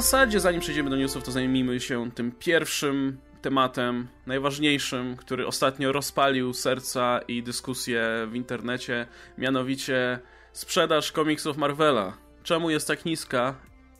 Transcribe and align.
zasadzie, 0.00 0.40
zanim 0.40 0.60
przejdziemy 0.60 0.90
do 0.90 0.96
newsów, 0.96 1.24
to 1.24 1.30
zajmijmy 1.30 1.80
się 1.80 2.10
tym 2.10 2.32
pierwszym 2.32 3.18
tematem, 3.42 4.08
najważniejszym, 4.26 5.16
który 5.16 5.46
ostatnio 5.46 5.92
rozpalił 5.92 6.52
serca 6.52 7.20
i 7.28 7.42
dyskusje 7.42 8.26
w 8.30 8.34
internecie, 8.34 9.06
mianowicie 9.38 10.18
sprzedaż 10.52 11.12
komiksów 11.12 11.56
Marvela. 11.56 12.16
Czemu 12.42 12.70
jest 12.70 12.88
tak 12.88 13.04
niska 13.04 13.54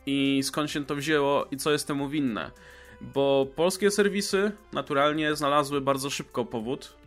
i 0.05 0.43
skąd 0.43 0.71
się 0.71 0.85
to 0.85 0.95
wzięło 0.95 1.47
i 1.51 1.57
co 1.57 1.71
jest 1.71 1.87
temu 1.87 2.09
winne? 2.09 2.51
Bo 3.01 3.47
polskie 3.55 3.91
serwisy 3.91 4.51
naturalnie 4.73 5.35
znalazły 5.35 5.81
bardzo 5.81 6.09
szybko 6.09 6.45
powód, 6.45 6.97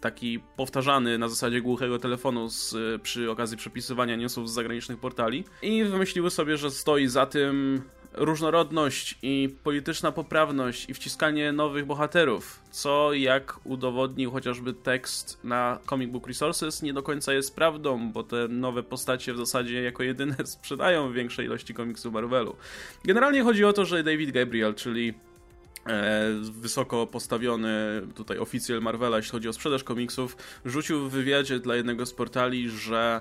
taki 0.00 0.40
powtarzany 0.56 1.18
na 1.18 1.28
zasadzie 1.28 1.60
głuchego 1.60 1.98
telefonu 1.98 2.48
z, 2.48 2.74
przy 3.02 3.30
okazji 3.30 3.56
przepisywania 3.56 4.16
newsów 4.16 4.50
z 4.50 4.52
zagranicznych 4.52 4.98
portali 4.98 5.44
i 5.62 5.84
wymyśliły 5.84 6.30
sobie, 6.30 6.56
że 6.56 6.70
stoi 6.70 7.06
za 7.06 7.26
tym 7.26 7.82
różnorodność 8.14 9.18
i 9.22 9.54
polityczna 9.64 10.12
poprawność 10.12 10.90
i 10.90 10.94
wciskanie 10.94 11.52
nowych 11.52 11.86
bohaterów, 11.86 12.60
co 12.70 13.12
jak 13.12 13.60
udowodnił 13.64 14.30
chociażby 14.30 14.72
tekst 14.72 15.38
na 15.44 15.78
Comic 15.90 16.10
Book 16.10 16.26
Resources 16.26 16.82
nie 16.82 16.92
do 16.92 17.02
końca 17.02 17.32
jest 17.32 17.54
prawdą, 17.54 18.12
bo 18.12 18.22
te 18.22 18.48
nowe 18.48 18.82
postacie 18.82 19.34
w 19.34 19.36
zasadzie 19.36 19.82
jako 19.82 20.02
jedyne 20.02 20.36
sprzedają 20.44 21.12
większej 21.12 21.46
ilości 21.46 21.74
komiksów 21.74 22.12
Marvelu. 22.12 22.56
Generalnie 23.04 23.42
chodzi 23.42 23.64
o 23.64 23.72
to, 23.72 23.84
że 23.84 24.02
David 24.02 24.30
Gabriel, 24.30 24.74
czyli 24.74 25.14
wysoko 26.42 27.06
postawiony 27.06 28.02
tutaj 28.14 28.38
oficjal 28.38 28.82
Marvela, 28.82 29.16
jeśli 29.16 29.32
chodzi 29.32 29.48
o 29.48 29.52
sprzedaż 29.52 29.84
komiksów, 29.84 30.36
rzucił 30.64 31.08
w 31.08 31.12
wywiadzie 31.12 31.58
dla 31.58 31.76
jednego 31.76 32.06
z 32.06 32.14
portali, 32.14 32.70
że 32.70 33.20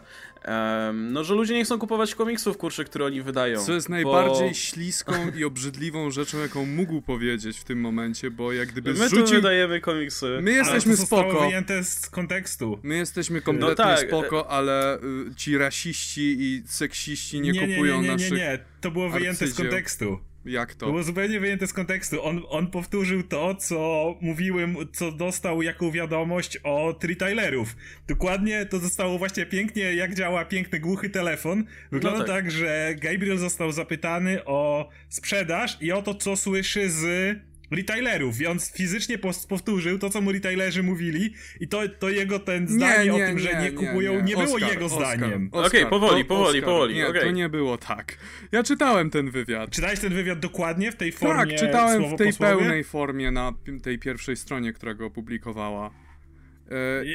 no, 0.93 1.23
że 1.23 1.33
ludzie 1.33 1.53
nie 1.53 1.65
chcą 1.65 1.79
kupować 1.79 2.15
komiksów, 2.15 2.57
kurczę, 2.57 2.83
które 2.83 3.05
oni 3.05 3.21
wydają. 3.21 3.65
Co 3.65 3.73
jest 3.73 3.89
najbardziej 3.89 4.47
bo... 4.47 4.53
śliską 4.53 5.13
i 5.37 5.43
obrzydliwą 5.43 6.11
rzeczą, 6.11 6.37
jaką 6.37 6.65
mógł 6.65 7.01
powiedzieć 7.01 7.59
w 7.59 7.63
tym 7.63 7.81
momencie, 7.81 8.31
bo 8.31 8.53
jak 8.53 8.67
gdyby 8.67 8.93
My 8.93 9.07
zrzucił... 9.07 9.25
tu 9.25 9.31
wydajemy 9.31 9.81
komiksy. 9.81 10.39
My 10.41 10.51
jesteśmy 10.51 10.91
ale 10.91 10.97
to 10.97 11.05
spoko. 11.05 11.39
wyjęte 11.39 11.83
z 11.83 12.09
kontekstu. 12.09 12.79
My 12.83 12.97
jesteśmy 12.97 13.41
kompletnie 13.41 13.85
no 13.85 13.95
tak. 13.95 14.07
spoko, 14.07 14.51
ale 14.51 14.97
y, 14.97 15.35
ci 15.35 15.57
rasiści 15.57 16.35
i 16.39 16.63
seksiści 16.65 17.41
nie, 17.41 17.51
nie 17.51 17.67
kupują 17.67 17.95
nie, 17.95 18.01
nie, 18.01 18.07
nie, 18.07 18.13
naszych 18.13 18.31
Nie, 18.31 18.37
nie, 18.37 18.43
nie, 18.43 18.59
to 18.81 18.91
było 18.91 19.09
wyjęte 19.09 19.47
z 19.47 19.55
kontekstu. 19.55 20.19
Jak 20.45 20.75
to? 20.75 20.85
Było 20.85 21.03
zupełnie 21.03 21.39
wyjęte 21.39 21.67
z 21.67 21.73
kontekstu. 21.73 22.23
On, 22.23 22.41
on 22.49 22.67
powtórzył 22.67 23.23
to, 23.23 23.55
co 23.55 24.15
mówiłem, 24.21 24.75
co 24.93 25.11
dostał 25.11 25.61
jako 25.61 25.91
wiadomość 25.91 26.57
od 26.57 27.03
retailerów. 27.03 27.75
Dokładnie 28.07 28.65
to 28.65 28.79
zostało 28.79 29.17
właśnie 29.17 29.45
pięknie, 29.45 29.95
jak 29.95 30.15
działa 30.15 30.45
piękny 30.45 30.79
głuchy 30.79 31.09
telefon. 31.09 31.63
Wygląda 31.91 32.19
no 32.19 32.25
tak. 32.25 32.35
tak, 32.35 32.51
że 32.51 32.95
Gabriel 32.99 33.37
został 33.37 33.71
zapytany 33.71 34.45
o 34.45 34.89
sprzedaż 35.09 35.77
i 35.81 35.91
o 35.91 36.01
to, 36.01 36.15
co 36.15 36.35
słyszy 36.35 36.89
z 36.89 37.35
retailerów 37.71 38.41
i 38.41 38.47
on 38.47 38.59
fizycznie 38.59 39.17
powtórzył 39.49 39.99
to, 39.99 40.09
co 40.09 40.21
mu 40.21 40.31
retailerzy 40.31 40.83
mówili 40.83 41.33
i 41.59 41.67
to, 41.67 41.81
to 41.99 42.09
jego 42.09 42.39
ten 42.39 42.67
zdanie 42.67 43.11
nie, 43.11 43.17
nie, 43.17 43.25
o 43.25 43.27
tym, 43.27 43.39
że 43.39 43.61
nie, 43.61 43.71
kupują, 43.71 44.13
nie, 44.15 44.21
nie 44.21 44.33
było 44.33 44.55
Oscar, 44.55 44.69
jego 44.69 44.85
Oscar, 44.85 45.17
zdaniem. 45.17 45.49
Okej, 45.51 45.67
okay, 45.67 45.85
powoli, 45.85 46.25
powoli, 46.25 46.61
powoli. 46.61 46.95
Nie, 46.95 47.07
okay. 47.07 47.21
to 47.21 47.31
nie 47.31 47.49
było 47.49 47.77
tak. 47.77 48.17
Ja 48.51 48.63
czytałem 48.63 49.09
ten 49.09 49.31
wywiad. 49.31 49.69
Czytałeś 49.69 49.99
ten 49.99 50.13
wywiad 50.13 50.39
dokładnie 50.39 50.91
w 50.91 50.95
tej 50.95 51.11
formie? 51.11 51.57
Tak, 51.57 51.67
czytałem 51.67 52.15
w 52.15 52.15
tej 52.15 52.33
pełnej 52.33 52.83
formie 52.83 53.31
na 53.31 53.53
tej 53.83 53.99
pierwszej 53.99 54.35
stronie, 54.35 54.73
która 54.73 54.93
go 54.93 55.05
opublikowała. 55.05 56.06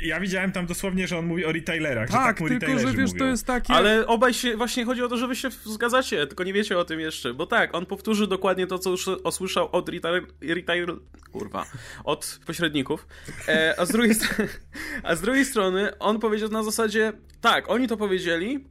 Ja 0.02 0.20
widziałem 0.20 0.52
tam 0.52 0.66
dosłownie, 0.66 1.06
że 1.06 1.18
on 1.18 1.26
mówi 1.26 1.44
o 1.44 1.52
retailerach. 1.52 2.10
Tak, 2.10 2.38
że 2.38 2.44
tak 2.44 2.60
tylko 2.60 2.78
że 2.78 2.86
wiesz, 2.86 3.12
mówią. 3.12 3.18
to 3.18 3.24
jest 3.24 3.46
takie. 3.46 3.72
Ale 3.72 4.06
obaj 4.06 4.34
się, 4.34 4.56
właśnie 4.56 4.84
chodzi 4.84 5.02
o 5.02 5.08
to, 5.08 5.16
że 5.16 5.28
wy 5.28 5.36
się 5.36 5.50
zgadzacie, 5.50 6.26
tylko 6.26 6.44
nie 6.44 6.52
wiecie 6.52 6.78
o 6.78 6.84
tym 6.84 7.00
jeszcze. 7.00 7.34
Bo 7.34 7.46
tak, 7.46 7.74
on 7.74 7.86
powtórzy 7.86 8.26
dokładnie 8.26 8.66
to, 8.66 8.78
co 8.78 8.90
już 8.90 9.08
usłyszał 9.24 9.68
od 9.72 9.88
retail, 9.88 10.26
retail 10.42 11.00
kurwa, 11.32 11.66
od 12.04 12.40
pośredników. 12.46 13.06
E, 13.48 13.74
a, 13.78 13.86
z 13.86 13.92
drugiej 13.92 14.14
a 15.02 15.14
z 15.14 15.20
drugiej 15.20 15.44
strony 15.44 15.98
on 15.98 16.18
powiedział 16.18 16.48
na 16.48 16.62
zasadzie, 16.62 17.12
tak, 17.40 17.70
oni 17.70 17.88
to 17.88 17.96
powiedzieli, 17.96 18.64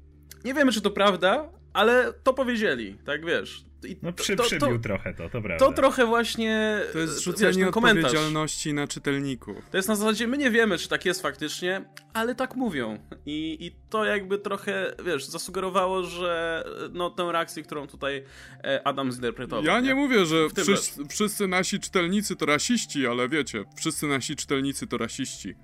nie 0.45 0.53
wiemy, 0.53 0.71
czy 0.71 0.81
to 0.81 0.91
prawda, 0.91 1.49
ale 1.73 2.13
to 2.23 2.33
powiedzieli, 2.33 2.97
tak 3.05 3.25
wiesz. 3.25 3.63
I 3.83 3.97
no 4.01 4.13
przy, 4.13 4.35
to, 4.35 4.43
przybił 4.43 4.77
to, 4.77 4.79
trochę 4.79 5.13
to, 5.13 5.29
to 5.29 5.41
prawda. 5.41 5.57
To 5.65 5.71
trochę 5.71 6.05
właśnie... 6.05 6.81
To 6.93 6.99
jest 6.99 7.13
zrzucenie 7.13 7.65
wiesz, 7.65 7.67
odpowiedzialności 7.67 8.73
na 8.73 8.87
czytelników. 8.87 9.69
To 9.71 9.77
jest 9.77 9.89
na 9.89 9.95
zasadzie, 9.95 10.27
my 10.27 10.37
nie 10.37 10.51
wiemy, 10.51 10.77
czy 10.77 10.89
tak 10.89 11.05
jest 11.05 11.21
faktycznie, 11.21 11.85
ale 12.13 12.35
tak 12.35 12.55
mówią. 12.55 12.99
I, 13.25 13.57
I 13.59 13.75
to 13.89 14.05
jakby 14.05 14.37
trochę, 14.37 14.95
wiesz, 15.05 15.25
zasugerowało, 15.25 16.03
że 16.03 16.63
no 16.93 17.09
tę 17.09 17.31
reakcję, 17.31 17.63
którą 17.63 17.87
tutaj 17.87 18.23
e, 18.63 18.87
Adam 18.87 19.11
zinterpretował. 19.11 19.63
Ja 19.63 19.79
nie, 19.79 19.87
nie? 19.87 19.95
mówię, 19.95 20.25
że 20.25 20.47
wszyscy, 20.63 21.05
wszyscy 21.05 21.47
nasi 21.47 21.79
czytelnicy 21.79 22.35
to 22.35 22.45
rasiści, 22.45 23.07
ale 23.07 23.29
wiecie, 23.29 23.63
wszyscy 23.77 24.07
nasi 24.07 24.35
czytelnicy 24.35 24.87
to 24.87 24.97
rasiści. 24.97 25.55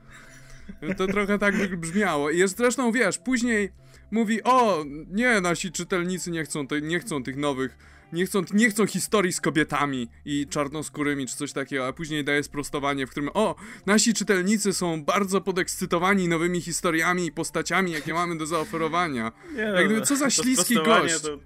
To 0.97 1.07
trochę 1.07 1.39
tak 1.39 1.75
brzmiało. 1.79 2.29
I 2.29 2.37
jest 2.37 2.57
zresztą, 2.57 2.91
wiesz, 2.91 3.17
później 3.17 3.71
mówi, 4.11 4.43
o, 4.43 4.85
nie, 5.07 5.41
nasi 5.41 5.71
czytelnicy 5.71 6.31
nie 6.31 6.43
chcą, 6.43 6.67
te, 6.67 6.81
nie 6.81 6.99
chcą 6.99 7.23
tych 7.23 7.37
nowych 7.37 7.77
nie 8.13 8.25
chcą, 8.25 8.41
nie 8.53 8.69
chcą 8.69 8.87
historii 8.87 9.33
z 9.33 9.41
kobietami 9.41 10.07
i 10.25 10.47
czarnoskórymi 10.47 11.27
czy 11.27 11.35
coś 11.35 11.53
takiego, 11.53 11.87
a 11.87 11.93
później 11.93 12.23
daje 12.23 12.43
sprostowanie, 12.43 13.07
w 13.07 13.09
którym 13.09 13.29
o, 13.33 13.55
nasi 13.85 14.13
czytelnicy 14.13 14.73
są 14.73 15.03
bardzo 15.03 15.41
podekscytowani 15.41 16.27
nowymi 16.27 16.61
historiami 16.61 17.25
i 17.25 17.31
postaciami, 17.31 17.91
jakie 17.91 18.13
mamy 18.13 18.37
do 18.37 18.45
zaoferowania. 18.45 19.31
Nie, 19.55 19.61
Jak 19.61 19.85
gdyby, 19.85 20.01
co 20.01 20.15
za 20.15 20.29
śliski 20.29 20.75
gość. 20.75 21.21
To... 21.21 21.39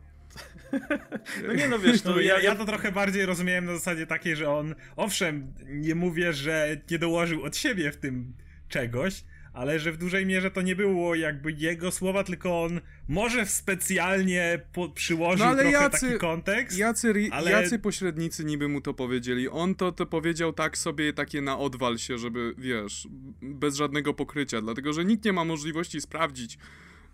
No 1.47 1.53
nie 1.53 1.67
no 1.67 1.79
wiesz, 1.79 2.03
no, 2.03 2.19
ja, 2.31 2.39
ja 2.39 2.55
to 2.55 2.65
trochę 2.65 2.91
bardziej 2.91 3.25
rozumiałem 3.25 3.65
na 3.65 3.73
zasadzie 3.73 4.07
takiej, 4.07 4.35
że 4.35 4.49
on, 4.49 4.75
owszem, 4.95 5.53
nie 5.67 5.95
mówię, 5.95 6.33
że 6.33 6.81
nie 6.91 6.99
dołożył 6.99 7.43
od 7.43 7.57
siebie 7.57 7.91
w 7.91 7.97
tym 7.97 8.33
czegoś, 8.67 9.23
ale 9.53 9.79
że 9.79 9.91
w 9.91 9.97
dużej 9.97 10.25
mierze 10.25 10.51
to 10.51 10.61
nie 10.61 10.75
było 10.75 11.15
jakby 11.15 11.51
jego 11.51 11.91
słowa, 11.91 12.23
tylko 12.23 12.63
on 12.63 12.81
może 13.07 13.45
specjalnie 13.45 14.59
po, 14.73 14.89
przyłożył 14.89 15.45
no, 15.45 15.55
trochę 15.55 15.71
jacy, 15.71 16.05
taki 16.07 16.19
kontekst. 16.19 16.77
Jacy, 16.77 17.13
ale... 17.31 17.51
jacy 17.51 17.79
pośrednicy 17.79 18.45
niby 18.45 18.67
mu 18.67 18.81
to 18.81 18.93
powiedzieli? 18.93 19.49
On 19.49 19.75
to, 19.75 19.91
to 19.91 20.05
powiedział 20.05 20.53
tak 20.53 20.77
sobie, 20.77 21.13
takie 21.13 21.41
na 21.41 21.57
odwal 21.57 21.97
się, 21.97 22.17
żeby, 22.17 22.53
wiesz, 22.57 23.07
bez 23.41 23.75
żadnego 23.75 24.13
pokrycia, 24.13 24.61
dlatego, 24.61 24.93
że 24.93 25.05
nikt 25.05 25.25
nie 25.25 25.33
ma 25.33 25.45
możliwości 25.45 26.01
sprawdzić 26.01 26.57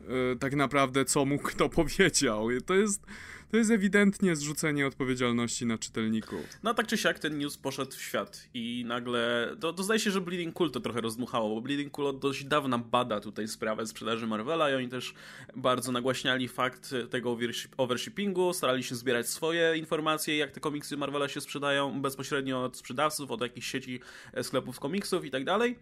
yy, 0.01 0.07
tak 0.39 0.55
naprawdę, 0.55 1.05
co 1.05 1.25
mu 1.25 1.39
kto 1.39 1.69
powiedział. 1.83 2.47
To 2.65 2.75
jest 2.75 3.05
to 3.51 3.57
jest 3.57 3.71
ewidentnie 3.71 4.35
zrzucenie 4.35 4.87
odpowiedzialności 4.87 5.65
na 5.65 5.77
czytelników. 5.77 6.39
No 6.63 6.73
tak 6.73 6.87
czy 6.87 6.97
siak 6.97 7.19
ten 7.19 7.37
news 7.37 7.57
poszedł 7.57 7.91
w 7.91 8.01
świat 8.01 8.47
i 8.53 8.83
nagle, 8.87 9.55
to, 9.59 9.73
to 9.73 9.83
zdaje 9.83 9.99
się, 9.99 10.11
że 10.11 10.21
Bleeding 10.21 10.53
Cool 10.53 10.71
to 10.71 10.79
trochę 10.79 11.01
rozdmuchało, 11.01 11.55
bo 11.55 11.61
Bleeding 11.61 11.91
Cool 11.91 12.07
od 12.07 12.19
dość 12.19 12.45
dawna 12.45 12.77
bada 12.77 13.19
tutaj 13.19 13.47
sprawę 13.47 13.87
sprzedaży 13.87 14.27
Marvela 14.27 14.71
i 14.71 14.73
oni 14.73 14.89
też 14.89 15.13
bardzo 15.55 15.91
nagłaśniali 15.91 16.47
fakt 16.47 16.95
tego 17.09 17.37
overshippingu, 17.77 18.53
starali 18.53 18.83
się 18.83 18.95
zbierać 18.95 19.29
swoje 19.29 19.77
informacje, 19.77 20.37
jak 20.37 20.51
te 20.51 20.59
komiksy 20.59 20.97
Marvela 20.97 21.27
się 21.27 21.41
sprzedają 21.41 22.01
bezpośrednio 22.01 22.63
od 22.63 22.77
sprzedawców, 22.77 23.31
od 23.31 23.41
jakichś 23.41 23.67
sieci 23.67 23.99
sklepów 24.41 24.79
komiksów 24.79 25.25
i 25.25 25.31
tak 25.31 25.43
dalej. 25.43 25.75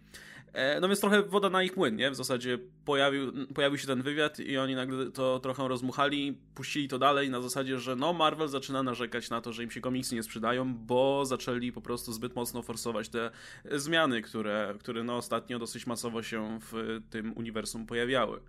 E, 0.56 0.80
no 0.80 0.88
więc 0.88 1.00
trochę 1.00 1.22
woda 1.22 1.50
na 1.50 1.62
ich 1.62 1.76
młyn, 1.76 1.96
nie? 1.96 2.10
W 2.10 2.14
zasadzie 2.14 2.58
pojawił, 2.84 3.46
pojawił 3.54 3.78
się 3.78 3.86
ten 3.86 4.02
wywiad 4.02 4.40
i 4.40 4.58
oni 4.58 4.74
nagle 4.74 5.10
to 5.10 5.40
trochę 5.40 5.68
rozmuchali, 5.68 6.38
puścili 6.54 6.88
to 6.88 6.98
dalej 6.98 7.30
na 7.30 7.40
zasadzie, 7.40 7.55
że 7.76 7.96
no 7.96 8.12
Marvel 8.12 8.48
zaczyna 8.48 8.82
narzekać 8.82 9.30
na 9.30 9.40
to, 9.40 9.52
że 9.52 9.64
im 9.64 9.70
się 9.70 9.80
komiksy 9.80 10.14
nie 10.14 10.22
sprzedają, 10.22 10.74
bo 10.74 11.24
zaczęli 11.26 11.72
po 11.72 11.80
prostu 11.80 12.12
zbyt 12.12 12.36
mocno 12.36 12.62
forsować 12.62 13.08
te 13.08 13.30
zmiany, 13.70 14.22
które, 14.22 14.74
które 14.80 15.04
no 15.04 15.16
ostatnio 15.16 15.58
dosyć 15.58 15.86
masowo 15.86 16.22
się 16.22 16.58
w 16.72 17.00
tym 17.10 17.32
uniwersum 17.36 17.86
pojawiały. 17.86 18.40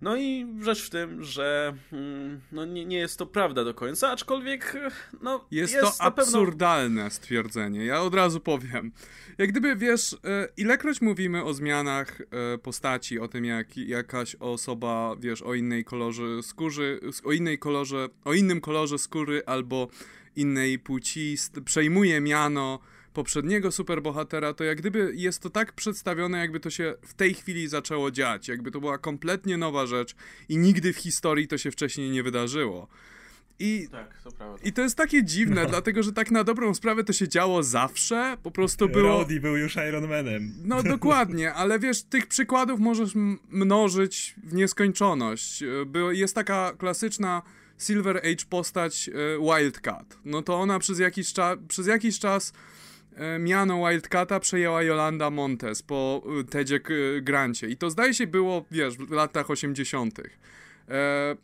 No 0.00 0.16
i 0.16 0.46
rzecz 0.60 0.86
w 0.86 0.90
tym, 0.90 1.22
że 1.22 1.74
mm, 1.92 2.40
no 2.52 2.64
nie, 2.64 2.84
nie 2.84 2.98
jest 2.98 3.18
to 3.18 3.26
prawda 3.26 3.64
do 3.64 3.74
końca, 3.74 4.10
aczkolwiek 4.10 4.76
no, 5.22 5.46
jest, 5.50 5.74
jest 5.74 5.98
to 5.98 6.04
absurdalne 6.04 7.02
pewno... 7.02 7.10
stwierdzenie. 7.10 7.84
Ja 7.84 8.02
od 8.02 8.14
razu 8.14 8.40
powiem. 8.40 8.92
Jak 9.38 9.50
gdyby 9.50 9.76
wiesz, 9.76 10.12
e, 10.12 10.48
ilekroć 10.56 11.00
mówimy 11.00 11.44
o 11.44 11.54
zmianach 11.54 12.20
e, 12.20 12.58
postaci, 12.58 13.18
o 13.18 13.28
tym 13.28 13.44
jak 13.44 13.76
jakaś 13.76 14.34
osoba, 14.34 15.16
wiesz, 15.18 15.42
o 15.42 15.54
innej 15.54 15.84
kolorze 15.84 16.42
skóry, 16.42 17.00
o 17.24 17.32
innej 17.32 17.58
kolorze, 17.58 18.08
o 18.24 18.34
innym 18.34 18.60
kolorze 18.60 18.98
skóry 18.98 19.42
albo 19.46 19.88
innej 20.36 20.78
płci 20.78 21.36
przejmuje 21.64 22.20
miano 22.20 22.78
poprzedniego 23.14 23.72
superbohatera, 23.72 24.54
to 24.54 24.64
jak 24.64 24.78
gdyby 24.78 25.12
jest 25.14 25.42
to 25.42 25.50
tak 25.50 25.72
przedstawione, 25.72 26.38
jakby 26.38 26.60
to 26.60 26.70
się 26.70 26.94
w 27.02 27.14
tej 27.14 27.34
chwili 27.34 27.68
zaczęło 27.68 28.10
dziać, 28.10 28.48
jakby 28.48 28.70
to 28.70 28.80
była 28.80 28.98
kompletnie 28.98 29.56
nowa 29.56 29.86
rzecz 29.86 30.14
i 30.48 30.58
nigdy 30.58 30.92
w 30.92 30.96
historii 30.96 31.48
to 31.48 31.58
się 31.58 31.70
wcześniej 31.70 32.10
nie 32.10 32.22
wydarzyło. 32.22 32.88
I, 33.58 33.88
tak, 33.90 34.22
to 34.24 34.32
prawda. 34.32 34.62
I 34.64 34.72
to 34.72 34.82
jest 34.82 34.96
takie 34.96 35.24
dziwne, 35.24 35.62
no. 35.62 35.68
dlatego 35.68 36.02
że 36.02 36.12
tak 36.12 36.30
na 36.30 36.44
dobrą 36.44 36.74
sprawę 36.74 37.04
to 37.04 37.12
się 37.12 37.28
działo 37.28 37.62
zawsze, 37.62 38.36
po 38.42 38.50
prostu 38.50 38.88
było... 38.88 39.18
Roddy 39.18 39.40
był 39.40 39.56
już 39.56 39.76
Iron 39.76 40.08
Manem. 40.08 40.52
No 40.64 40.82
dokładnie, 40.82 41.52
ale 41.52 41.78
wiesz, 41.78 42.02
tych 42.02 42.26
przykładów 42.26 42.80
możesz 42.80 43.12
mnożyć 43.50 44.34
w 44.44 44.54
nieskończoność. 44.54 45.64
Jest 46.12 46.34
taka 46.34 46.72
klasyczna 46.78 47.42
Silver 47.78 48.16
Age 48.16 48.44
postać 48.50 49.08
e, 49.08 49.12
Wildcat. 49.38 50.18
No 50.24 50.42
to 50.42 50.54
ona 50.54 50.78
przez 50.78 50.98
jakiś, 50.98 51.32
cza 51.32 51.56
przez 51.68 51.86
jakiś 51.86 52.18
czas 52.18 52.52
e, 52.52 52.73
miano 53.38 53.88
Wildcata 53.88 54.40
przejęła 54.40 54.82
Yolanda 54.82 55.30
Montes 55.30 55.82
po 55.82 56.22
e, 56.40 56.44
Tedzie 56.44 56.80
Grancie. 57.22 57.68
I 57.68 57.76
to 57.76 57.90
zdaje 57.90 58.14
się 58.14 58.26
było, 58.26 58.64
wiesz, 58.70 58.96
w 58.96 59.10
latach 59.10 59.50
80. 59.50 60.20
E, 60.88 61.36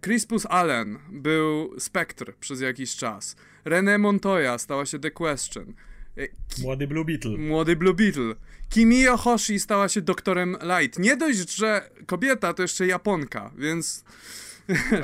Crispus 0.00 0.46
Allen 0.46 0.98
był 1.08 1.80
Spectre 1.80 2.32
przez 2.40 2.60
jakiś 2.60 2.96
czas. 2.96 3.36
René 3.64 3.98
Montoya 3.98 4.58
stała 4.58 4.86
się 4.86 4.98
The 4.98 5.10
Question. 5.10 5.74
E, 6.16 6.28
Ki 6.28 6.62
Młody 6.62 6.86
Blue 6.86 7.04
Beetle. 7.04 7.38
Młody 7.38 7.76
Blue 7.76 7.94
Beetle. 7.94 8.34
Kimiyo 8.68 9.16
Hoshi 9.16 9.60
stała 9.60 9.88
się 9.88 10.00
doktorem 10.00 10.56
Light. 10.62 10.98
Nie 10.98 11.16
dość, 11.16 11.56
że 11.56 11.90
kobieta 12.06 12.54
to 12.54 12.62
jeszcze 12.62 12.86
Japonka, 12.86 13.50
więc... 13.58 14.04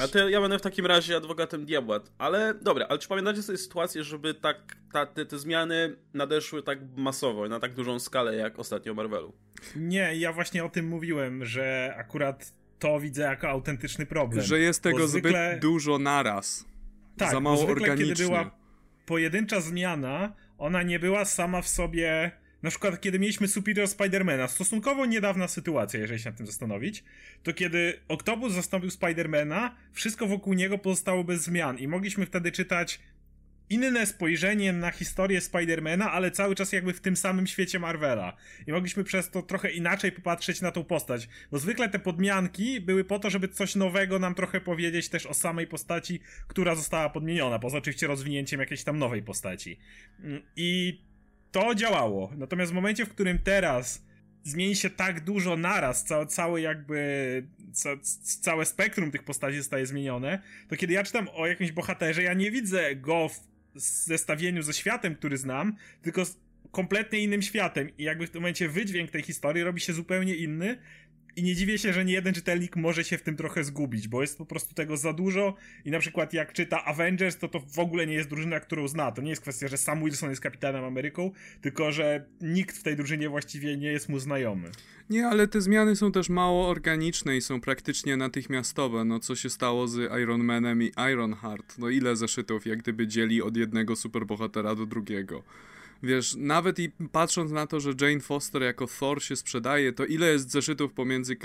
A 0.04 0.08
to 0.08 0.28
ja 0.28 0.40
będę 0.40 0.58
w 0.58 0.62
takim 0.62 0.86
razie 0.86 1.16
adwokatem 1.16 1.64
diabła. 1.64 2.00
Ale 2.18 2.54
dobra, 2.54 2.86
ale 2.88 2.98
czy 2.98 3.08
pamiętacie 3.08 3.42
sobie 3.42 3.58
sytuację, 3.58 4.04
żeby 4.04 4.34
tak 4.34 4.76
ta, 4.92 5.06
te, 5.06 5.26
te 5.26 5.38
zmiany 5.38 5.96
nadeszły 6.14 6.62
tak 6.62 6.78
masowo, 6.96 7.48
na 7.48 7.60
tak 7.60 7.74
dużą 7.74 7.98
skalę 7.98 8.36
jak 8.36 8.58
ostatnio 8.58 8.94
Marvelu? 8.94 9.32
Nie, 9.76 10.16
ja 10.16 10.32
właśnie 10.32 10.64
o 10.64 10.68
tym 10.68 10.88
mówiłem, 10.88 11.44
że 11.44 11.94
akurat 11.98 12.52
to 12.78 13.00
widzę 13.00 13.22
jako 13.22 13.48
autentyczny 13.48 14.06
problem. 14.06 14.44
Że 14.44 14.58
jest 14.58 14.82
tego 14.82 15.08
zwykle... 15.08 15.50
zbyt 15.50 15.62
dużo 15.62 15.98
naraz. 15.98 16.64
Tak, 17.16 17.30
Za 17.30 17.40
mało 17.40 17.56
zwykle, 17.56 17.74
organicznie. 17.74 18.14
kiedy 18.14 18.24
była 18.24 18.50
pojedyncza 19.06 19.60
zmiana, 19.60 20.32
ona 20.58 20.82
nie 20.82 20.98
była 20.98 21.24
sama 21.24 21.62
w 21.62 21.68
sobie 21.68 22.32
na 22.62 22.70
przykład, 22.70 23.00
kiedy 23.00 23.18
mieliśmy 23.18 23.48
Superior 23.48 23.88
Spidermana, 23.88 24.48
stosunkowo 24.48 25.06
niedawna 25.06 25.48
sytuacja, 25.48 26.00
jeżeli 26.00 26.20
się 26.20 26.30
nad 26.30 26.36
tym 26.36 26.46
zastanowić, 26.46 27.04
to 27.42 27.52
kiedy 27.52 28.00
Octopus 28.08 28.52
zastąpił 28.52 28.90
Spidermana, 28.90 29.76
wszystko 29.92 30.26
wokół 30.26 30.54
niego 30.54 30.78
pozostało 30.78 31.24
bez 31.24 31.42
zmian 31.42 31.78
i 31.78 31.88
mogliśmy 31.88 32.26
wtedy 32.26 32.52
czytać 32.52 33.00
inne 33.70 34.06
spojrzenie 34.06 34.72
na 34.72 34.90
historię 34.90 35.40
Spidermana, 35.40 36.12
ale 36.12 36.30
cały 36.30 36.54
czas 36.54 36.72
jakby 36.72 36.92
w 36.92 37.00
tym 37.00 37.16
samym 37.16 37.46
świecie 37.46 37.78
Marvela. 37.78 38.36
I 38.66 38.72
mogliśmy 38.72 39.04
przez 39.04 39.30
to 39.30 39.42
trochę 39.42 39.70
inaczej 39.70 40.12
popatrzeć 40.12 40.60
na 40.60 40.70
tą 40.70 40.84
postać. 40.84 41.28
Bo 41.50 41.58
zwykle 41.58 41.88
te 41.88 41.98
podmianki 41.98 42.80
były 42.80 43.04
po 43.04 43.18
to, 43.18 43.30
żeby 43.30 43.48
coś 43.48 43.74
nowego 43.74 44.18
nam 44.18 44.34
trochę 44.34 44.60
powiedzieć 44.60 45.08
też 45.08 45.26
o 45.26 45.34
samej 45.34 45.66
postaci, 45.66 46.20
która 46.48 46.74
została 46.74 47.10
podmieniona, 47.10 47.58
poza 47.58 47.78
oczywiście 47.78 48.06
rozwinięciem 48.06 48.60
jakiejś 48.60 48.84
tam 48.84 48.98
nowej 48.98 49.22
postaci. 49.22 49.78
Mm, 50.20 50.42
I 50.56 51.00
to 51.52 51.74
działało. 51.74 52.32
Natomiast 52.36 52.72
w 52.72 52.74
momencie, 52.74 53.06
w 53.06 53.10
którym 53.10 53.38
teraz 53.38 54.06
zmieni 54.42 54.76
się 54.76 54.90
tak 54.90 55.24
dużo 55.24 55.56
naraz, 55.56 56.04
całe, 56.04 56.26
całe 56.26 56.60
jakby 56.60 57.46
ca, 57.72 57.90
całe 58.40 58.66
spektrum 58.66 59.10
tych 59.10 59.22
postaci 59.22 59.56
zostaje 59.56 59.86
zmienione, 59.86 60.42
to 60.68 60.76
kiedy 60.76 60.92
ja 60.94 61.02
czytam 61.02 61.28
o 61.32 61.46
jakimś 61.46 61.72
bohaterze, 61.72 62.22
ja 62.22 62.34
nie 62.34 62.50
widzę 62.50 62.96
go 62.96 63.28
w 63.28 63.40
zestawieniu 63.74 64.62
ze 64.62 64.72
światem, 64.72 65.14
który 65.14 65.36
znam, 65.36 65.76
tylko 66.02 66.22
kompletnie 66.70 67.18
innym 67.18 67.42
światem 67.42 67.96
i 67.98 68.02
jakby 68.02 68.26
w 68.26 68.30
tym 68.30 68.40
momencie 68.42 68.68
wydźwięk 68.68 69.10
tej 69.10 69.22
historii 69.22 69.62
robi 69.62 69.80
się 69.80 69.92
zupełnie 69.92 70.34
inny 70.34 70.78
i 71.36 71.42
nie 71.42 71.54
dziwię 71.54 71.78
się, 71.78 71.92
że 71.92 72.04
nie 72.04 72.12
jeden 72.12 72.34
czytelnik 72.34 72.76
może 72.76 73.04
się 73.04 73.18
w 73.18 73.22
tym 73.22 73.36
trochę 73.36 73.64
zgubić, 73.64 74.08
bo 74.08 74.20
jest 74.20 74.38
po 74.38 74.46
prostu 74.46 74.74
tego 74.74 74.96
za 74.96 75.12
dużo 75.12 75.54
i 75.84 75.90
na 75.90 75.98
przykład 75.98 76.32
jak 76.32 76.52
czyta 76.52 76.84
Avengers, 76.84 77.38
to 77.38 77.48
to 77.48 77.60
w 77.60 77.78
ogóle 77.78 78.06
nie 78.06 78.14
jest 78.14 78.28
drużyna, 78.28 78.60
którą 78.60 78.88
zna. 78.88 79.12
To 79.12 79.22
nie 79.22 79.30
jest 79.30 79.42
kwestia, 79.42 79.68
że 79.68 79.76
Sam 79.76 80.04
Wilson 80.04 80.30
jest 80.30 80.42
kapitanem 80.42 80.84
Ameryką, 80.84 81.30
tylko 81.60 81.92
że 81.92 82.24
nikt 82.40 82.76
w 82.76 82.82
tej 82.82 82.96
drużynie 82.96 83.28
właściwie 83.28 83.76
nie 83.76 83.88
jest 83.88 84.08
mu 84.08 84.18
znajomy. 84.18 84.70
Nie, 85.10 85.26
ale 85.26 85.48
te 85.48 85.60
zmiany 85.60 85.96
są 85.96 86.12
też 86.12 86.28
mało 86.28 86.68
organiczne 86.68 87.36
i 87.36 87.40
są 87.40 87.60
praktycznie 87.60 88.16
natychmiastowe. 88.16 89.04
No 89.04 89.20
co 89.20 89.36
się 89.36 89.50
stało 89.50 89.88
z 89.88 90.12
Iron 90.22 90.44
Manem 90.44 90.82
i 90.82 90.92
Ironheart? 91.12 91.78
No 91.78 91.88
ile 91.88 92.16
zeszytów 92.16 92.66
jak 92.66 92.78
gdyby 92.78 93.06
dzieli 93.06 93.42
od 93.42 93.56
jednego 93.56 93.96
superbohatera 93.96 94.74
do 94.74 94.86
drugiego? 94.86 95.42
Wiesz, 96.02 96.34
nawet 96.38 96.78
i 96.78 96.90
patrząc 97.12 97.52
na 97.52 97.66
to, 97.66 97.80
że 97.80 97.92
Jane 98.00 98.20
Foster 98.20 98.62
jako 98.62 98.86
Thor 98.86 99.22
się 99.22 99.36
sprzedaje, 99.36 99.92
to 99.92 100.04
ile 100.04 100.32
jest 100.32 100.50
zeszytów 100.50 100.92
pomiędzy, 100.92 101.36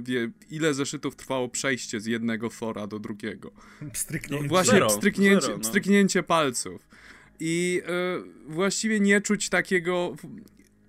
wie, 0.00 0.30
ile 0.50 0.74
zeszytów 0.74 1.16
trwało 1.16 1.48
przejście 1.48 2.00
z 2.00 2.06
jednego 2.06 2.50
Thora 2.50 2.86
do 2.86 2.98
drugiego? 2.98 3.50
Stryknięcie. 3.92 4.42
No, 4.42 4.48
właśnie, 4.48 4.72
zero, 4.72 4.90
stryknięcie, 4.90 5.40
zero, 5.40 5.58
no. 5.58 5.64
stryknięcie 5.64 6.22
palców. 6.22 6.88
I 7.40 7.82
y, 8.48 8.52
właściwie 8.52 9.00
nie 9.00 9.20
czuć 9.20 9.48
takiego 9.48 10.16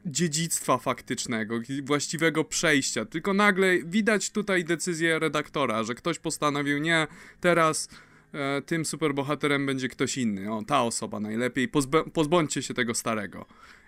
dziedzictwa 0.06 0.78
faktycznego, 0.78 1.60
właściwego 1.84 2.44
przejścia, 2.44 3.06
tylko 3.06 3.34
nagle 3.34 3.78
widać 3.86 4.30
tutaj 4.30 4.66
decyzję 4.66 5.20
redaktora, 5.20 5.84
że 5.84 5.96
ktoś 5.96 6.20
postanowił, 6.20 6.78
nie, 6.78 7.08
teraz 7.42 7.90
e, 8.34 8.62
tym 8.62 8.86
superbohaterem 8.86 9.66
będzie 9.66 9.88
ktoś 9.88 10.18
inny. 10.18 10.54
O, 10.54 10.64
ta 10.64 10.84
osoba 10.84 11.20
najlepiej. 11.20 11.70
Pozbądźcie 12.14 12.64
się 12.64 12.74
tego 12.74 12.94
starego. 12.94 13.46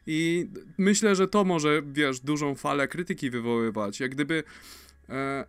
I 0.07 0.49
myślę, 0.77 1.15
że 1.15 1.27
to 1.27 1.43
może, 1.43 1.81
wiesz, 1.85 2.19
dużą 2.19 2.55
falę 2.55 2.87
krytyki 2.87 3.29
wywoływać. 3.29 3.99
Jak 3.99 4.11
gdyby 4.11 4.43
e, 5.09 5.45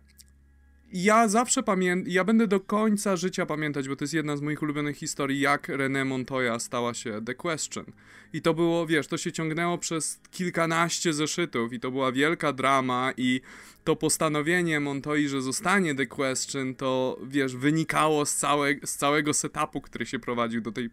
ja 0.93 1.27
zawsze 1.27 1.63
pamiętam, 1.63 2.11
ja 2.11 2.23
będę 2.23 2.47
do 2.47 2.59
końca 2.59 3.15
życia 3.15 3.45
pamiętać, 3.45 3.87
bo 3.87 3.95
to 3.95 4.03
jest 4.03 4.13
jedna 4.13 4.37
z 4.37 4.41
moich 4.41 4.61
ulubionych 4.61 4.97
historii, 4.97 5.39
jak 5.39 5.67
René 5.67 6.05
Montoya 6.05 6.59
stała 6.59 6.93
się 6.93 7.21
The 7.25 7.35
Question. 7.35 7.85
I 8.33 8.41
to 8.41 8.53
było, 8.53 8.87
wiesz, 8.87 9.07
to 9.07 9.17
się 9.17 9.31
ciągnęło 9.31 9.77
przez 9.77 10.19
kilkanaście 10.31 11.13
zeszytów 11.13 11.73
i 11.73 11.79
to 11.79 11.91
była 11.91 12.11
wielka 12.11 12.53
drama 12.53 13.13
i 13.17 13.41
to 13.83 13.95
postanowienie 13.95 14.79
Montoi, 14.79 15.27
że 15.27 15.41
zostanie 15.41 15.95
The 15.95 16.05
Question, 16.05 16.75
to, 16.75 17.19
wiesz, 17.27 17.55
wynikało 17.55 18.25
z, 18.25 18.35
całe, 18.35 18.75
z 18.85 18.95
całego 18.95 19.33
setupu, 19.33 19.81
który 19.81 20.05
się 20.05 20.19
prowadził 20.19 20.61
do, 20.61 20.71
tej, 20.71 20.89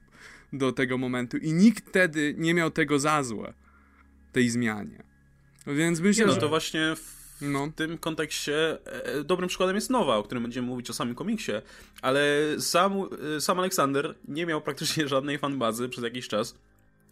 do 0.53 0.73
tego 0.73 0.99
momentu 0.99 1.37
i 1.37 1.53
nikt 1.53 1.89
wtedy 1.89 2.35
nie 2.39 2.55
miał 2.55 2.71
tego 2.71 2.99
za 2.99 3.23
złe, 3.23 3.55
tej 4.33 4.51
zmianie. 4.51 5.03
Więc 5.67 6.01
myślę, 6.01 6.27
że... 6.29 6.35
No 6.35 6.41
to 6.41 6.49
właśnie 6.49 6.95
no. 7.41 7.67
W 7.67 7.75
tym 7.75 7.99
kontekście 7.99 8.79
e, 8.87 9.05
e, 9.05 9.25
dobrym 9.25 9.49
przykładem 9.49 9.77
jest 9.77 9.91
Nowa, 9.91 10.17
o 10.17 10.23
którym 10.23 10.43
będziemy 10.43 10.67
mówić 10.67 10.91
o 10.91 10.93
samym 10.93 11.15
komiksie, 11.15 11.53
ale 12.03 12.23
sam, 12.59 12.93
e, 13.37 13.41
sam 13.41 13.59
Aleksander 13.59 14.15
nie 14.29 14.47
miał 14.47 14.61
praktycznie 14.61 15.09
żadnej 15.15 15.39
fanbazy 15.39 15.89
przez 15.89 16.05
jakiś 16.05 16.29
czas. 16.29 16.55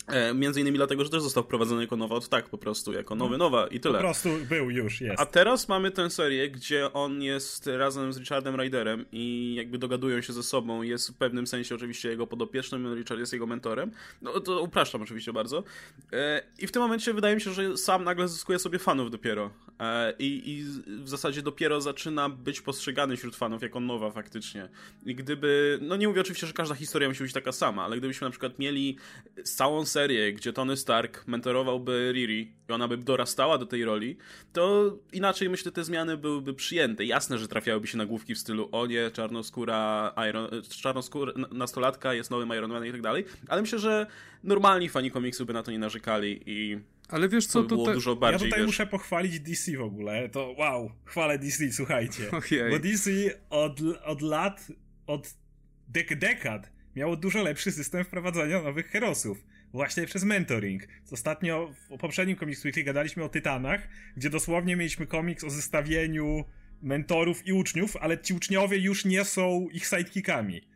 E, 0.09 0.35
między 0.35 0.61
innymi 0.61 0.77
dlatego, 0.77 1.05
że 1.05 1.11
też 1.11 1.23
został 1.23 1.45
wprowadzony 1.45 1.83
jako 1.83 1.97
nowa 1.97 2.15
od 2.15 2.29
tak 2.29 2.49
po 2.49 2.59
prostu, 2.59 2.93
jako 2.93 3.15
nowy 3.15 3.39
no, 3.39 3.45
nowa 3.45 3.67
i 3.67 3.81
tyle. 3.81 3.95
Po 3.95 4.01
prostu 4.01 4.29
był 4.49 4.71
już, 4.71 5.01
jest. 5.01 5.21
A 5.21 5.27
teraz 5.27 5.69
mamy 5.69 5.91
tę 5.91 6.11
serię, 6.11 6.51
gdzie 6.51 6.93
on 6.93 7.23
jest 7.23 7.67
razem 7.67 8.13
z 8.13 8.19
Richardem 8.19 8.55
Ryderem 8.55 9.05
i 9.13 9.55
jakby 9.55 9.79
dogadują 9.79 10.21
się 10.21 10.33
ze 10.33 10.43
sobą, 10.43 10.83
jest 10.83 11.11
w 11.11 11.15
pewnym 11.15 11.47
sensie 11.47 11.75
oczywiście 11.75 12.09
jego 12.09 12.27
podopiecznym, 12.27 12.95
Richard 12.95 13.21
jest 13.21 13.33
jego 13.33 13.47
mentorem. 13.47 13.91
No 14.23 14.41
to 14.41 14.63
upraszczam 14.63 15.03
oczywiście 15.03 15.33
bardzo. 15.33 15.65
E, 16.13 16.43
I 16.59 16.67
w 16.67 16.73
tym 16.73 16.83
momencie 16.83 17.15
wydaje 17.15 17.35
mi 17.35 17.41
się, 17.41 17.53
że 17.53 17.77
sam 17.77 18.05
nagle 18.05 18.29
zyskuje 18.29 18.59
sobie 18.59 18.79
fanów 18.79 19.11
dopiero. 19.11 19.51
E, 19.81 20.15
I, 20.19 20.51
I 20.51 20.65
w 21.03 21.09
zasadzie 21.09 21.43
dopiero 21.43 21.81
zaczyna 21.81 22.29
być 22.29 22.61
postrzegany 22.61 23.17
wśród 23.17 23.37
fanów 23.37 23.63
jako 23.63 23.81
nowa 23.81 24.11
faktycznie. 24.11 24.69
I 25.07 25.15
gdyby, 25.15 25.79
no 25.83 25.97
nie 25.97 26.09
mówię 26.09 26.21
oczywiście, 26.21 26.47
że 26.47 26.53
każda 26.53 26.75
historia 26.75 27.09
musi 27.09 27.23
być 27.23 27.33
taka 27.33 27.53
sama, 27.53 27.85
ale 27.85 27.97
gdybyśmy 27.97 28.25
na 28.25 28.31
przykład 28.31 28.59
mieli 28.59 28.97
całą 29.45 29.85
serię 29.85 30.33
gdzie 30.33 30.53
Tony 30.53 30.77
Stark 30.77 31.27
mentorowałby 31.27 32.13
Riri 32.13 32.53
i 32.69 32.73
ona 32.73 32.89
by 32.89 32.97
dorastała 32.97 33.59
do 33.59 33.67
tej 33.67 33.85
roli, 33.85 34.17
to 34.53 34.93
inaczej 35.13 35.49
myślę 35.49 35.73
te 35.73 35.85
zmiany 35.85 36.17
byłyby 36.17 36.55
przyjęte. 36.55 37.05
Jasne, 37.05 37.39
że 37.39 37.49
trafiałyby 37.49 37.87
się 37.87 37.99
na 37.99 38.07
główki 38.07 38.35
w 38.35 38.39
stylu 38.39 38.69
o 38.73 38.87
nie, 38.87 39.11
czarnoskóra, 39.11 40.15
Iron, 40.29 40.49
czarnoskóra 40.83 41.33
nastolatka 41.53 42.15
jest 42.15 42.31
nowym 42.31 42.49
Iron 42.57 42.71
Man 42.71 42.87
i 42.87 42.93
tak 42.93 43.03
dalej, 43.03 43.25
ale 43.49 43.61
myślę, 43.61 43.79
że 43.79 44.07
normalni 44.45 44.89
fani 44.89 45.11
komiksu 45.11 45.47
by 45.47 45.53
na 45.53 45.63
to 45.63 45.71
nie 45.71 45.79
narzekali 45.79 46.41
i 46.47 46.79
ale 47.09 47.29
wiesz 47.29 47.47
co, 47.47 47.63
to 47.63 47.69
było 47.69 47.93
dużo 47.93 48.17
bardziej, 48.17 48.47
Ja 48.47 48.51
tutaj 48.51 48.61
wiesz... 48.61 48.67
muszę 48.67 48.87
pochwalić 48.87 49.41
DC 49.41 49.77
w 49.77 49.83
ogóle. 49.83 50.29
To 50.29 50.55
wow, 50.59 50.93
chwalę 51.05 51.39
DC, 51.39 51.73
słuchajcie. 51.73 52.23
Okay. 52.39 52.71
Bo 52.71 52.79
DC 52.79 53.11
od, 53.51 53.81
od 54.05 54.23
lat, 54.23 54.69
od 55.07 55.35
dek 55.89 56.19
dekad 56.19 56.73
miało 56.97 57.17
dużo 57.17 57.43
lepszy 57.43 57.73
system 57.73 58.05
wprowadzania 58.05 58.63
nowych 58.63 58.87
herosów 58.87 59.45
właśnie 59.73 60.07
przez 60.07 60.25
mentoring. 60.25 60.83
Ostatnio 61.13 61.73
w 61.91 61.99
poprzednim 61.99 62.37
Comics 62.37 62.65
Weekly 62.65 62.83
gadaliśmy 62.83 63.25
o 63.25 63.29
Tytanach, 63.29 63.89
gdzie 64.17 64.31
dosłownie 64.31 64.77
mieliśmy 64.77 65.07
komiks 65.07 65.45
o 65.45 65.51
zestawieniu 65.51 66.45
mentorów 66.83 67.47
i 67.47 67.53
uczniów, 67.53 67.97
ale 67.97 68.19
ci 68.19 68.35
uczniowie 68.35 68.79
już 68.79 69.05
nie 69.05 69.25
są 69.25 69.67
ich 69.73 69.87
sidekickami. 69.87 70.68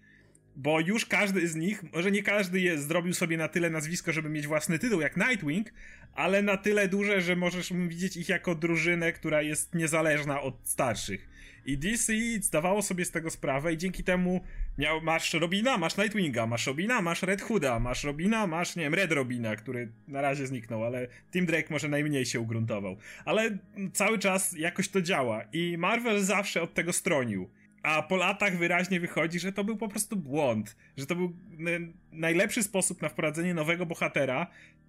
Bo 0.56 0.80
już 0.80 1.06
każdy 1.06 1.48
z 1.48 1.56
nich, 1.56 1.82
może 1.92 2.10
nie 2.10 2.22
każdy 2.22 2.60
jest, 2.60 2.88
zrobił 2.88 3.14
sobie 3.14 3.36
na 3.36 3.48
tyle 3.48 3.70
nazwisko, 3.70 4.12
żeby 4.12 4.28
mieć 4.28 4.46
własny 4.46 4.78
tytuł 4.78 5.00
jak 5.00 5.16
Nightwing, 5.16 5.72
ale 6.14 6.42
na 6.42 6.56
tyle 6.56 6.88
duże, 6.88 7.20
że 7.20 7.36
możesz 7.36 7.72
widzieć 7.88 8.16
ich 8.16 8.28
jako 8.28 8.54
drużynę, 8.54 9.12
która 9.12 9.42
jest 9.42 9.74
niezależna 9.74 10.40
od 10.40 10.54
starszych. 10.64 11.28
I 11.66 11.78
DC 11.78 12.12
zdawało 12.40 12.82
sobie 12.82 13.04
z 13.04 13.10
tego 13.10 13.30
sprawę 13.30 13.72
i 13.72 13.78
dzięki 13.78 14.04
temu 14.04 14.40
miał, 14.78 15.00
masz 15.00 15.34
Robina, 15.34 15.78
masz 15.78 15.96
Nightwinga, 15.96 16.46
masz 16.46 16.66
Robina, 16.66 17.02
masz 17.02 17.22
Red 17.22 17.42
Hooda, 17.42 17.78
masz 17.78 18.04
Robina, 18.04 18.46
masz, 18.46 18.76
nie 18.76 18.82
wiem, 18.82 18.94
Red 18.94 19.12
Robina, 19.12 19.56
który 19.56 19.88
na 20.08 20.20
razie 20.20 20.46
zniknął, 20.46 20.84
ale 20.84 21.08
Tim 21.32 21.46
Drake 21.46 21.68
może 21.70 21.88
najmniej 21.88 22.26
się 22.26 22.40
ugruntował. 22.40 22.96
Ale 23.24 23.58
cały 23.92 24.18
czas 24.18 24.52
jakoś 24.52 24.88
to 24.88 25.02
działa 25.02 25.44
i 25.52 25.78
Marvel 25.78 26.20
zawsze 26.20 26.62
od 26.62 26.74
tego 26.74 26.92
stronił. 26.92 27.50
A 27.82 28.02
po 28.02 28.16
latach 28.16 28.58
wyraźnie 28.58 29.00
wychodzi, 29.00 29.40
że 29.40 29.52
to 29.52 29.64
był 29.64 29.76
po 29.76 29.88
prostu 29.88 30.16
błąd, 30.16 30.76
że 30.96 31.06
to 31.06 31.16
był 31.16 31.36
najlepszy 32.12 32.62
sposób 32.62 33.02
na 33.02 33.08
wprowadzenie 33.08 33.54
nowego 33.54 33.86
bohatera, 33.86 34.46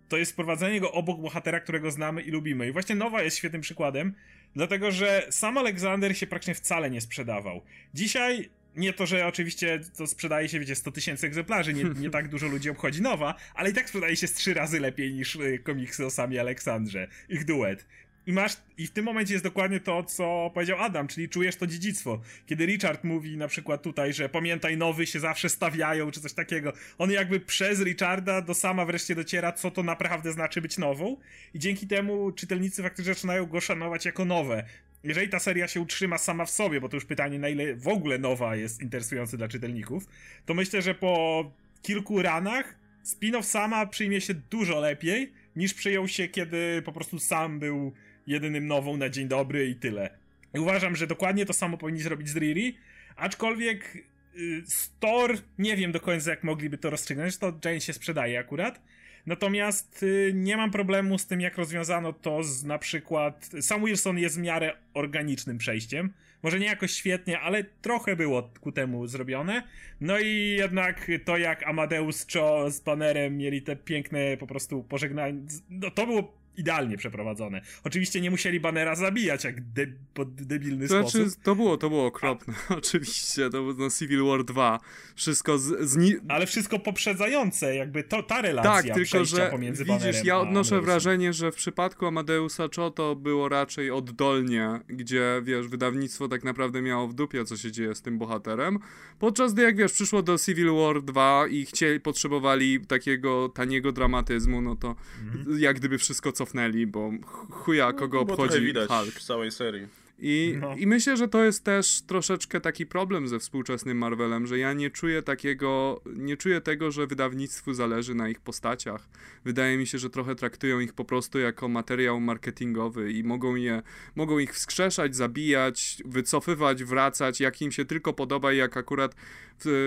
to 0.10 0.18
jest 0.18 0.32
wprowadzenie 0.32 0.80
go 0.80 0.92
obok 0.92 1.22
bohatera, 1.22 1.60
którego 1.60 1.92
znamy 1.92 2.22
i 2.22 2.32
lubimy. 2.32 2.68
I 2.68 2.72
właśnie 2.72 2.96
Nowa 2.96 3.22
jest 3.22 3.38
świetnym 3.38 3.62
przykładem, 3.62 4.14
dlatego 4.56 4.92
że 4.92 5.28
sam 5.30 5.58
Aleksander 5.58 6.18
się 6.18 6.28
praktycznie 6.28 6.56
wcale 6.56 6.90
nie 6.90 7.02
sprzedawał. 7.02 7.62
Dzisiaj 7.94 8.50
nie 8.76 8.94
to, 8.94 9.06
że 9.06 9.28
oczywiście 9.28 9.80
to 9.98 10.08
sprzedaje 10.08 10.50
się, 10.50 10.60
wiecie, 10.60 10.76
100 10.76 10.92
tysięcy 10.92 11.28
egzemplarzy, 11.28 11.74
nie, 11.74 11.84
nie, 11.84 12.10
tak 12.10 12.28
dużo 12.28 12.48
ludzi 12.48 12.70
obchodzi 12.70 13.02
nowa, 13.02 13.36
ale 13.56 13.70
i 13.70 13.74
tak 13.74 13.88
sprzedaje 13.88 14.16
się 14.16 14.28
z 14.28 14.34
trzy 14.34 14.54
razy 14.54 14.80
lepiej 14.80 15.14
niż 15.14 15.36
y, 15.36 15.60
komiksy 15.64 16.06
o 16.06 16.10
samie 16.10 16.40
Aleksandrze, 16.40 17.08
ich 17.30 17.46
duet. 17.46 17.86
I 18.28 18.34
masz, 18.34 18.58
i 18.78 18.88
w 18.88 18.92
tym 18.92 19.06
momencie 19.06 19.34
jest 19.34 19.44
dokładnie 19.44 19.80
to, 19.80 20.04
co 20.04 20.52
powiedział 20.54 20.78
Adam, 20.80 21.08
czyli 21.08 21.30
czujesz 21.30 21.56
to 21.56 21.68
dziedzictwo. 21.68 22.22
Kiedy 22.46 22.66
Richard 22.66 23.04
mówi 23.04 23.38
na 23.38 23.48
przykład 23.48 23.82
tutaj, 23.82 24.14
że 24.14 24.30
pamiętaj, 24.30 24.78
nowy 24.78 25.06
się 25.06 25.20
zawsze 25.20 25.50
stawiają, 25.50 26.12
czy 26.12 26.22
coś 26.22 26.34
takiego, 26.34 26.74
on 26.98 27.12
jakby 27.12 27.40
przez 27.40 27.82
Richarda 27.82 28.42
do 28.42 28.54
sama 28.54 28.86
wreszcie 28.86 29.16
dociera, 29.16 29.52
co 29.52 29.72
to 29.72 29.84
naprawdę 29.84 30.32
znaczy 30.32 30.62
być 30.62 30.78
nową, 30.78 31.18
i 31.54 31.60
dzięki 31.60 31.88
temu 31.88 32.32
czytelnicy 32.32 32.84
faktycznie 32.84 33.14
zaczynają 33.14 33.46
go 33.46 33.62
szanować 33.62 34.06
jako 34.06 34.26
nowe. 34.26 34.64
Jeżeli 35.04 35.30
ta 35.30 35.40
seria 35.40 35.68
się 35.68 35.82
utrzyma 35.82 36.18
sama 36.18 36.46
w 36.46 36.50
sobie, 36.50 36.82
bo 36.82 36.90
to 36.90 36.98
już 36.98 37.06
pytanie, 37.06 37.40
na 37.40 37.50
ile 37.50 37.76
w 37.76 37.88
ogóle 37.88 38.18
nowa 38.18 38.56
jest 38.56 38.82
interesujący 38.82 39.38
dla 39.38 39.48
czytelników, 39.48 40.08
to 40.46 40.54
myślę, 40.54 40.82
że 40.82 40.96
po 40.96 41.52
kilku 41.82 42.22
ranach 42.22 42.76
spin-off 43.06 43.44
sama 43.44 43.86
przyjmie 43.86 44.22
się 44.22 44.34
dużo 44.34 44.80
lepiej, 44.80 45.34
niż 45.56 45.74
przyjął 45.74 46.08
się, 46.08 46.28
kiedy 46.28 46.82
po 46.86 46.92
prostu 46.92 47.20
sam 47.20 47.60
był 47.60 47.94
jedynym 48.28 48.68
nową 48.68 48.98
na 48.98 49.10
dzień 49.10 49.28
dobry 49.28 49.68
i 49.68 49.76
tyle. 49.76 50.10
I 50.54 50.60
uważam, 50.60 50.96
że 50.96 51.08
dokładnie 51.08 51.46
to 51.46 51.54
samo 51.54 51.78
powinni 51.78 52.02
zrobić 52.02 52.30
z 52.30 52.36
Riri, 52.36 52.78
aczkolwiek 53.16 53.98
y, 54.36 54.64
Store, 54.68 55.34
nie 55.58 55.76
wiem 55.76 55.92
do 55.92 56.00
końca 56.00 56.30
jak 56.30 56.44
mogliby 56.44 56.78
to 56.78 56.90
rozstrzygnąć, 56.90 57.38
to 57.38 57.60
Jane 57.66 57.82
się 57.82 57.94
sprzedaje 57.94 58.40
akurat, 58.40 58.82
Natomiast 59.26 60.04
y, 60.04 60.32
nie 60.36 60.58
mam 60.58 60.72
problemu 60.72 61.18
z 61.18 61.28
tym, 61.28 61.42
jak 61.42 61.58
rozwiązano 61.58 62.14
to 62.14 62.44
z 62.44 62.64
na 62.64 62.80
przykład. 62.80 63.50
Sam 63.62 63.86
Wilson 63.86 64.18
jest 64.18 64.36
w 64.36 64.42
miarę 64.42 64.74
organicznym 64.94 65.58
przejściem. 65.58 66.14
Może 66.44 66.60
nie 66.60 66.66
jakoś 66.66 66.92
świetnie, 66.92 67.40
ale 67.40 67.64
trochę 67.64 68.16
było 68.16 68.52
ku 68.62 68.72
temu 68.72 69.08
zrobione. 69.08 69.64
No 70.02 70.20
i 70.20 70.56
jednak 70.58 71.12
to, 71.26 71.38
jak 71.38 71.68
Amadeus 71.68 72.28
Cho 72.34 72.72
z 72.72 72.80
Bannerem 72.80 73.38
mieli 73.38 73.62
te 73.62 73.76
piękne 73.76 74.38
po 74.38 74.48
prostu 74.48 74.84
pożegnania. 74.84 75.42
No 75.70 75.92
to 75.92 76.06
było 76.06 76.38
idealnie 76.58 76.98
przeprowadzone. 76.98 77.62
Oczywiście 77.84 78.22
nie 78.22 78.32
musieli 78.32 78.60
banera 78.60 78.96
zabijać 78.96 79.44
jak 79.44 79.62
de 79.62 79.88
pod 80.14 80.36
debilny 80.36 80.88
to 80.88 81.02
sposób. 81.02 81.22
Znaczy, 81.22 81.44
to 81.44 81.56
było, 81.56 81.78
to 81.78 81.90
było 81.90 82.06
okropne. 82.06 82.54
A... 82.70 82.76
Oczywiście, 82.84 83.50
to 83.50 83.50
było 83.50 83.74
no 83.74 83.90
Civil 83.90 84.24
War 84.24 84.44
2. 84.44 84.80
Wszystko 85.16 85.58
z, 85.58 85.90
z 85.90 86.22
Ale 86.28 86.48
wszystko 86.48 86.80
poprzedzające, 86.80 87.76
jakby 87.76 88.04
to, 88.04 88.24
ta 88.24 88.42
relacja 88.42 88.72
tak, 88.72 88.96
tylko, 88.96 89.26
że 89.26 89.50
pomiędzy 89.52 89.86
widzisz, 89.86 90.24
ja 90.24 90.40
odnoszę 90.40 90.82
wrażenie, 90.82 91.34
że 91.34 91.52
w 91.52 91.56
przypadku 91.56 92.06
Amadeusa 92.06 92.68
Cho 92.76 92.92
to 92.92 93.16
było 93.16 93.50
raczej 93.50 93.92
oddolnie, 93.92 94.80
gdzie, 94.88 95.42
wiesz, 95.44 95.68
wydawnictwo 95.68 96.28
tak 96.28 96.44
naprawdę 96.44 96.82
miało 96.82 97.08
w 97.08 97.14
dupie, 97.14 97.46
co 97.46 97.58
się 97.58 97.72
dzieje 97.72 97.96
z 97.96 98.02
tym 98.02 98.18
bohaterem, 98.18 98.80
podczas 99.20 99.54
gdy, 99.54 99.62
jak 99.62 99.78
wiesz, 99.78 99.94
przyszło 99.94 100.22
do 100.22 100.38
Civil 100.38 100.72
War 100.76 101.02
2 101.02 101.48
i 101.48 101.66
chcieli, 101.66 102.00
potrzebowali 102.00 102.86
takiego 102.86 103.50
taniego 103.50 103.92
dramatyzmu, 103.92 104.62
no 104.62 104.76
to 104.76 104.96
mhm. 105.26 105.60
jak 105.60 105.80
gdyby 105.80 105.98
wszystko, 105.98 106.32
co 106.32 106.43
cofnęli, 106.46 106.88
bo 106.88 107.12
chuja 107.50 107.94
kogo 107.94 108.18
no, 108.18 108.34
obchodzi 108.34 108.62
widać 108.62 108.90
Hulk. 108.90 109.16
w 109.16 109.24
całej 109.24 109.52
serii. 109.52 110.03
I, 110.20 110.58
no. 110.62 110.76
I 110.76 110.88
myślę, 110.88 111.18
że 111.18 111.28
to 111.28 111.44
jest 111.44 111.64
też 111.64 112.02
troszeczkę 112.02 112.62
taki 112.62 112.86
problem 112.86 113.28
ze 113.28 113.40
współczesnym 113.40 113.98
Marvelem, 113.98 114.48
że 114.48 114.60
ja 114.60 114.74
nie 114.74 114.90
czuję 114.90 115.22
takiego, 115.22 116.02
nie 116.16 116.38
czuję 116.38 116.62
tego, 116.62 116.92
że 116.92 117.08
wydawnictwu 117.08 117.74
zależy 117.74 118.16
na 118.16 118.30
ich 118.30 118.42
postaciach. 118.42 119.10
Wydaje 119.46 119.78
mi 119.78 119.88
się, 119.88 119.98
że 119.98 120.10
trochę 120.10 120.36
traktują 120.36 120.80
ich 120.80 120.94
po 120.94 121.06
prostu 121.06 121.40
jako 121.40 121.68
materiał 121.68 122.20
marketingowy 122.20 123.12
i 123.12 123.24
mogą 123.24 123.56
je, 123.56 123.82
mogą 124.16 124.40
ich 124.40 124.54
wskrzeszać, 124.54 125.16
zabijać, 125.16 126.04
wycofywać, 126.06 126.84
wracać, 126.84 127.40
jak 127.40 127.62
im 127.62 127.72
się 127.72 127.86
tylko 127.86 128.14
podoba 128.14 128.54
i 128.54 128.58
jak 128.58 128.78
akurat, 128.78 129.16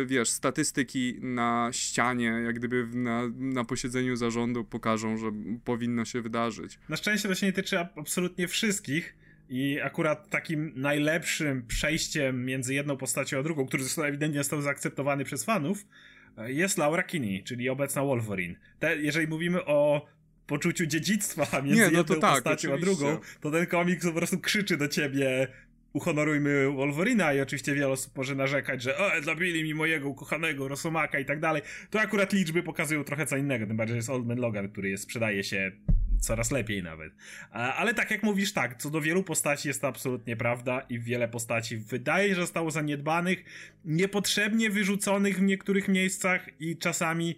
wiesz, 0.06 0.28
statystyki 0.28 1.18
na 1.20 1.68
ścianie, 1.72 2.26
jak 2.44 2.56
gdyby 2.56 2.88
na, 2.92 3.22
na 3.36 3.64
posiedzeniu 3.64 4.16
zarządu 4.16 4.64
pokażą, 4.64 5.16
że 5.16 5.32
powinno 5.64 6.04
się 6.04 6.20
wydarzyć. 6.20 6.78
Na 6.88 6.96
szczęście 6.96 7.28
to 7.28 7.34
się 7.34 7.46
nie 7.46 7.52
tyczy 7.52 7.78
absolutnie 7.78 8.48
wszystkich, 8.48 9.14
i 9.48 9.80
akurat 9.80 10.30
takim 10.30 10.72
najlepszym 10.76 11.66
przejściem 11.66 12.44
między 12.44 12.74
jedną 12.74 12.96
postacią 12.96 13.38
a 13.38 13.42
drugą, 13.42 13.66
który 13.66 13.82
zresztą 13.82 14.02
ewidentnie 14.02 14.40
został 14.40 14.62
zaakceptowany 14.62 15.24
przez 15.24 15.44
fanów, 15.44 15.86
jest 16.46 16.78
Laura 16.78 17.02
Kinney, 17.02 17.44
czyli 17.44 17.68
obecna 17.68 18.02
Wolverine. 18.02 18.54
Te, 18.78 18.96
jeżeli 18.96 19.28
mówimy 19.28 19.64
o 19.64 20.06
poczuciu 20.46 20.86
dziedzictwa 20.86 21.62
między 21.62 21.80
Nie, 21.80 21.90
no 21.90 21.98
jedną 21.98 22.20
tak, 22.20 22.34
postacią 22.34 22.72
oczywiście. 22.72 23.06
a 23.06 23.08
drugą, 23.08 23.20
to 23.40 23.50
ten 23.50 23.66
komiks 23.66 24.06
po 24.06 24.12
prostu 24.12 24.38
krzyczy 24.38 24.76
do 24.76 24.88
ciebie 24.88 25.48
uhonorujmy 25.92 26.70
Wolverina 26.70 27.32
i 27.32 27.40
oczywiście 27.40 27.74
wiele 27.74 27.88
osób 27.88 28.16
może 28.16 28.34
narzekać, 28.34 28.82
że 28.82 28.98
o, 28.98 29.10
zabili 29.22 29.64
mi 29.64 29.74
mojego 29.74 30.08
ukochanego 30.08 30.68
Rosomaka 30.68 31.18
i 31.18 31.24
tak 31.24 31.40
dalej. 31.40 31.62
To 31.90 32.00
akurat 32.00 32.32
liczby 32.32 32.62
pokazują 32.62 33.04
trochę 33.04 33.26
co 33.26 33.36
innego, 33.36 33.66
tym 33.66 33.76
bardziej, 33.76 33.92
że 33.92 33.96
jest 33.96 34.10
Old 34.10 34.26
Man 34.26 34.38
Logan, 34.38 34.68
który 34.68 34.90
jest, 34.90 35.02
sprzedaje 35.02 35.44
się 35.44 35.72
coraz 36.20 36.50
lepiej 36.50 36.82
nawet. 36.82 37.12
Ale 37.50 37.94
tak 37.94 38.10
jak 38.10 38.22
mówisz, 38.22 38.52
tak, 38.52 38.82
co 38.82 38.90
do 38.90 39.00
wielu 39.00 39.22
postaci 39.22 39.68
jest 39.68 39.80
to 39.80 39.88
absolutnie 39.88 40.36
prawda 40.36 40.80
i 40.80 41.00
wiele 41.00 41.28
postaci 41.28 41.76
wydaje, 41.76 42.34
że 42.34 42.40
zostało 42.40 42.70
zaniedbanych, 42.70 43.44
niepotrzebnie 43.84 44.70
wyrzuconych 44.70 45.38
w 45.38 45.42
niektórych 45.42 45.88
miejscach 45.88 46.60
i 46.60 46.78
czasami 46.78 47.36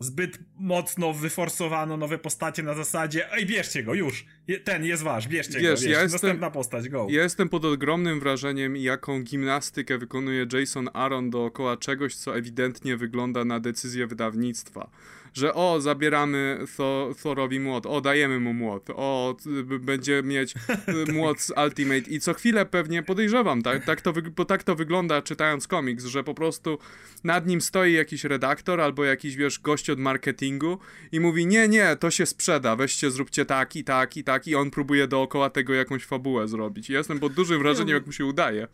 zbyt 0.00 0.38
mocno 0.58 1.12
wyforsowano 1.12 1.96
nowe 1.96 2.18
postacie 2.18 2.62
na 2.62 2.74
zasadzie 2.74 3.32
ej, 3.32 3.46
bierzcie 3.46 3.82
go, 3.82 3.94
już, 3.94 4.26
ten 4.64 4.84
jest 4.84 5.02
wasz, 5.02 5.28
bierzcie 5.28 5.52
Wiesz, 5.52 5.62
go, 5.62 5.70
bierzcie. 5.70 5.90
Ja 5.90 6.02
jestem, 6.02 6.12
następna 6.12 6.50
postać, 6.50 6.88
go. 6.88 7.06
Ja 7.10 7.22
jestem 7.22 7.48
pod 7.48 7.64
ogromnym 7.64 8.20
wrażeniem, 8.20 8.76
jaką 8.76 9.22
gimnastykę 9.22 9.98
wykonuje 9.98 10.46
Jason 10.52 10.88
Aaron 10.92 11.30
dookoła 11.30 11.76
czegoś, 11.76 12.14
co 12.14 12.36
ewidentnie 12.36 12.96
wygląda 12.96 13.44
na 13.44 13.60
decyzję 13.60 14.06
wydawnictwa 14.06 14.90
że 15.34 15.54
o, 15.54 15.80
zabieramy 15.80 16.58
Thor, 16.76 17.16
Thorowi 17.16 17.60
młot, 17.60 17.86
o, 17.86 18.00
dajemy 18.00 18.40
mu 18.40 18.54
młot, 18.54 18.90
o, 18.90 19.36
będzie 19.80 20.22
mieć 20.22 20.54
y, 21.08 21.12
młot 21.12 21.40
z 21.40 21.52
Ultimate. 21.64 22.10
I 22.10 22.20
co 22.20 22.34
chwilę 22.34 22.66
pewnie 22.66 23.02
podejrzewam, 23.02 23.62
tak, 23.62 23.84
tak 23.84 24.00
to, 24.00 24.12
bo 24.36 24.44
tak 24.44 24.62
to 24.62 24.74
wygląda 24.74 25.22
czytając 25.22 25.66
komiks, 25.66 26.04
że 26.04 26.24
po 26.24 26.34
prostu 26.34 26.78
nad 27.24 27.46
nim 27.46 27.60
stoi 27.60 27.92
jakiś 27.92 28.24
redaktor 28.24 28.80
albo 28.80 29.04
jakiś, 29.04 29.36
wiesz, 29.36 29.58
gość 29.58 29.90
od 29.90 29.98
marketingu 29.98 30.78
i 31.12 31.20
mówi, 31.20 31.46
nie, 31.46 31.68
nie, 31.68 31.96
to 31.96 32.10
się 32.10 32.26
sprzeda, 32.26 32.76
weźcie, 32.76 33.10
zróbcie 33.10 33.44
tak 33.44 33.76
i 33.76 33.84
tak 33.84 34.16
i 34.16 34.24
tak 34.24 34.48
i 34.48 34.54
on 34.54 34.70
próbuje 34.70 35.06
dookoła 35.06 35.50
tego 35.50 35.74
jakąś 35.74 36.04
fabułę 36.04 36.48
zrobić. 36.48 36.90
I 36.90 36.92
jestem 36.92 37.20
pod 37.20 37.32
dużym 37.32 37.58
wrażeniem, 37.58 37.94
jak 37.94 38.06
mu 38.06 38.12
się 38.12 38.24
udaje 38.24 38.68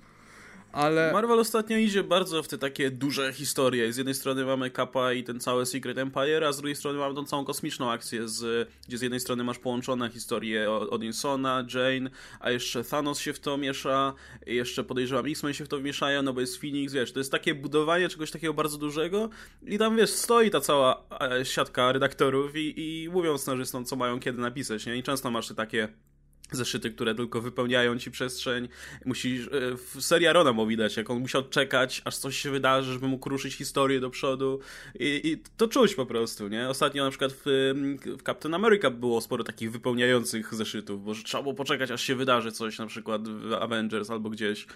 ale... 0.74 1.12
Marvel 1.12 1.40
ostatnio 1.40 1.76
idzie 1.76 2.04
bardzo 2.04 2.42
w 2.42 2.48
te 2.48 2.58
takie 2.58 2.90
duże 2.90 3.32
historie. 3.32 3.92
Z 3.92 3.96
jednej 3.96 4.14
strony 4.14 4.44
mamy 4.44 4.70
Kappa 4.70 5.12
i 5.12 5.24
ten 5.24 5.40
cały 5.40 5.66
Secret 5.66 5.98
Empire, 5.98 6.44
a 6.44 6.52
z 6.52 6.56
drugiej 6.56 6.76
strony 6.76 6.98
mamy 6.98 7.14
tą 7.14 7.24
całą 7.24 7.44
kosmiczną 7.44 7.90
akcję, 7.90 8.28
z, 8.28 8.68
gdzie 8.88 8.98
z 8.98 9.02
jednej 9.02 9.20
strony 9.20 9.44
masz 9.44 9.58
połączone 9.58 10.10
historie 10.10 10.70
Odinsona, 10.70 11.66
Jane, 11.74 12.10
a 12.40 12.50
jeszcze 12.50 12.84
Thanos 12.84 13.18
się 13.18 13.32
w 13.32 13.40
to 13.40 13.56
miesza, 13.56 14.14
jeszcze 14.46 14.84
podejrzewam 14.84 15.26
X-Men 15.26 15.54
się 15.54 15.64
w 15.64 15.68
to 15.68 15.78
wmieszają, 15.78 16.22
no 16.22 16.32
bo 16.32 16.40
jest 16.40 16.60
Phoenix, 16.60 16.92
wiesz, 16.92 17.12
to 17.12 17.20
jest 17.20 17.32
takie 17.32 17.54
budowanie 17.54 18.08
czegoś 18.08 18.30
takiego 18.30 18.54
bardzo 18.54 18.78
dużego 18.78 19.28
i 19.66 19.78
tam, 19.78 19.96
wiesz, 19.96 20.10
stoi 20.10 20.50
ta 20.50 20.60
cała 20.60 21.04
e, 21.20 21.44
siatka 21.44 21.92
redaktorów 21.92 22.56
i, 22.56 22.74
i 22.76 23.08
mówią 23.08 23.38
scenarzystom, 23.38 23.84
co 23.84 23.96
mają 23.96 24.20
kiedy 24.20 24.38
napisać, 24.38 24.86
nie? 24.86 24.96
I 24.96 25.02
często 25.02 25.30
masz 25.30 25.54
takie 25.54 25.88
zeszyty, 26.52 26.90
które 26.90 27.14
tylko 27.14 27.40
wypełniają 27.40 27.98
ci 27.98 28.10
przestrzeń. 28.10 28.68
Musisz, 29.04 29.46
e, 29.46 29.50
w 29.76 29.96
serii 30.00 30.26
Arona 30.26 30.52
mu 30.52 30.66
widać, 30.66 30.96
jak 30.96 31.10
on 31.10 31.20
musiał 31.20 31.48
czekać, 31.48 32.02
aż 32.04 32.16
coś 32.16 32.36
się 32.36 32.50
wydarzy, 32.50 32.92
żeby 32.92 33.08
mógł 33.08 33.28
ruszyć 33.28 33.54
historię 33.54 34.00
do 34.00 34.10
przodu 34.10 34.60
i, 35.00 35.20
i 35.24 35.42
to 35.56 35.68
czuć 35.68 35.94
po 35.94 36.06
prostu, 36.06 36.48
nie? 36.48 36.68
Ostatnio 36.68 37.04
na 37.04 37.10
przykład 37.10 37.32
w, 37.32 37.42
w 38.18 38.22
Captain 38.22 38.54
America 38.54 38.90
było 38.90 39.20
sporo 39.20 39.44
takich 39.44 39.72
wypełniających 39.72 40.54
zeszytów, 40.54 41.04
bo 41.04 41.14
trzeba 41.14 41.42
było 41.42 41.54
poczekać, 41.54 41.90
aż 41.90 42.02
się 42.02 42.14
wydarzy 42.14 42.52
coś, 42.52 42.78
na 42.78 42.86
przykład 42.86 43.28
w 43.28 43.52
Avengers 43.52 44.10
albo 44.10 44.30
gdzieś. 44.30 44.66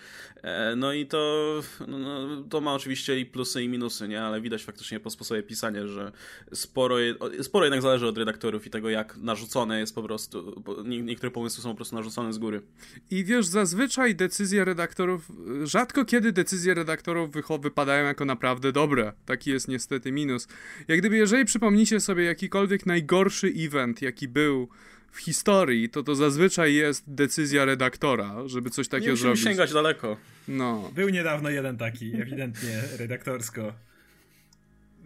E, 0.43 0.77
no 0.77 0.93
i 0.93 1.07
to, 1.07 1.61
no, 1.89 1.99
no, 1.99 2.43
to 2.51 2.61
ma 2.61 2.75
oczywiście 2.75 3.21
i 3.21 3.27
plusy 3.27 3.63
i 3.63 3.69
minusy, 3.69 4.09
nie? 4.09 4.23
Ale 4.23 4.41
widać 4.41 4.65
faktycznie 4.65 5.01
po 5.01 5.11
sposobie 5.11 5.43
pisania, 5.43 5.87
że 5.87 6.13
sporo, 6.53 6.97
sporo 7.43 7.65
jednak 7.65 7.83
zależy 7.83 8.07
od 8.07 8.19
redaktorów 8.19 8.67
i 8.67 8.71
tego, 8.71 8.91
jak 8.91 9.17
narzucone 9.17 9.81
jest 9.81 9.95
po 9.95 10.03
prostu, 10.03 10.63
niektóre 10.85 11.31
pomysły 11.31 11.58
są 11.63 11.69
po 11.71 11.75
prostu 11.77 11.97
narzucone 11.97 12.33
z 12.33 12.39
góry. 12.39 12.63
I 13.11 13.25
wiesz, 13.25 13.47
zazwyczaj 13.47 14.15
decyzje 14.15 14.65
redaktorów, 14.65 15.33
rzadko 15.65 16.05
kiedy 16.05 16.33
decyzje 16.33 16.75
redaktorów 16.75 17.31
wypadają 17.61 18.07
jako 18.07 18.25
naprawdę 18.25 18.73
dobre. 18.73 19.13
Taki 19.27 19.51
jest 19.51 19.69
niestety 19.69 20.13
minus. 20.13 20.49
Jak 20.89 20.99
gdyby, 20.99 21.17
jeżeli 21.17 21.45
przypomnicie 21.45 22.01
sobie 22.01 22.25
jakikolwiek 22.25 22.87
najgorszy 22.87 23.53
event, 23.57 24.03
jaki 24.03 24.29
był 24.29 24.69
w 25.11 25.19
historii, 25.19 25.89
to 25.89 26.03
to 26.03 26.15
zazwyczaj 26.15 26.75
jest 26.75 27.05
decyzja 27.07 27.65
redaktora, 27.65 28.35
żeby 28.47 28.71
coś 28.71 28.89
takiego 28.89 29.07
Nie 29.07 29.13
musimy 29.13 29.27
zrobić. 29.29 29.45
sięgać 29.45 29.73
daleko. 29.73 30.17
No. 30.49 30.91
Był 30.95 31.09
niedawno 31.09 31.51
jeden 31.51 31.77
taki, 31.77 32.15
ewidentnie 32.23 32.83
redaktorsko, 32.99 33.73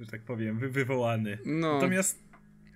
że 0.01 0.07
tak 0.07 0.21
powiem, 0.23 0.59
wy 0.59 0.69
wywołany. 0.69 1.39
No. 1.47 1.75
Natomiast 1.75 2.19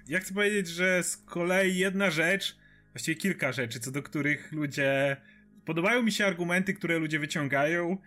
ja 0.08 0.20
chcę 0.20 0.34
powiedzieć, 0.34 0.68
że 0.68 1.02
z 1.02 1.16
kolei 1.16 1.76
jedna 1.76 2.10
rzecz, 2.10 2.56
właściwie 2.96 3.20
kilka 3.20 3.52
rzeczy, 3.52 3.80
co 3.80 3.90
do 3.90 4.02
których 4.02 4.52
ludzie. 4.52 5.16
Podobają 5.64 6.02
mi 6.02 6.12
się 6.12 6.26
argumenty, 6.26 6.74
które 6.74 6.98
ludzie 6.98 7.18
wyciągają 7.18 7.98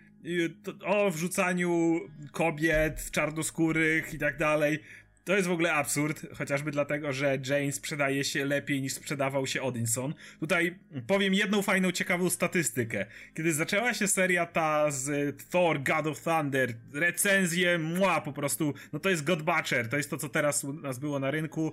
o 0.84 1.10
wrzucaniu 1.10 2.00
kobiet, 2.32 3.10
czarnoskórych 3.10 4.14
i 4.14 4.18
tak 4.18 4.36
dalej. 4.36 4.78
To 5.24 5.36
jest 5.36 5.48
w 5.48 5.52
ogóle 5.52 5.72
absurd, 5.72 6.26
chociażby 6.34 6.70
dlatego, 6.70 7.12
że 7.12 7.38
Jane 7.48 7.72
sprzedaje 7.72 8.24
się 8.24 8.44
lepiej 8.44 8.82
niż 8.82 8.92
sprzedawał 8.92 9.46
się 9.46 9.62
Odinson. 9.62 10.14
Tutaj 10.40 10.78
powiem 11.06 11.34
jedną 11.34 11.62
fajną, 11.62 11.92
ciekawą 11.92 12.30
statystykę. 12.30 13.06
Kiedy 13.34 13.52
zaczęła 13.52 13.94
się 13.94 14.08
seria 14.08 14.46
ta 14.46 14.90
z 14.90 15.36
Thor, 15.50 15.82
God 15.82 16.06
of 16.06 16.20
Thunder, 16.20 16.74
recenzje, 16.92 17.78
mła 17.78 18.20
po 18.20 18.32
prostu, 18.32 18.74
no 18.92 18.98
to 18.98 19.10
jest 19.10 19.24
God 19.24 19.42
Butcher, 19.42 19.88
to 19.88 19.96
jest 19.96 20.10
to, 20.10 20.16
co 20.16 20.28
teraz 20.28 20.64
u 20.64 20.72
nas 20.72 20.98
było 20.98 21.18
na 21.18 21.30
rynku. 21.30 21.72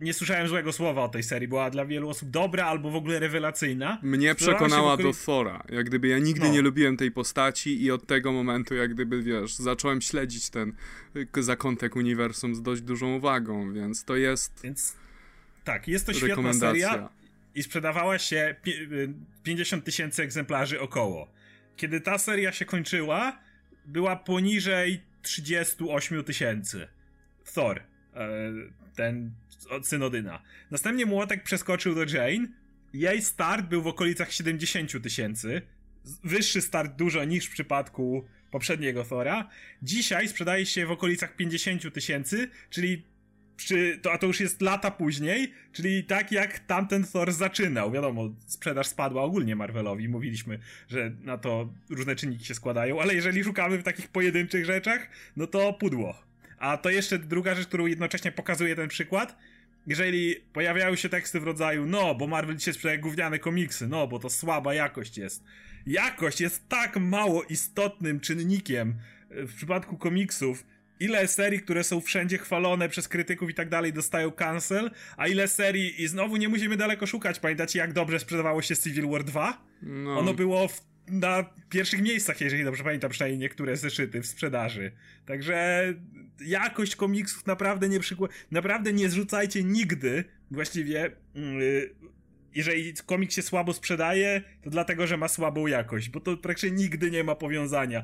Nie 0.00 0.14
słyszałem 0.14 0.48
złego 0.48 0.72
słowa 0.72 1.02
o 1.04 1.08
tej 1.08 1.22
serii, 1.22 1.48
była 1.48 1.70
dla 1.70 1.84
wielu 1.86 2.08
osób 2.08 2.30
dobra 2.30 2.66
albo 2.66 2.90
w 2.90 2.96
ogóle 2.96 3.18
rewelacyjna. 3.18 3.98
Mnie 4.02 4.34
przekonała 4.34 4.96
do 4.96 5.12
Thora. 5.26 5.62
Jak 5.68 5.86
gdyby 5.86 6.08
ja 6.08 6.18
nigdy 6.18 6.46
No. 6.46 6.52
nie 6.52 6.62
lubiłem 6.62 6.96
tej 6.96 7.10
postaci 7.10 7.82
i 7.82 7.90
od 7.90 8.06
tego 8.06 8.32
momentu, 8.32 8.74
jak 8.74 8.94
gdyby, 8.94 9.22
wiesz, 9.22 9.54
zacząłem 9.54 10.00
śledzić 10.00 10.50
ten 10.50 10.72
y, 11.36 11.42
zakątek 11.42 11.96
uniwersum 11.96 12.54
z 12.54 12.62
dość 12.62 12.82
dużą 12.82 13.14
uwagą, 13.16 13.72
więc 13.72 14.04
to 14.04 14.16
jest 14.16 14.60
Więc 14.64 14.96
tak, 15.64 15.88
jest 15.88 16.06
to 16.06 16.12
świetna 16.12 16.52
seria. 16.54 17.08
i 17.54 17.62
sprzedawała 17.62 18.18
się 18.18 18.54
pi- 18.62 18.70
y, 18.92 19.14
50 19.42 19.84
tysięcy 19.84 20.22
egzemplarzy 20.22 20.80
około. 20.80 21.28
Kiedy 21.76 22.00
ta 22.00 22.18
seria 22.18 22.52
się 22.52 22.64
kończyła, 22.64 23.38
była 23.86 24.16
poniżej 24.16 25.00
38 25.22 26.24
tysięcy. 26.24 26.88
Thor, 27.54 27.82
ten 28.96 29.30
od 29.70 29.86
Synodyna. 29.86 30.42
Następnie 30.70 31.06
Młotek 31.06 31.42
przeskoczył 31.42 31.94
do 31.94 32.04
Jane. 32.04 32.48
Jej 32.92 33.22
start 33.22 33.66
był 33.66 33.82
w 33.82 33.86
okolicach 33.86 34.32
70 34.32 35.02
tysięcy. 35.02 35.62
Wyższy 36.24 36.62
start 36.62 36.96
dużo 36.96 37.24
niż 37.24 37.46
w 37.46 37.50
przypadku 37.50 38.24
poprzedniego 38.50 39.04
Thora. 39.04 39.48
Dzisiaj 39.82 40.28
sprzedaje 40.28 40.66
się 40.66 40.86
w 40.86 40.90
okolicach 40.90 41.36
50 41.36 41.94
tysięcy, 41.94 42.48
czyli 42.70 43.02
przy, 43.56 43.98
to, 44.02 44.12
a 44.12 44.18
to 44.18 44.26
już 44.26 44.40
jest 44.40 44.62
lata 44.62 44.90
później, 44.90 45.52
czyli 45.72 46.04
tak 46.04 46.32
jak 46.32 46.58
tamten 46.58 47.04
Thor 47.04 47.32
zaczynał. 47.32 47.90
Wiadomo, 47.90 48.34
sprzedaż 48.46 48.86
spadła 48.86 49.22
ogólnie 49.22 49.56
Marvelowi, 49.56 50.08
mówiliśmy, 50.08 50.58
że 50.88 51.10
na 51.22 51.38
to 51.38 51.72
różne 51.90 52.16
czynniki 52.16 52.44
się 52.44 52.54
składają, 52.54 53.00
ale 53.00 53.14
jeżeli 53.14 53.44
szukamy 53.44 53.78
w 53.78 53.82
takich 53.82 54.08
pojedynczych 54.08 54.64
rzeczach, 54.64 55.08
no 55.36 55.46
to 55.46 55.72
pudło. 55.72 56.25
A 56.58 56.76
to 56.76 56.90
jeszcze 56.90 57.18
druga 57.18 57.54
rzecz, 57.54 57.66
którą 57.66 57.86
jednocześnie 57.86 58.32
pokazuje 58.32 58.76
ten 58.76 58.88
przykład. 58.88 59.36
Jeżeli 59.86 60.36
pojawiają 60.52 60.96
się 60.96 61.08
teksty 61.08 61.40
w 61.40 61.44
rodzaju, 61.44 61.86
no, 61.86 62.14
bo 62.14 62.26
Marvel 62.26 62.56
dzisiaj 62.56 62.74
sprzedaje 62.74 62.98
gówniane 62.98 63.38
komiksy, 63.38 63.88
no, 63.88 64.06
bo 64.06 64.18
to 64.18 64.30
słaba 64.30 64.74
jakość 64.74 65.18
jest. 65.18 65.44
Jakość 65.86 66.40
jest 66.40 66.68
tak 66.68 66.96
mało 66.96 67.42
istotnym 67.42 68.20
czynnikiem 68.20 68.94
e, 69.30 69.46
w 69.46 69.54
przypadku 69.54 69.96
komiksów, 69.96 70.64
ile 71.00 71.28
serii, 71.28 71.60
które 71.60 71.84
są 71.84 72.00
wszędzie 72.00 72.38
chwalone 72.38 72.88
przez 72.88 73.08
krytyków 73.08 73.50
i 73.50 73.54
tak 73.54 73.68
dalej, 73.68 73.92
dostają 73.92 74.30
cancel, 74.30 74.90
a 75.16 75.28
ile 75.28 75.48
serii, 75.48 76.02
i 76.02 76.08
znowu 76.08 76.36
nie 76.36 76.48
musimy 76.48 76.76
daleko 76.76 77.06
szukać, 77.06 77.38
pamiętacie 77.38 77.78
jak 77.78 77.92
dobrze 77.92 78.18
sprzedawało 78.18 78.62
się 78.62 78.76
Civil 78.76 79.08
War 79.08 79.24
2? 79.24 79.62
No, 79.82 80.18
Ono 80.18 80.34
było 80.34 80.68
w, 80.68 80.80
na 81.08 81.44
pierwszych 81.68 82.02
miejscach, 82.02 82.40
jeżeli 82.40 82.64
dobrze 82.64 82.84
pamiętam, 82.84 83.10
przynajmniej 83.10 83.38
niektóre 83.38 83.76
zeszyty 83.76 84.22
w 84.22 84.26
sprzedaży. 84.26 84.92
Także 85.26 85.84
jakość 86.40 86.96
komiksów 86.96 87.46
naprawdę 87.46 87.88
nie 87.88 88.00
przykład. 88.00 88.30
Naprawdę 88.50 88.92
nie 88.92 89.08
zrzucajcie 89.08 89.64
nigdy, 89.64 90.24
właściwie. 90.50 91.10
Yy, 91.34 91.94
jeżeli 92.54 92.94
komiks 93.06 93.36
się 93.36 93.42
słabo 93.42 93.72
sprzedaje, 93.72 94.42
to 94.62 94.70
dlatego, 94.70 95.06
że 95.06 95.16
ma 95.16 95.28
słabą 95.28 95.66
jakość, 95.66 96.08
bo 96.08 96.20
to 96.20 96.36
praktycznie 96.36 96.70
nigdy 96.70 97.10
nie 97.10 97.24
ma 97.24 97.34
powiązania. 97.34 98.02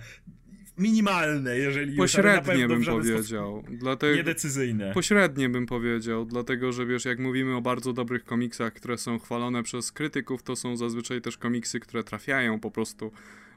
Minimalne, 0.78 1.58
jeżeli 1.58 1.88
już, 1.88 1.96
pośrednie 1.96 2.66
w 2.66 2.68
bym 2.68 2.84
powiedział. 2.84 3.64
Dlatego, 3.70 4.16
Niedecyzyjne. 4.16 4.92
Pośrednie 4.94 5.48
bym 5.48 5.66
powiedział, 5.66 6.24
dlatego 6.24 6.72
że 6.72 6.86
wiesz, 6.86 7.04
jak 7.04 7.18
mówimy 7.18 7.56
o 7.56 7.60
bardzo 7.60 7.92
dobrych 7.92 8.24
komiksach, 8.24 8.72
które 8.72 8.98
są 8.98 9.18
chwalone 9.18 9.62
przez 9.62 9.92
krytyków, 9.92 10.42
to 10.42 10.56
są 10.56 10.76
zazwyczaj 10.76 11.20
też 11.20 11.38
komiksy, 11.38 11.80
które 11.80 12.04
trafiają 12.04 12.60
po 12.60 12.70
prostu 12.70 13.12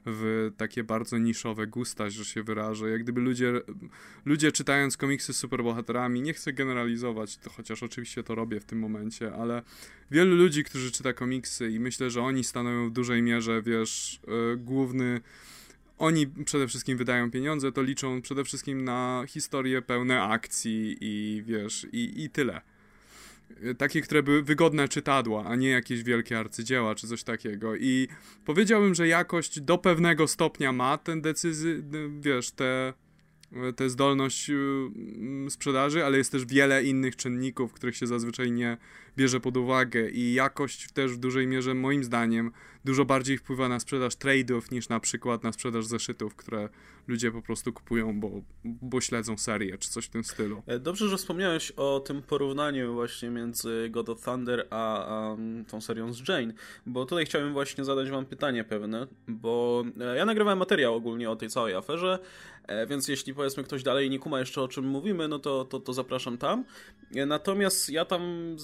w 0.06 0.52
takie 0.58 0.84
bardzo 0.84 1.18
niszowe 1.18 1.68
gusta, 1.68 2.10
że 2.10 2.26
się 2.26 2.44
wyrażę. 2.44 2.90
Jak 2.90 3.04
gdyby 3.04 3.22
ludzie, 3.22 3.54
ludzie 4.26 4.52
czytając 4.52 4.98
komiksy 4.98 5.34
z 5.34 5.38
superbohaterami, 5.38 6.22
nie 6.22 6.34
chcę 6.34 6.54
generalizować, 6.54 7.38
to 7.38 7.50
chociaż 7.50 7.84
oczywiście 7.84 8.24
to 8.24 8.36
robię 8.36 8.60
w 8.60 8.66
tym 8.66 8.80
momencie, 8.80 9.34
ale 9.34 9.62
wielu 10.12 10.36
ludzi, 10.36 10.64
którzy 10.64 10.92
czyta 10.92 11.14
komiksy 11.14 11.72
i 11.72 11.80
myślę, 11.80 12.10
że 12.10 12.22
oni 12.22 12.44
stanowią 12.44 12.90
w 12.90 12.92
dużej 12.92 13.22
mierze, 13.22 13.62
wiesz, 13.62 14.20
yy, 14.28 14.58
główny 14.58 15.22
oni 15.98 16.28
przede 16.28 16.68
wszystkim 16.68 16.98
wydają 16.98 17.32
pieniądze, 17.32 17.72
to 17.72 17.82
liczą 17.82 18.22
przede 18.22 18.44
wszystkim 18.44 18.84
na 18.84 19.24
historie 19.28 19.82
pełne 19.82 20.22
akcji 20.24 20.98
i 21.02 21.44
wiesz, 21.46 21.88
i, 21.92 22.24
i 22.24 22.30
tyle. 22.30 22.62
Takie, 23.78 24.02
które 24.02 24.24
były 24.24 24.44
wygodne 24.44 24.88
czytadła, 24.88 25.46
a 25.46 25.56
nie 25.56 25.70
jakieś 25.70 26.04
wielkie 26.04 26.40
arcydzieła 26.40 26.96
czy 26.96 27.08
coś 27.08 27.24
takiego. 27.24 27.76
I 27.76 28.08
powiedziałbym, 28.46 28.96
że 28.96 29.08
jakość 29.08 29.60
do 29.62 29.78
pewnego 29.78 30.28
stopnia 30.28 30.72
ma 30.72 30.98
ten 30.98 31.22
decyzy, 31.22 31.84
wiesz, 32.20 32.52
te, 32.52 32.94
tę 33.76 33.90
zdolność 33.90 34.50
mm, 34.50 35.50
sprzedaży, 35.52 36.06
ale 36.06 36.18
jest 36.18 36.32
też 36.32 36.46
wiele 36.46 36.84
innych 36.84 37.16
czynników, 37.16 37.74
których 37.74 37.96
się 37.96 38.08
zazwyczaj 38.08 38.52
nie 38.52 38.78
bierze 39.18 39.40
pod 39.40 39.58
uwagę 39.58 40.10
i 40.10 40.34
jakość 40.34 40.92
też 40.92 41.12
w 41.12 41.18
dużej 41.18 41.48
mierze 41.48 41.74
moim 41.74 42.04
zdaniem 42.04 42.52
dużo 42.86 43.06
bardziej 43.06 43.38
wpływa 43.38 43.70
na 43.70 43.80
sprzedaż 43.80 44.14
trade'ów 44.14 44.72
niż 44.72 44.90
na 44.90 45.00
przykład 45.00 45.44
na 45.44 45.52
sprzedaż 45.52 45.86
zeszytów, 45.86 46.36
które 46.36 46.70
ludzie 47.08 47.32
po 47.32 47.42
prostu 47.42 47.74
kupują, 47.74 48.20
bo, 48.20 48.32
bo 48.64 49.02
śledzą 49.02 49.38
serię 49.38 49.78
czy 49.78 49.90
coś 49.90 50.06
w 50.06 50.10
tym 50.10 50.24
stylu. 50.24 50.64
E, 50.68 50.80
Dobrze, 50.80 51.10
że 51.10 51.18
wspomniałeś 51.18 51.72
o 51.72 52.00
tym 52.00 52.22
porównaniu 52.22 52.94
właśnie 52.94 53.30
między 53.30 53.90
God 53.90 54.10
of 54.10 54.22
Thunder 54.22 54.68
a, 54.70 55.06
a 55.06 55.38
tą 55.68 55.82
serią 55.82 56.14
z 56.14 56.28
Jane, 56.28 56.54
bo 56.86 57.06
tutaj 57.06 57.26
chciałem 57.26 57.54
właśnie 57.54 57.84
zadać 57.84 58.10
wam 58.10 58.26
pytanie 58.26 58.64
pewne, 58.64 59.08
bo 59.28 59.84
e, 60.00 60.18
ja 60.18 60.26
nagrywałem 60.26 60.60
materiał 60.60 60.96
ogólnie 60.96 61.30
o 61.30 61.36
tej 61.36 61.50
całej 61.50 61.76
aferze, 61.76 62.20
e, 62.68 62.88
więc 62.88 63.08
jeśli 63.08 63.34
powiedzmy 63.34 63.64
ktoś 63.64 63.84
dalej 63.84 64.10
nie 64.10 64.20
kuma 64.20 64.40
jeszcze 64.40 64.62
o 64.62 64.68
czym 64.68 64.86
mówimy, 64.86 65.28
no 65.28 65.40
to, 65.40 65.66
to, 65.66 65.80
to 65.80 65.94
zapraszam 65.94 66.38
tam. 66.38 66.66
Natomiast 67.28 67.90
ja 67.90 68.06
tam, 68.06 68.56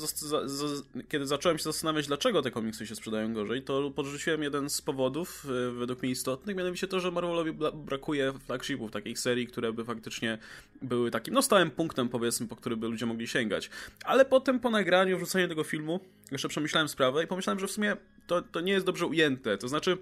kiedy 1.10 1.28
zacząłem 1.28 1.58
się 1.58 1.64
zastanawiać, 1.64 2.08
dlaczego 2.08 2.42
te 2.42 2.52
komiksy 2.52 2.88
się 2.88 2.96
sprzedają 2.96 3.34
gorzej, 3.34 3.62
to 3.62 3.92
podrzuciłem 3.92 4.44
jeden 4.44 4.70
z 4.70 4.82
powodów, 4.82 5.46
e, 5.70 5.72
według 5.72 6.02
mnie 6.02 6.12
istotnych, 6.12 6.56
mianowicie 6.56 6.88
to, 6.88 7.00
że 7.00 7.12
Marvelowi 7.12 7.52
brakuje 7.74 8.34
flagshipów, 8.46 8.92
takich 8.92 9.20
serii, 9.20 9.48
które 9.48 9.74
by 9.74 9.86
faktycznie 9.86 10.38
były 10.82 11.12
takim, 11.12 11.34
no 11.34 11.42
stałym 11.42 11.72
punktem, 11.72 12.10
powiedzmy, 12.10 12.48
po 12.48 12.56
który 12.56 12.78
by 12.78 12.88
ludzie 12.88 13.06
mogli 13.06 13.28
sięgać. 13.28 13.70
Ale 14.06 14.26
potem 14.26 14.60
po 14.60 14.70
nagraniu, 14.70 15.18
wrzuceniu 15.18 15.48
tego 15.48 15.64
filmu, 15.64 16.00
jeszcze 16.32 16.50
przemyślałem 16.50 16.90
sprawę 16.90 17.24
i 17.24 17.28
pomyślałem, 17.28 17.60
że 17.60 17.68
w 17.68 17.72
sumie 17.72 17.98
to, 18.28 18.42
to 18.42 18.62
nie 18.62 18.74
jest 18.74 18.86
dobrze 18.86 19.06
ujęte. 19.06 19.58
To 19.58 19.68
znaczy, 19.68 19.98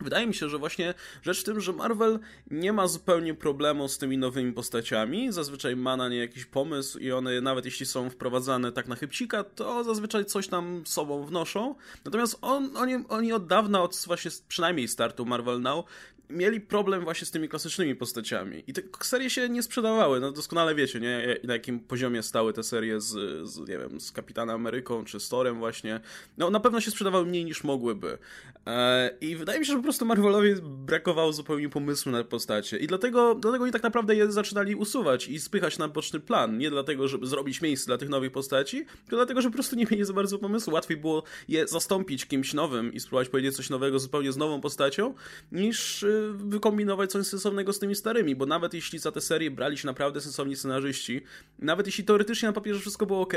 Wydaje 0.00 0.26
mi 0.26 0.34
się, 0.34 0.48
że 0.48 0.58
właśnie 0.58 0.94
rzecz 1.22 1.40
w 1.40 1.44
tym, 1.44 1.60
że 1.60 1.72
Marvel 1.72 2.18
nie 2.50 2.72
ma 2.72 2.88
zupełnie 2.88 3.34
problemu 3.34 3.88
z 3.88 3.98
tymi 3.98 4.18
nowymi 4.18 4.52
postaciami. 4.52 5.32
Zazwyczaj 5.32 5.76
ma 5.76 5.96
na 5.96 6.08
nie 6.08 6.16
jakiś 6.16 6.44
pomysł 6.46 6.98
i 6.98 7.12
one, 7.12 7.40
nawet 7.40 7.64
jeśli 7.64 7.86
są 7.86 8.10
wprowadzane 8.10 8.72
tak 8.72 8.88
na 8.88 8.96
chybcika, 8.96 9.44
to 9.44 9.84
zazwyczaj 9.84 10.24
coś 10.24 10.48
tam 10.48 10.82
sobą 10.86 11.24
wnoszą. 11.24 11.74
Natomiast 12.04 12.38
on, 12.42 12.76
oni, 12.76 12.94
oni 13.08 13.32
od 13.32 13.46
dawna, 13.46 13.82
od 13.82 14.04
właśnie 14.06 14.30
przynajmniej 14.48 14.88
startu 14.88 15.26
Marvel 15.26 15.60
Now, 15.60 15.84
mieli 16.30 16.60
problem 16.60 17.04
właśnie 17.04 17.26
z 17.26 17.30
tymi 17.30 17.48
klasycznymi 17.48 17.94
postaciami. 17.94 18.64
I 18.66 18.72
te 18.72 18.82
serie 19.02 19.30
się 19.30 19.48
nie 19.48 19.62
sprzedawały. 19.62 20.20
No 20.20 20.32
doskonale 20.32 20.74
wiecie, 20.74 21.00
nie? 21.00 21.36
Na 21.44 21.52
jakim 21.52 21.80
poziomie 21.80 22.22
stały 22.22 22.52
te 22.52 22.62
serie 22.62 23.00
z, 23.00 23.08
z 23.48 23.58
nie 23.58 23.78
wiem, 23.78 24.00
z 24.00 24.12
Kapitanem 24.12 24.54
Ameryką 24.56 25.04
czy 25.04 25.20
z 25.20 25.28
Torem 25.28 25.58
właśnie. 25.58 26.00
No 26.38 26.50
na 26.50 26.60
pewno 26.60 26.80
się 26.80 26.90
sprzedawały 26.90 27.26
mniej 27.26 27.44
niż 27.44 27.64
mogłyby. 27.64 28.18
E, 28.66 29.10
I 29.20 29.36
wydaje 29.36 29.60
mi 29.60 29.66
się, 29.66 29.72
że 29.72 29.78
po 29.78 29.82
prostu 29.82 30.06
Marvelowi 30.06 30.54
brakowało 30.62 31.32
zupełnie 31.32 31.68
pomysłu 31.68 32.12
na 32.12 32.24
postacie. 32.24 32.78
I 32.78 32.86
dlatego, 32.86 33.34
dlatego 33.34 33.64
oni 33.64 33.72
tak 33.72 33.82
naprawdę 33.82 34.16
je 34.16 34.32
zaczynali 34.32 34.74
usuwać 34.74 35.28
i 35.28 35.40
spychać 35.40 35.78
na 35.78 35.88
boczny 35.88 36.20
plan. 36.20 36.58
Nie 36.58 36.70
dlatego, 36.70 37.08
żeby 37.08 37.26
zrobić 37.26 37.60
miejsce 37.60 37.86
dla 37.86 37.98
tych 37.98 38.08
nowych 38.08 38.32
postaci, 38.32 38.84
tylko 38.86 39.16
dlatego, 39.16 39.42
że 39.42 39.48
po 39.48 39.54
prostu 39.54 39.76
nie 39.76 39.86
mieli 39.90 40.04
za 40.04 40.12
bardzo 40.12 40.38
pomysłu. 40.38 40.72
Łatwiej 40.72 40.96
było 40.96 41.22
je 41.48 41.66
zastąpić 41.66 42.26
kimś 42.26 42.54
nowym 42.54 42.92
i 42.92 43.00
spróbować 43.00 43.28
powiedzieć 43.28 43.56
coś 43.56 43.70
nowego 43.70 43.98
zupełnie 43.98 44.32
z 44.32 44.36
nową 44.36 44.60
postacią, 44.60 45.14
niż, 45.52 46.04
wykombinować 46.32 47.10
coś 47.10 47.26
sensownego 47.26 47.72
z 47.72 47.78
tymi 47.78 47.94
starymi, 47.94 48.36
bo 48.36 48.46
nawet 48.46 48.74
jeśli 48.74 48.98
za 48.98 49.12
tę 49.12 49.20
serię 49.20 49.50
brali 49.50 49.78
się 49.78 49.86
naprawdę 49.86 50.20
sensowni 50.20 50.56
scenarzyści, 50.56 51.22
nawet 51.58 51.86
jeśli 51.86 52.04
teoretycznie 52.04 52.48
na 52.48 52.52
papierze 52.52 52.80
wszystko 52.80 53.06
było 53.06 53.20
ok, 53.20 53.34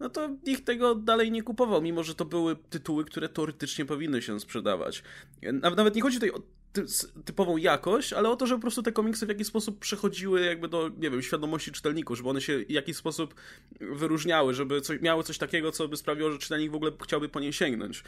no 0.00 0.08
to 0.08 0.28
nikt 0.46 0.64
tego 0.64 0.94
dalej 0.94 1.32
nie 1.32 1.42
kupował, 1.42 1.82
mimo 1.82 2.02
że 2.02 2.14
to 2.14 2.24
były 2.24 2.56
tytuły, 2.70 3.04
które 3.04 3.28
teoretycznie 3.28 3.84
powinny 3.84 4.22
się 4.22 4.40
sprzedawać. 4.40 5.02
Nawet 5.52 5.94
nie 5.94 6.02
chodzi 6.02 6.16
tutaj 6.16 6.30
o 6.30 6.42
typową 7.24 7.56
jakość, 7.56 8.12
ale 8.12 8.28
o 8.28 8.36
to, 8.36 8.46
że 8.46 8.54
po 8.54 8.60
prostu 8.60 8.82
te 8.82 8.92
komiksy 8.92 9.26
w 9.26 9.28
jakiś 9.28 9.46
sposób 9.46 9.78
przechodziły 9.78 10.40
jakby 10.40 10.68
do, 10.68 10.90
nie 10.98 11.10
wiem, 11.10 11.22
świadomości 11.22 11.72
czytelników, 11.72 12.16
żeby 12.16 12.28
one 12.28 12.40
się 12.40 12.58
w 12.58 12.70
jakiś 12.70 12.96
sposób 12.96 13.34
wyróżniały, 13.80 14.54
żeby 14.54 14.80
coś, 14.80 15.00
miały 15.00 15.22
coś 15.22 15.38
takiego, 15.38 15.72
co 15.72 15.88
by 15.88 15.96
sprawiło, 15.96 16.32
że 16.32 16.38
czytelnik 16.38 16.72
w 16.72 16.74
ogóle 16.74 16.92
chciałby 17.02 17.28
po 17.28 17.40
nie 17.40 17.52
sięgnąć. 17.52 18.04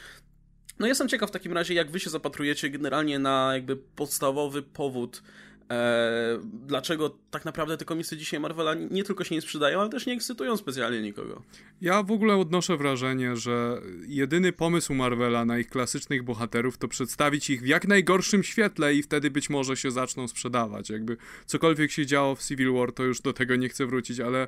No 0.83 0.89
jestem 0.89 1.09
ciekaw 1.09 1.31
w 1.31 1.33
takim 1.33 1.53
razie, 1.53 1.75
jak 1.75 1.91
wy 1.91 2.01
się 2.01 2.11
zapatrujecie 2.11 2.71
generalnie 2.71 3.19
na 3.19 3.51
jakby 3.55 3.77
podstawowy 3.77 4.63
powód 4.63 5.23
E, 5.71 6.39
dlaczego 6.67 7.19
tak 7.31 7.45
naprawdę 7.45 7.77
te 7.77 7.85
komiksy 7.85 8.17
dzisiaj 8.17 8.41
Marvela 8.41 8.75
nie 8.75 9.05
tylko 9.05 9.25
się 9.25 9.35
nie 9.35 9.41
sprzedają, 9.41 9.81
ale 9.81 9.91
też 9.91 10.07
nie 10.07 10.13
ekscytują 10.13 10.57
specjalnie 10.57 11.03
nikogo. 11.03 11.43
Ja 11.81 12.03
w 12.03 12.11
ogóle 12.11 12.37
odnoszę 12.37 12.77
wrażenie, 12.77 13.37
że 13.37 13.81
jedyny 14.07 14.53
pomysł 14.53 14.95
Marvela 14.95 15.45
na 15.45 15.59
ich 15.59 15.69
klasycznych 15.69 16.23
bohaterów 16.23 16.79
to 16.79 16.89
przedstawić 16.89 17.51
ich 17.51 17.63
w 17.63 17.67
jak 17.67 17.89
najgorszym 17.89 18.43
świetle 18.43 18.95
i 18.95 19.03
wtedy 19.03 19.31
być 19.31 19.51
może 19.51 19.77
się 19.77 19.91
zaczną 19.91 20.29
sprzedawać. 20.29 20.91
Jakby 20.91 21.17
cokolwiek 21.47 21.91
się 21.91 22.07
działo 22.07 22.35
w 22.35 22.43
Civil 22.43 22.73
War, 22.73 22.93
to 22.93 23.05
już 23.05 23.21
do 23.21 23.33
tego 23.33 23.57
nie 23.57 23.69
chcę 23.69 23.87
wrócić, 23.87 24.21
ale 24.21 24.47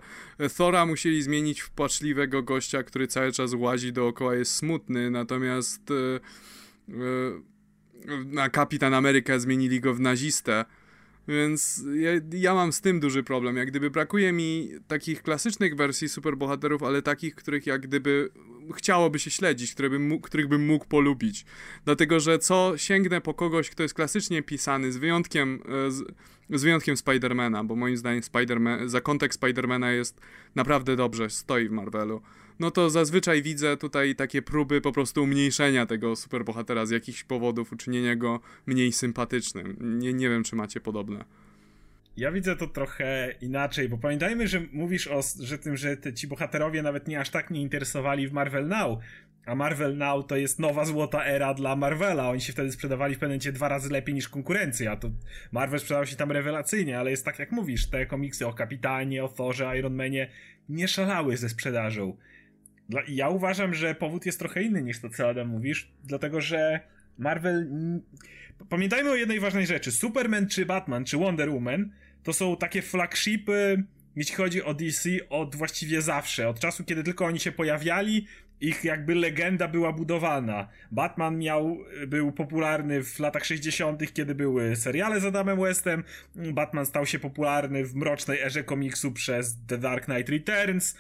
Thora 0.57 0.87
musieli 0.87 1.23
zmienić 1.23 1.61
w 1.61 1.71
płaczliwego 1.71 2.43
gościa, 2.43 2.83
który 2.83 3.07
cały 3.07 3.33
czas 3.33 3.55
łazi 3.55 3.93
dookoła, 3.93 4.35
jest 4.35 4.55
smutny, 4.55 5.11
natomiast 5.11 5.91
e, 5.91 5.95
e, 6.89 7.55
na 8.25 8.49
Kapitan 8.49 8.95
Amerykę 8.95 9.41
zmienili 9.41 9.81
go 9.81 9.95
w 9.95 10.01
nazistę. 10.01 10.65
Więc 11.29 11.85
ja, 11.95 12.11
ja, 12.33 12.55
mam 12.55 12.73
z 12.73 12.81
tym 12.81 13.01
duży 13.01 13.23
problem. 13.23 13.57
Jak 13.57 13.69
gdyby 13.71 13.91
brakuje 13.91 14.33
mi 14.33 14.71
takich 14.89 15.23
klasycznych 15.23 15.77
wersji 15.77 16.09
superbohaterów, 16.09 16.83
ale 16.83 17.03
takich, 17.03 17.35
których 17.35 17.67
jak 17.67 17.81
gdyby 17.81 18.31
chciałoby 18.77 19.19
się 19.19 19.31
śledzić, 19.31 19.73
które 19.73 19.91
bym 19.91 20.09
mógł, 20.09 20.27
których 20.27 20.49
bym 20.49 20.67
mógł 20.67 20.85
polubić. 20.85 21.45
Dlatego, 21.85 22.21
że 22.21 22.39
co 22.39 22.73
sięgnę 22.77 23.21
po 23.21 23.35
kogoś, 23.35 23.71
kto 23.71 23.83
jest 23.83 23.95
klasycznie 23.95 24.43
pisany, 24.43 24.93
z 24.93 24.97
wyjątkiem, 24.97 25.63
e, 25.87 25.91
z, 25.91 26.05
z 26.51 26.63
wyjątkiem 26.63 26.97
Spidermana, 26.97 27.65
bo 27.65 27.77
moim 27.77 27.97
zdaniem 27.97 28.23
Spiderman, 28.23 28.89
za 28.89 29.01
kontekst 29.01 29.39
Spidermana 29.39 29.93
jest 29.93 30.21
naprawdę 30.55 30.97
dobrze, 30.97 31.31
stoi 31.31 31.69
w 31.69 31.73
Marvelu 31.73 32.23
no 32.59 32.71
to 32.71 32.91
zazwyczaj 32.91 33.43
widzę 33.43 33.77
tutaj 33.77 34.15
takie 34.15 34.43
próby 34.43 34.81
po 34.81 34.93
prostu 34.93 35.23
umniejszenia 35.23 35.87
tego 35.87 36.17
superbohatera 36.17 36.87
z 36.87 36.91
jakichś 36.91 37.25
powodów, 37.25 37.73
uczynienia 37.73 38.17
go 38.17 38.41
mniej 38.67 38.93
sympatycznym. 38.93 39.77
Nie, 39.99 40.13
nie 40.13 40.29
wiem, 40.29 40.45
czy 40.45 40.57
macie 40.57 40.81
podobne. 40.81 41.25
Ja 42.17 42.33
widzę 42.33 42.57
to 42.57 42.67
trochę 42.67 43.35
inaczej, 43.41 43.89
bo 43.89 43.99
pamiętajmy, 43.99 44.49
że 44.49 44.63
mówisz 44.73 45.09
o 45.09 45.21
że 45.41 45.59
tym, 45.59 45.77
że 45.77 45.97
te, 45.97 46.13
ci 46.13 46.29
bohaterowie 46.29 46.83
nawet 46.83 47.09
nie 47.09 47.21
aż 47.21 47.31
tak 47.31 47.51
nie 47.51 47.63
interesowali 47.63 48.29
w 48.29 48.33
Marvel 48.33 48.69
Now, 48.69 48.99
a 49.47 49.55
Marvel 49.55 49.97
Now 49.97 50.27
to 50.27 50.37
jest 50.37 50.59
nowa 50.59 50.85
złota 50.85 51.25
era 51.25 51.55
dla 51.55 51.77
Marvela. 51.77 52.31
Oni 52.31 52.41
się 52.41 52.53
wtedy 52.53 52.73
sprzedawali 52.73 53.15
w 53.15 53.19
pewnym 53.19 53.31
momencie 53.31 53.53
dwa 53.53 53.69
razy 53.69 53.91
lepiej 53.91 54.15
niż 54.15 54.29
konkurencja. 54.29 54.97
To 54.97 55.11
Marvel 55.53 55.81
sprzedał 55.81 56.07
się 56.07 56.17
tam 56.17 56.33
rewelacyjnie, 56.33 56.99
ale 56.99 57.11
jest 57.11 57.25
tak 57.25 57.39
jak 57.39 57.53
mówisz, 57.53 57.87
te 57.87 58.07
komiksy 58.07 58.47
o 58.47 58.53
Kapitanie, 58.53 59.25
o 59.25 59.29
Thorze, 59.29 59.79
Iron 59.79 59.95
Manie 59.95 60.31
nie 60.69 60.89
szalały 60.89 61.37
ze 61.37 61.49
sprzedażą. 61.49 62.17
Ja 63.09 63.29
uważam, 63.29 63.75
że 63.75 63.95
powód 63.95 64.27
jest 64.27 64.39
trochę 64.39 64.63
inny 64.63 64.83
niż 64.83 65.01
to, 65.01 65.09
co 65.09 65.29
Adam 65.29 65.49
mówisz, 65.49 65.91
dlatego 66.05 66.41
że 66.41 66.81
Marvel. 67.19 67.71
Pamiętajmy 68.69 69.11
o 69.11 69.15
jednej 69.15 69.41
ważnej 69.41 69.67
rzeczy. 69.67 69.93
Superman 69.93 70.49
czy 70.49 70.67
Batman 70.67 71.05
czy 71.05 71.17
Wonder 71.17 71.51
Woman 71.51 71.91
to 72.23 72.33
są 72.33 72.57
takie 72.57 72.83
flagshipy, 72.83 73.85
jeśli 74.17 74.35
chodzi 74.35 74.63
o 74.63 74.75
DC, 74.75 75.11
od 75.29 75.57
właściwie 75.57 76.03
zawsze. 76.03 76.49
Od 76.49 76.61
czasu, 76.61 76.85
kiedy 76.85 77.03
tylko 77.03 77.25
oni 77.25 77.41
się 77.41 77.53
pojawiali, 77.53 78.27
ich 78.69 78.85
jakby 78.85 79.15
legenda 79.15 79.69
była 79.69 79.93
budowana. 79.93 80.69
Batman 80.91 81.39
miał, 81.39 81.79
był 82.07 82.33
popularny 82.33 83.05
w 83.05 83.19
latach 83.19 83.45
60., 83.45 84.13
kiedy 84.13 84.35
były 84.35 84.77
seriale 84.77 85.21
z 85.21 85.25
Adamem 85.25 85.61
Westem. 85.61 86.05
Batman 86.35 86.87
stał 86.87 87.07
się 87.07 87.19
popularny 87.19 87.85
w 87.85 87.95
mrocznej 87.95 88.41
erze 88.41 88.65
komiksu 88.65 89.13
przez 89.13 89.57
The 89.67 89.79
Dark 89.79 90.05
Knight 90.05 90.29
Returns. 90.29 90.97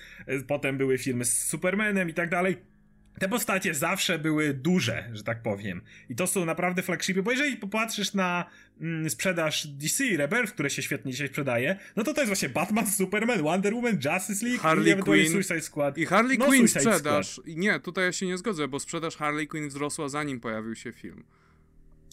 Potem 0.46 0.78
były 0.78 0.98
filmy 0.98 1.24
z 1.24 1.42
Supermanem 1.42 2.08
i 2.08 2.14
tak 2.14 2.30
dalej 2.30 2.73
te 3.18 3.28
postacie 3.28 3.74
zawsze 3.74 4.18
były 4.18 4.54
duże, 4.54 5.10
że 5.12 5.22
tak 5.22 5.42
powiem. 5.42 5.82
I 6.08 6.14
to 6.14 6.26
są 6.26 6.44
naprawdę 6.44 6.82
flagshipy, 6.82 7.22
bo 7.22 7.30
jeżeli 7.30 7.56
popatrzysz 7.56 8.14
na 8.14 8.44
mm, 8.80 9.10
sprzedaż 9.10 9.66
DC, 9.66 10.04
Rebirth, 10.16 10.52
które 10.52 10.70
się 10.70 10.82
świetnie 10.82 11.12
dzisiaj 11.12 11.28
sprzedaje, 11.28 11.76
no 11.96 12.04
to 12.04 12.14
to 12.14 12.20
jest 12.20 12.28
właśnie 12.28 12.48
Batman, 12.48 12.86
Superman, 12.86 13.42
Wonder 13.42 13.74
Woman, 13.74 13.98
Justice 14.04 14.46
League 14.46 14.62
Harley 14.62 15.22
i. 15.22 15.28
Suicide 15.28 15.60
Squad. 15.60 15.98
I 15.98 16.06
Harley 16.06 16.38
no, 16.38 16.46
Quinn 16.46 16.68
sprzedaż. 16.68 17.28
Squad. 17.28 17.46
Nie, 17.46 17.80
tutaj 17.80 18.04
ja 18.04 18.12
się 18.12 18.26
nie 18.26 18.38
zgodzę, 18.38 18.68
bo 18.68 18.80
sprzedaż 18.80 19.16
Harley 19.16 19.46
Quinn 19.46 19.68
wzrosła 19.68 20.08
zanim 20.08 20.40
pojawił 20.40 20.74
się 20.74 20.92
film. 20.92 21.24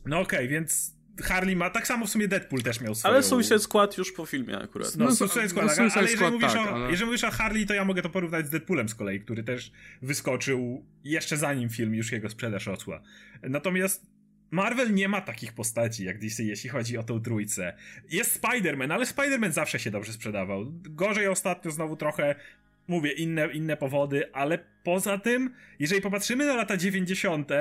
No 0.05 0.19
okej, 0.19 0.39
okay, 0.39 0.47
więc 0.47 1.00
Harley 1.21 1.56
ma, 1.56 1.69
tak 1.69 1.88
samo 1.88 2.06
w 2.06 2.10
sumie 2.10 2.28
Deadpool 2.28 2.62
też 2.62 2.82
miał 2.82 2.95
swoją... 2.95 3.13
Ale 3.13 3.24
Suicide 3.24 3.60
Squad 3.60 3.97
już 3.97 4.12
po 4.12 4.26
filmie 4.26 4.58
akurat. 4.58 4.95
No, 4.95 5.06
no 5.06 5.15
Suicide 5.15 5.50
Squad, 5.50 5.65
no, 5.65 5.71
Suicide 5.71 6.00
ale, 6.00 6.02
jeżeli, 6.02 6.17
Squad, 6.17 6.34
mówisz 6.34 6.54
tak, 6.54 6.67
o, 6.67 6.76
ale... 6.76 6.91
jeżeli 6.91 7.06
mówisz 7.06 7.24
o 7.24 7.32
Harley, 7.32 7.65
to 7.65 7.74
ja 7.74 7.86
mogę 7.86 8.02
to 8.02 8.10
porównać 8.10 8.47
z 8.47 8.50
Deadpoolem 8.50 8.89
z 8.89 8.95
kolei, 8.95 9.19
który 9.19 9.43
też 9.43 9.71
wyskoczył 10.02 10.86
jeszcze 11.04 11.38
zanim 11.38 11.69
film 11.69 11.95
już 11.95 12.12
jego 12.12 12.30
sprzedaż 12.30 12.65
rosła. 12.65 13.02
Natomiast 13.43 14.06
Marvel 14.52 14.93
nie 14.93 15.08
ma 15.08 15.21
takich 15.21 15.54
postaci 15.54 16.06
jak 16.06 16.19
DC, 16.19 16.43
jeśli 16.43 16.69
chodzi 16.69 16.97
o 16.97 17.04
tą 17.04 17.21
trójcę. 17.21 17.74
Jest 18.10 18.41
Spider-Man, 18.41 18.93
ale 18.93 19.06
Spider-Man 19.06 19.52
zawsze 19.52 19.80
się 19.80 19.91
dobrze 19.91 20.13
sprzedawał. 20.13 20.65
Gorzej 20.71 21.28
ostatnio 21.28 21.71
znowu 21.71 21.95
trochę, 21.95 22.36
mówię, 22.88 23.12
inne, 23.12 23.47
inne 23.54 23.78
powody, 23.78 24.34
ale 24.34 24.60
poza 24.84 25.17
tym, 25.17 25.54
jeżeli 25.80 26.02
popatrzymy 26.02 26.45
na 26.45 26.56
lata 26.56 26.78
90., 26.78 27.52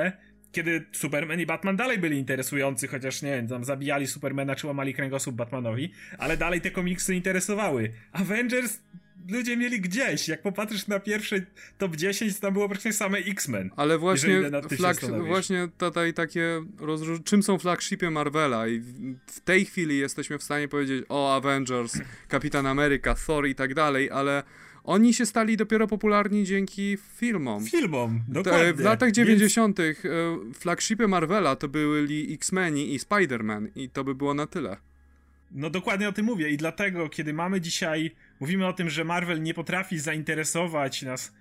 kiedy 0.51 0.85
Superman 0.91 1.39
i 1.39 1.45
Batman 1.45 1.75
dalej 1.75 1.97
byli 1.97 2.17
interesujący, 2.17 2.87
chociaż 2.87 3.21
nie 3.21 3.35
wiem, 3.35 3.47
tam 3.47 3.65
zabijali 3.65 4.07
Supermana 4.07 4.55
czy 4.55 4.67
łamali 4.67 4.93
kręgosłup 4.93 5.35
Batmanowi, 5.35 5.91
ale 6.17 6.37
dalej 6.37 6.61
te 6.61 6.71
komiksy 6.71 7.15
interesowały. 7.15 7.91
Avengers 8.11 8.79
ludzie 9.29 9.57
mieli 9.57 9.81
gdzieś. 9.81 10.27
Jak 10.27 10.41
popatrzysz 10.41 10.87
na 10.87 10.99
pierwszy 10.99 11.45
top 11.77 11.95
10, 11.95 12.35
to 12.35 12.41
tam 12.41 12.53
było 12.53 12.67
praktycznie 12.67 12.93
same 12.93 13.17
X-Men. 13.17 13.69
Ale 13.75 13.97
właśnie, 13.97 14.41
flag, 14.77 14.97
właśnie 15.27 15.67
tutaj 15.77 16.13
takie 16.13 16.65
rozróż... 16.79 17.19
czym 17.23 17.43
są 17.43 17.59
flagshipy 17.59 18.09
Marvela 18.09 18.67
i 18.67 18.79
w 19.25 19.39
tej 19.39 19.65
chwili 19.65 19.97
jesteśmy 19.97 20.37
w 20.37 20.43
stanie 20.43 20.67
powiedzieć 20.67 21.05
o 21.09 21.35
Avengers, 21.35 21.97
Kapitan 22.27 22.65
Ameryka, 22.65 23.15
Thor 23.15 23.47
i 23.47 23.55
tak 23.55 23.73
dalej, 23.73 24.11
ale 24.11 24.43
oni 24.83 25.13
się 25.13 25.25
stali 25.25 25.57
dopiero 25.57 25.87
popularni 25.87 26.43
dzięki 26.43 26.97
filmom. 27.17 27.65
Filmom, 27.65 28.21
dokładnie. 28.27 28.73
W 28.73 28.79
latach 28.79 29.11
90. 29.11 29.77
Więc... 29.77 29.97
E, 30.05 30.09
flagshipy 30.53 31.07
Marvela 31.07 31.55
to 31.55 31.67
byli 31.67 32.33
X-Meni 32.33 32.95
i 32.95 32.99
Spider-Man 32.99 33.67
i 33.75 33.89
to 33.89 34.03
by 34.03 34.15
było 34.15 34.33
na 34.33 34.47
tyle. 34.47 34.77
No 35.51 35.69
dokładnie 35.69 36.09
o 36.09 36.11
tym 36.11 36.25
mówię 36.25 36.49
i 36.49 36.57
dlatego, 36.57 37.09
kiedy 37.09 37.33
mamy 37.33 37.61
dzisiaj, 37.61 38.11
mówimy 38.39 38.67
o 38.67 38.73
tym, 38.73 38.89
że 38.89 39.03
Marvel 39.03 39.43
nie 39.43 39.53
potrafi 39.53 39.99
zainteresować 39.99 41.01
nas 41.01 41.33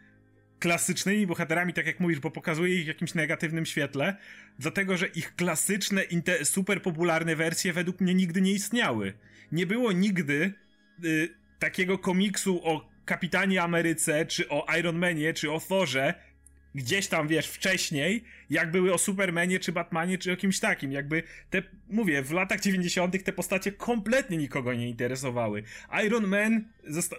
klasycznymi 0.58 1.26
bohaterami, 1.26 1.72
tak 1.72 1.86
jak 1.86 2.00
mówisz, 2.00 2.20
bo 2.20 2.30
pokazuje 2.30 2.74
ich 2.74 2.84
w 2.84 2.88
jakimś 2.88 3.14
negatywnym 3.14 3.66
świetle, 3.66 4.16
dlatego, 4.58 4.96
że 4.96 5.06
ich 5.06 5.34
klasyczne, 5.34 6.02
super 6.44 6.82
popularne 6.82 7.36
wersje 7.36 7.72
według 7.72 8.00
mnie 8.00 8.14
nigdy 8.14 8.40
nie 8.40 8.52
istniały. 8.52 9.12
Nie 9.52 9.66
było 9.66 9.92
nigdy 9.92 10.52
y, 11.04 11.28
takiego 11.58 11.98
komiksu 11.98 12.60
o 12.64 12.89
Kapitanie 13.10 13.62
Ameryce, 13.62 14.26
czy 14.26 14.48
o 14.48 14.66
Iron 14.78 14.98
Manie, 14.98 15.34
czy 15.34 15.52
o 15.52 15.60
Thorze, 15.60 16.14
gdzieś 16.74 17.06
tam, 17.06 17.28
wiesz, 17.28 17.46
wcześniej, 17.46 18.24
jak 18.50 18.70
były 18.70 18.94
o 18.94 18.98
Supermanie, 18.98 19.60
czy 19.60 19.72
Batmanie, 19.72 20.18
czy 20.18 20.32
o 20.32 20.36
kimś 20.36 20.60
takim. 20.60 20.92
Jakby 20.92 21.22
te, 21.50 21.62
mówię, 21.88 22.22
w 22.22 22.32
latach 22.32 22.60
90. 22.60 23.24
te 23.24 23.32
postacie 23.32 23.72
kompletnie 23.72 24.36
nikogo 24.36 24.74
nie 24.74 24.88
interesowały. 24.88 25.62
Iron 26.06 26.26
Man, 26.26 26.64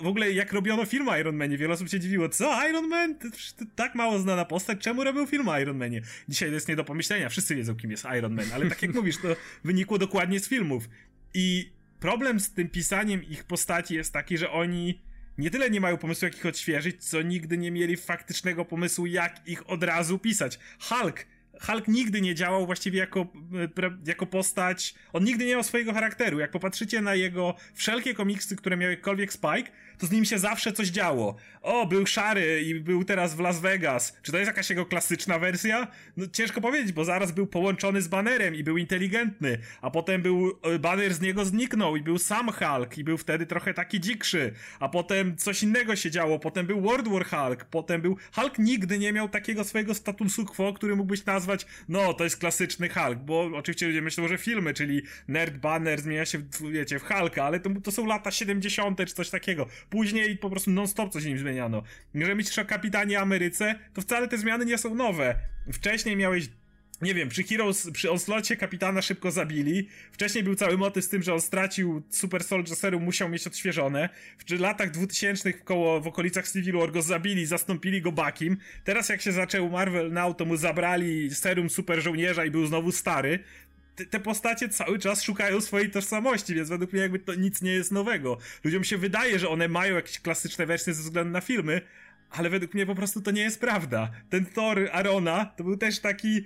w 0.02 0.08
ogóle 0.08 0.32
jak 0.32 0.54
robiono 0.54 0.86
film 0.86 1.10
o 1.10 1.18
Iron 1.18 1.36
Manie, 1.36 1.58
wiele 1.58 1.74
osób 1.74 1.90
się 1.90 2.00
dziwiło, 2.00 2.30
co, 2.30 2.68
Iron 2.70 2.88
Man? 2.88 3.16
To, 3.16 3.28
to 3.58 3.66
tak 3.76 3.96
mało 3.96 4.20
znana 4.20 4.46
postać, 4.46 4.80
czemu 4.80 5.04
robił 5.04 5.28
film 5.28 5.50
o 5.50 5.60
Iron 5.60 5.78
Manie? 5.78 6.02
Dzisiaj 6.30 6.50
to 6.50 6.56
jest 6.56 6.68
nie 6.68 6.76
do 6.76 6.84
pomyślenia, 6.84 7.30
wszyscy 7.30 7.56
wiedzą, 7.56 7.76
kim 7.76 7.92
jest 7.92 8.06
Iron 8.18 8.34
Man, 8.34 8.46
ale 8.54 8.70
tak 8.70 8.82
jak 8.82 8.94
mówisz, 9.00 9.18
to 9.18 9.36
wynikło 9.64 9.98
dokładnie 9.98 10.40
z 10.40 10.48
filmów. 10.48 10.90
I 11.34 11.72
problem 12.00 12.40
z 12.40 12.54
tym 12.54 12.70
pisaniem 12.70 13.24
ich 13.24 13.44
postaci 13.44 13.96
jest 13.96 14.14
taki, 14.14 14.38
że 14.38 14.52
oni 14.52 15.11
nie 15.38 15.52
tyle 15.52 15.70
nie 15.70 15.82
mają 15.82 15.98
pomysłu, 15.98 16.26
jak 16.26 16.38
ich 16.38 16.46
odświeżyć, 16.46 17.04
co 17.04 17.22
nigdy 17.22 17.58
nie 17.58 17.72
mieli 17.72 17.98
faktycznego 17.98 18.66
pomysłu, 18.66 19.06
jak 19.06 19.48
ich 19.48 19.70
od 19.70 19.84
razu 19.84 20.20
pisać. 20.20 20.60
Hulk 20.80 21.26
Hulk 21.62 21.88
nigdy 21.88 22.22
nie 22.22 22.36
działał 22.36 22.66
właściwie 22.66 23.00
jako, 23.00 23.20
e, 23.20 23.98
jako 24.06 24.26
postać, 24.26 24.96
on 25.14 25.24
nigdy 25.24 25.46
nie 25.46 25.52
miał 25.52 25.64
swojego 25.64 25.94
charakteru. 25.94 26.40
Jak 26.40 26.52
popatrzycie 26.52 27.02
na 27.02 27.16
jego 27.16 27.56
wszelkie 27.74 28.14
komiksy, 28.14 28.56
które 28.56 28.78
miały 28.78 28.92
jakkolwiek 28.92 29.34
Spike, 29.34 29.72
to 30.02 30.08
z 30.08 30.12
nim 30.12 30.26
się 30.26 30.40
zawsze 30.40 30.74
coś 30.74 30.88
działo. 30.88 31.36
O, 31.62 31.86
był 31.86 32.06
szary 32.06 32.62
i 32.62 32.80
był 32.80 33.04
teraz 33.04 33.36
w 33.36 33.40
Las 33.40 33.60
Vegas. 33.60 34.18
Czy 34.22 34.32
to 34.32 34.38
jest 34.38 34.48
jakaś 34.48 34.70
jego 34.70 34.86
klasyczna 34.86 35.40
wersja? 35.40 35.88
No 36.18 36.28
ciężko 36.28 36.62
powiedzieć, 36.62 36.92
bo 36.92 37.06
zaraz 37.06 37.32
był 37.32 37.48
połączony 37.48 38.02
z 38.02 38.08
banerem 38.08 38.56
i 38.56 38.64
był 38.64 38.78
inteligentny, 38.78 39.58
a 39.82 39.92
potem 39.92 40.22
był 40.22 40.60
e, 40.64 40.80
baner 40.80 41.14
z 41.14 41.22
niego 41.22 41.46
zniknął 41.46 41.96
i 41.96 42.02
był 42.02 42.18
sam 42.18 42.52
Hulk 42.52 42.98
i 42.98 43.04
był 43.04 43.18
wtedy 43.18 43.46
trochę 43.46 43.74
taki 43.74 44.00
dzikszy, 44.00 44.54
a 44.80 44.90
potem 44.90 45.38
coś 45.38 45.64
innego 45.64 45.96
się 45.96 46.12
działo, 46.12 46.40
potem 46.40 46.68
był 46.68 46.82
World 46.82 47.08
War 47.08 47.26
Hulk, 47.26 47.66
potem 47.66 48.02
był 48.02 48.18
Hulk 48.36 48.60
nigdy 48.60 49.00
nie 49.00 49.14
miał 49.14 49.30
takiego 49.30 49.64
swojego 49.64 49.94
statusu 49.94 50.46
quo, 50.46 50.74
który 50.74 50.96
mógłbyś 50.96 51.22
nazwać, 51.42 51.66
no 51.90 52.14
to 52.14 52.24
jest 52.24 52.38
klasyczny 52.38 52.90
Hulk, 52.90 53.20
bo 53.20 53.50
oczywiście 53.54 53.88
ludzie 53.88 54.02
myślą, 54.02 54.28
że 54.28 54.38
filmy, 54.38 54.74
czyli 54.74 55.02
Nerd 55.28 55.58
Banner 55.58 56.02
zmienia 56.02 56.26
się, 56.26 56.42
wiecie, 56.72 57.00
w 57.00 57.04
Hulka, 57.04 57.44
ale 57.44 57.60
to, 57.60 57.70
to 57.84 57.92
są 57.92 58.06
lata 58.06 58.32
70. 58.32 58.98
czy 58.98 59.14
coś 59.14 59.30
takiego. 59.30 59.68
Później 59.90 60.38
po 60.38 60.50
prostu 60.50 60.72
non-stop 60.72 61.14
coś 61.14 61.26
nim 61.26 61.38
zmieniano. 61.38 61.84
Jeżeli 62.14 62.36
myślisz 62.36 62.60
o 62.60 62.66
Kapitanie 62.66 63.20
Ameryce, 63.20 63.80
to 63.94 64.02
wcale 64.02 64.28
te 64.28 64.38
zmiany 64.38 64.66
nie 64.66 64.78
są 64.78 64.96
nowe. 64.96 65.36
Wcześniej 65.74 66.16
miałeś 66.16 66.50
nie 67.02 67.14
wiem, 67.14 67.30
przy 67.30 67.44
Heroes, 67.44 67.92
przy 67.92 68.12
Onslaughtie 68.12 68.58
kapitana 68.58 69.02
szybko 69.02 69.32
zabili. 69.32 69.88
Wcześniej 70.12 70.44
był 70.44 70.56
cały 70.56 70.78
motyw 70.78 71.06
z 71.06 71.10
tym, 71.10 71.24
że 71.24 71.34
on 71.34 71.42
stracił 71.42 72.02
Super 72.10 72.44
Soldier 72.44 72.76
Serum, 72.76 73.04
musiał 73.04 73.30
mieć 73.30 73.48
odświeżone. 73.48 74.10
W 74.48 74.60
latach 74.60 74.92
2000 74.92 75.54
koło, 75.54 76.02
w 76.02 76.08
okolicach 76.08 76.52
Civil 76.52 76.78
War 76.78 76.92
go 76.92 77.02
zabili, 77.02 77.46
zastąpili 77.46 78.02
go 78.02 78.12
Bakim. 78.12 78.58
Teraz 78.84 79.10
jak 79.10 79.22
się 79.22 79.32
zaczął 79.32 79.70
Marvel 79.70 80.12
Now, 80.12 80.38
to 80.38 80.46
mu 80.46 80.58
zabrali 80.58 81.36
serum 81.36 81.70
super 81.70 82.02
żołnierza 82.02 82.46
i 82.46 82.52
był 82.52 82.66
znowu 82.66 82.92
stary 82.92 83.40
te 84.10 84.20
postacie 84.20 84.70
cały 84.70 85.00
czas 85.00 85.24
szukają 85.24 85.62
swojej 85.62 85.92
tożsamości, 85.92 86.56
więc 86.56 86.70
według 86.70 86.94
mnie 86.94 87.02
jakby 87.02 87.20
to 87.20 87.36
nic 87.36 87.62
nie 87.62 87.72
jest 87.72 87.92
nowego. 87.92 88.38
Ludziom 88.64 88.84
się 88.84 88.98
wydaje, 88.98 89.40
że 89.40 89.50
one 89.50 89.68
mają 89.68 89.96
jakieś 89.96 90.20
klasyczne 90.20 90.66
wersje 90.66 90.94
ze 90.94 91.04
względu 91.04 91.32
na 91.32 91.42
filmy, 91.42 91.82
ale 92.32 92.50
według 92.50 92.74
mnie 92.74 92.86
po 92.86 92.96
prostu 92.96 93.22
to 93.22 93.32
nie 93.32 93.42
jest 93.42 93.60
prawda. 93.60 94.12
Ten 94.30 94.46
Thor 94.46 94.90
Arona 94.92 95.46
to 95.46 95.64
był 95.64 95.78
też 95.78 96.00
taki 96.00 96.46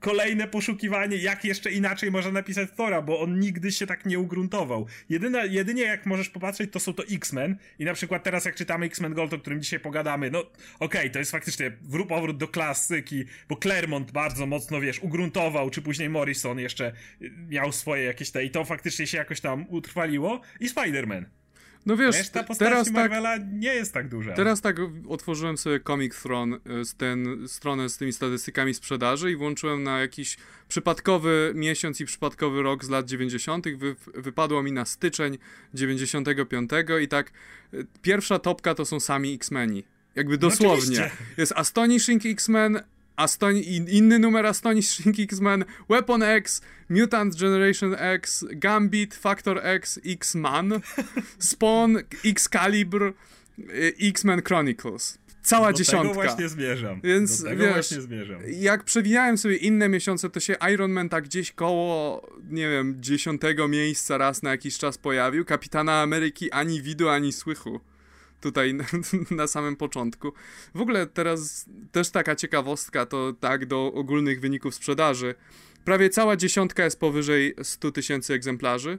kolejne 0.00 0.48
poszukiwanie, 0.48 1.16
jak 1.16 1.44
jeszcze 1.44 1.72
inaczej 1.72 2.10
można 2.10 2.32
napisać 2.32 2.68
Thora, 2.76 3.02
bo 3.02 3.20
on 3.20 3.40
nigdy 3.40 3.72
się 3.72 3.86
tak 3.86 4.06
nie 4.06 4.18
ugruntował. 4.18 4.86
Jedyne, 5.08 5.46
jedynie 5.46 5.82
jak 5.82 6.06
możesz 6.06 6.28
popatrzeć, 6.28 6.72
to 6.72 6.80
są 6.80 6.94
to 6.94 7.04
X-Men 7.10 7.56
i 7.78 7.84
na 7.84 7.94
przykład 7.94 8.22
teraz 8.22 8.44
jak 8.44 8.54
czytamy 8.54 8.86
X-Men 8.86 9.14
Gold, 9.14 9.32
o 9.32 9.38
którym 9.38 9.62
dzisiaj 9.62 9.80
pogadamy, 9.80 10.30
no 10.30 10.40
okej, 10.40 10.52
okay, 10.78 11.10
to 11.10 11.18
jest 11.18 11.30
faktycznie 11.30 11.70
powrót 12.08 12.36
do 12.36 12.48
klasyki, 12.48 13.24
bo 13.48 13.56
Claremont 13.56 14.12
bardzo 14.12 14.46
mocno, 14.46 14.80
wiesz, 14.80 14.98
ugruntował, 14.98 15.70
czy 15.70 15.82
później 15.82 16.08
Morrison 16.08 16.58
jeszcze 16.58 16.92
miał 17.48 17.72
swoje 17.72 18.04
jakieś 18.04 18.30
te 18.30 18.44
i 18.44 18.50
to 18.50 18.64
faktycznie 18.64 19.06
się 19.06 19.18
jakoś 19.18 19.40
tam 19.40 19.66
utrwaliło 19.68 20.40
i 20.60 20.68
Spider-Man. 20.68 21.39
No 21.86 21.96
wiesz, 21.96 22.16
Reszta 22.16 22.44
teraz 22.58 22.84
tak- 22.86 22.94
Marvela 22.94 23.38
tak, 23.38 23.46
nie 23.52 23.74
jest 23.74 23.94
tak 23.94 24.08
duża. 24.08 24.32
Teraz 24.32 24.60
tak 24.60 24.76
otworzyłem 25.08 25.58
sobie 25.58 25.80
Comic 25.80 26.22
Throne, 26.22 26.56
y, 26.56 26.60
ten, 26.96 27.48
stronę 27.48 27.88
z 27.88 27.96
tymi 27.96 28.12
statystykami 28.12 28.74
sprzedaży 28.74 29.30
i 29.32 29.36
włączyłem 29.36 29.82
na 29.82 30.00
jakiś 30.00 30.36
przypadkowy 30.68 31.52
miesiąc 31.54 32.00
i 32.00 32.04
przypadkowy 32.04 32.62
rok 32.62 32.84
z 32.84 32.88
lat 32.88 33.06
90. 33.06 33.66
Wy, 33.76 33.96
wypadło 34.14 34.62
mi 34.62 34.72
na 34.72 34.84
styczeń 34.84 35.38
95 35.74 36.70
i 37.02 37.08
tak 37.08 37.32
y, 37.74 37.86
pierwsza 38.02 38.38
topka 38.38 38.74
to 38.74 38.84
są 38.84 39.00
sami 39.00 39.34
X-Meni. 39.34 39.84
Jakby 40.14 40.34
no 40.34 40.38
dosłownie. 40.38 40.98
No 40.98 41.04
jest 41.36 41.52
Astonishing 41.56 42.26
X-Men, 42.26 42.80
Aston 43.20 43.56
inny 43.88 44.18
numer 44.18 44.46
Astonishing 44.46 45.20
X-Men, 45.20 45.64
Weapon 45.90 46.22
X, 46.22 46.60
Mutant 46.88 47.36
Generation 47.40 47.94
X, 47.98 48.44
Gambit, 48.50 49.14
Factor 49.14 49.66
X, 49.66 50.00
X-Man, 50.04 50.80
Spawn, 51.38 51.96
Excalibur, 52.24 53.14
X-Men 54.00 54.42
Chronicles. 54.42 55.18
Cała 55.42 55.72
Do 55.72 55.78
dziesiątka. 55.78 56.08
Do 56.08 56.14
tego 56.14 56.22
właśnie 56.22 56.48
zmierzam. 56.48 57.00
Więc 57.04 57.42
Do 57.42 57.48
tego 57.48 57.62
wiesz, 57.62 57.72
właśnie 57.72 58.00
zmierzam. 58.00 58.40
jak 58.48 58.84
przewijałem 58.84 59.38
sobie 59.38 59.56
inne 59.56 59.88
miesiące, 59.88 60.30
to 60.30 60.40
się 60.40 60.56
Iron 60.72 60.92
Man 60.92 61.08
tak 61.08 61.24
gdzieś 61.24 61.52
koło, 61.52 62.22
nie 62.50 62.68
wiem, 62.70 62.96
dziesiątego 63.00 63.68
miejsca 63.68 64.18
raz 64.18 64.42
na 64.42 64.50
jakiś 64.50 64.78
czas 64.78 64.98
pojawił. 64.98 65.44
Kapitana 65.44 66.02
Ameryki 66.02 66.50
ani 66.52 66.82
widu, 66.82 67.08
ani 67.08 67.32
słychu 67.32 67.80
tutaj 68.40 68.74
na, 69.30 69.46
samym 69.46 69.76
początku. 69.76 70.32
W 70.74 70.80
ogóle 70.80 71.06
teraz 71.06 71.66
też 71.92 72.10
taka 72.10 72.36
ciekawostka, 72.36 73.06
to 73.06 73.32
tak 73.40 73.66
do 73.66 73.92
ogólnych 73.92 74.40
wyników 74.40 74.74
sprzedaży. 74.74 75.34
Prawie 75.84 76.10
cała 76.10 76.36
dziesiątka 76.36 76.84
jest 76.84 77.00
powyżej 77.00 77.54
100 77.62 77.92
tysięcy 77.92 78.34
egzemplarzy, 78.34 78.98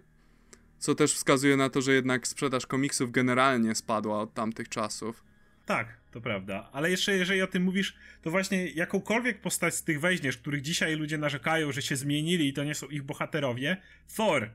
co 0.79 0.95
też 0.95 1.13
wskazuje 1.13 1.57
na 1.57 1.69
to, 1.69 1.81
że 1.81 1.93
jednak 1.93 2.27
sprzedaż 2.27 2.67
komiksów 2.67 3.11
generalnie 3.11 3.75
spadła 3.75 4.19
od 4.19 4.33
tamtych 4.33 4.69
czasów. 4.69 5.23
Tak, 5.65 5.97
to 6.11 6.21
prawda. 6.21 6.69
Ale 6.73 6.91
jeszcze 6.91 7.17
jeżeli 7.17 7.41
o 7.41 7.47
tym 7.47 7.63
mówisz, 7.63 7.95
to 8.21 8.31
właśnie 8.31 8.67
jakąkolwiek 8.69 9.41
postać 9.41 9.75
z 9.75 9.83
tych 9.83 9.99
weźmiesz, 9.99 10.37
których 10.37 10.61
dzisiaj 10.61 10.95
ludzie 10.95 11.17
narzekają, 11.17 11.71
że 11.71 11.81
się 11.81 11.95
zmienili 11.95 12.47
i 12.47 12.53
to 12.53 12.63
nie 12.63 12.75
są 12.75 12.87
ich 12.87 13.03
bohaterowie, 13.03 13.77
Thor 14.15 14.49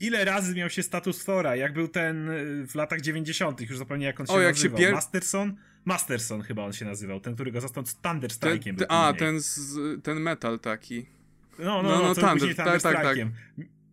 ile 0.00 0.24
razy 0.24 0.54
miał 0.54 0.70
się 0.70 0.82
status 0.82 1.24
Thora, 1.24 1.56
jak 1.56 1.72
był 1.72 1.88
ten 1.88 2.30
y, 2.30 2.66
w 2.66 2.74
latach 2.74 3.00
90., 3.00 3.60
już 3.60 3.78
zapomniałem 3.78 4.12
jak 4.12 4.20
on 4.20 4.26
się 4.26 4.32
o, 4.32 4.40
jak 4.40 4.54
nazywał. 4.54 4.78
Się 4.78 4.84
pier... 4.84 4.94
Masterson? 4.94 5.56
Masterson 5.84 6.42
chyba 6.42 6.64
on 6.64 6.72
się 6.72 6.84
nazywał, 6.84 7.20
ten, 7.20 7.34
którego 7.34 7.60
zastąpił 7.60 7.94
Thunder 8.02 8.30
Strike'iem. 8.30 8.84
A, 8.88 9.12
ten, 9.18 9.40
z, 9.40 10.02
ten 10.02 10.20
metal 10.20 10.58
taki. 10.58 11.06
No, 11.58 11.64
no, 11.64 11.82
no, 11.82 11.88
no, 11.88 12.02
no 12.02 12.14
Thunder, 12.14 12.56
tak, 12.56 12.82
tak, 12.82 13.02
tak 13.02 13.16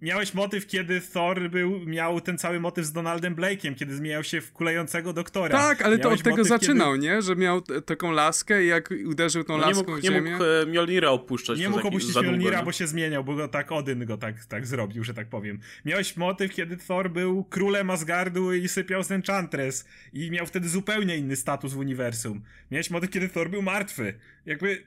miałeś 0.01 0.33
motyw, 0.33 0.67
kiedy 0.67 1.01
Thor 1.01 1.49
był, 1.49 1.79
miał 1.85 2.21
ten 2.21 2.37
cały 2.37 2.59
motyw 2.59 2.85
z 2.85 2.91
Donaldem 2.91 3.35
Blake'iem, 3.35 3.75
kiedy 3.75 3.95
zmieniał 3.95 4.23
się 4.23 4.41
w 4.41 4.51
kulejącego 4.51 5.13
doktora. 5.13 5.59
Tak, 5.59 5.81
ale 5.81 5.97
miałeś 5.97 6.01
to 6.01 6.29
od 6.29 6.35
tego 6.35 6.43
zaczynał, 6.43 6.93
kiedy... 6.93 7.03
nie? 7.03 7.21
Że 7.21 7.35
miał 7.35 7.61
taką 7.61 8.11
laskę 8.11 8.63
i 8.63 8.67
jak 8.67 8.93
uderzył 9.05 9.43
tą 9.43 9.57
no, 9.57 9.67
laską 9.67 9.81
nie 9.81 9.87
mógł, 9.87 10.01
w 10.01 10.03
ziemię... 10.03 10.21
Nie 10.21 10.31
mógł 10.31 10.43
e, 10.43 10.65
Mjolnira 10.65 11.09
opuszczać. 11.09 11.59
Nie 11.59 11.69
mógł 11.69 11.87
opuścić 11.87 12.15
Mjolnira, 12.15 12.63
bo 12.63 12.71
się 12.71 12.87
zmieniał, 12.87 13.23
bo 13.23 13.35
go 13.35 13.47
tak 13.47 13.71
Odyn 13.71 14.05
go 14.05 14.17
tak, 14.17 14.45
tak 14.45 14.67
zrobił, 14.67 15.03
że 15.03 15.13
tak 15.13 15.29
powiem. 15.29 15.59
Miałeś 15.85 16.17
motyw, 16.17 16.53
kiedy 16.53 16.77
Thor 16.77 17.11
był 17.11 17.43
królem 17.43 17.89
Asgardu 17.89 18.53
i 18.53 18.67
sypiał 18.67 19.03
z 19.03 19.11
Enchantress 19.11 19.85
i 20.13 20.31
miał 20.31 20.45
wtedy 20.45 20.69
zupełnie 20.69 21.17
inny 21.17 21.35
status 21.35 21.73
w 21.73 21.77
uniwersum. 21.77 22.41
Miałeś 22.71 22.89
motyw, 22.89 23.09
kiedy 23.09 23.29
Thor 23.29 23.49
był 23.49 23.61
martwy. 23.61 24.13
Jakby 24.45 24.83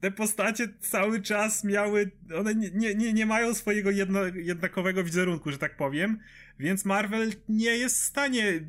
te 0.00 0.10
postacie 0.10 0.68
cały 0.80 1.22
czas 1.22 1.64
miały, 1.64 2.10
one 2.36 2.54
nie, 2.54 2.94
nie, 2.94 3.12
nie 3.12 3.26
mają 3.26 3.54
swojego 3.54 3.90
jedno, 3.90 4.24
jednakowego 4.24 5.04
wizerunku, 5.04 5.50
że 5.50 5.58
tak 5.58 5.76
powiem, 5.76 6.18
więc 6.58 6.84
Marvel 6.84 7.32
nie 7.48 7.76
jest 7.76 7.96
w 7.96 8.04
stanie 8.04 8.60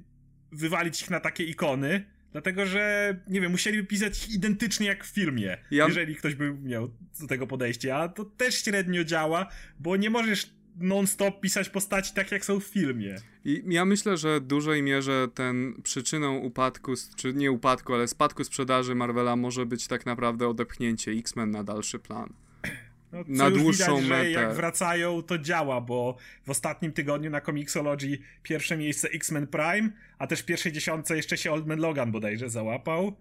wywalić 0.51 1.01
ich 1.01 1.09
na 1.09 1.19
takie 1.19 1.43
ikony, 1.43 2.05
dlatego 2.31 2.65
że, 2.65 3.15
nie 3.27 3.41
wiem, 3.41 3.51
musieliby 3.51 3.87
pisać 3.87 4.27
ich 4.27 4.33
identycznie 4.33 4.87
jak 4.87 5.05
w 5.05 5.13
filmie, 5.13 5.57
ja... 5.71 5.85
jeżeli 5.87 6.15
ktoś 6.15 6.35
by 6.35 6.53
miał 6.53 6.91
do 7.19 7.27
tego 7.27 7.47
podejście, 7.47 7.95
a 7.95 8.09
to 8.09 8.25
też 8.25 8.63
średnio 8.63 9.03
działa, 9.03 9.51
bo 9.79 9.97
nie 9.97 10.09
możesz 10.09 10.54
non-stop 10.77 11.41
pisać 11.41 11.69
postaci 11.69 12.13
tak, 12.13 12.31
jak 12.31 12.45
są 12.45 12.59
w 12.59 12.63
filmie. 12.63 13.15
I 13.45 13.63
ja 13.67 13.85
myślę, 13.85 14.17
że 14.17 14.39
w 14.39 14.45
dużej 14.45 14.83
mierze 14.83 15.27
ten 15.33 15.73
przyczyną 15.83 16.37
upadku, 16.37 16.93
czy 17.15 17.33
nie 17.33 17.51
upadku, 17.51 17.93
ale 17.93 18.07
spadku 18.07 18.43
sprzedaży 18.43 18.95
Marvela 18.95 19.35
może 19.35 19.65
być 19.65 19.87
tak 19.87 20.05
naprawdę 20.05 20.47
odepchnięcie 20.47 21.11
X-Men 21.11 21.51
na 21.51 21.63
dalszy 21.63 21.99
plan. 21.99 22.33
No, 23.11 23.23
na 23.27 23.51
dłuższą 23.51 23.95
widać, 23.95 24.09
metę. 24.09 24.23
Że 24.23 24.31
jak 24.31 24.53
wracają, 24.53 25.21
to 25.21 25.37
działa, 25.37 25.81
bo 25.81 26.17
w 26.45 26.49
ostatnim 26.49 26.91
tygodniu 26.91 27.29
na 27.29 27.41
Comixology 27.41 28.17
pierwsze 28.43 28.77
miejsce 28.77 29.09
X-Men 29.09 29.47
Prime, 29.47 29.89
a 30.17 30.27
też 30.27 30.39
w 30.39 30.45
pierwszej 30.45 30.71
dziesiątce 30.71 31.15
jeszcze 31.15 31.37
się 31.37 31.51
Old 31.51 31.67
Man 31.67 31.79
Logan 31.79 32.11
bodajże 32.11 32.49
załapał. 32.49 33.15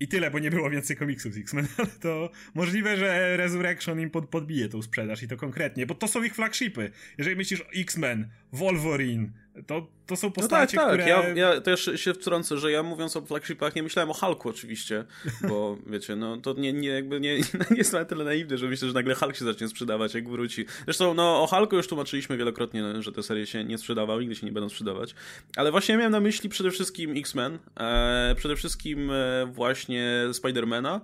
I 0.00 0.08
tyle, 0.08 0.30
bo 0.30 0.38
nie 0.38 0.50
było 0.50 0.70
więcej 0.70 0.96
komiksów 0.96 1.34
z 1.34 1.38
X-Men, 1.38 1.66
ale 1.78 1.86
to 1.86 2.30
możliwe, 2.54 2.96
że 2.96 3.36
Resurrection 3.36 4.00
im 4.00 4.10
pod, 4.10 4.28
podbije 4.28 4.68
tą 4.68 4.82
sprzedaż 4.82 5.22
i 5.22 5.28
to 5.28 5.36
konkretnie, 5.36 5.86
bo 5.86 5.94
to 5.94 6.08
są 6.08 6.22
ich 6.22 6.34
flagshipy. 6.34 6.90
Jeżeli 7.18 7.36
myślisz 7.36 7.60
o 7.60 7.70
X-Men, 7.74 8.28
Wolverine, 8.56 9.30
to, 9.66 9.86
to 10.06 10.16
są 10.16 10.32
postacie, 10.32 10.76
no 10.76 10.82
tak, 10.82 10.90
tak. 10.90 11.00
które... 11.00 11.38
Ja, 11.38 11.54
ja 11.54 11.60
też 11.60 11.90
się 11.96 12.14
wtrącę, 12.14 12.58
że 12.58 12.72
ja 12.72 12.82
mówiąc 12.82 13.16
o 13.16 13.22
flagshipach 13.22 13.74
nie 13.74 13.82
myślałem 13.82 14.10
o 14.10 14.14
Hulku 14.14 14.48
oczywiście, 14.48 15.04
bo 15.48 15.76
wiecie, 15.92 16.16
no 16.16 16.36
to 16.36 16.52
nie, 16.52 16.72
nie, 16.72 16.88
jakby 16.88 17.20
nie, 17.20 17.36
nie 17.70 17.76
jest 17.76 17.92
na 17.92 18.04
tyle 18.04 18.24
naiwny, 18.24 18.58
że 18.58 18.68
myślę, 18.68 18.88
że 18.88 18.94
nagle 18.94 19.14
Hulk 19.14 19.36
się 19.36 19.44
zacznie 19.44 19.68
sprzedawać, 19.68 20.14
jak 20.14 20.28
wróci. 20.28 20.64
Zresztą 20.84 21.14
no 21.14 21.42
o 21.42 21.46
Hulku 21.46 21.76
już 21.76 21.88
tłumaczyliśmy 21.88 22.36
wielokrotnie, 22.36 23.02
że 23.02 23.12
te 23.12 23.22
serie 23.22 23.46
się 23.46 23.64
nie 23.64 23.78
sprzedawały, 23.78 24.20
nigdy 24.20 24.36
się 24.36 24.46
nie 24.46 24.52
będą 24.52 24.68
sprzedawać. 24.68 25.14
Ale 25.56 25.70
właśnie 25.70 25.96
miałem 25.96 26.12
na 26.12 26.20
myśli 26.20 26.48
przede 26.48 26.70
wszystkim 26.70 27.16
X-Men, 27.16 27.58
e, 27.80 28.34
przede 28.36 28.56
wszystkim 28.56 29.10
e, 29.10 29.46
właśnie 29.46 30.24
Spidermana, 30.32 31.00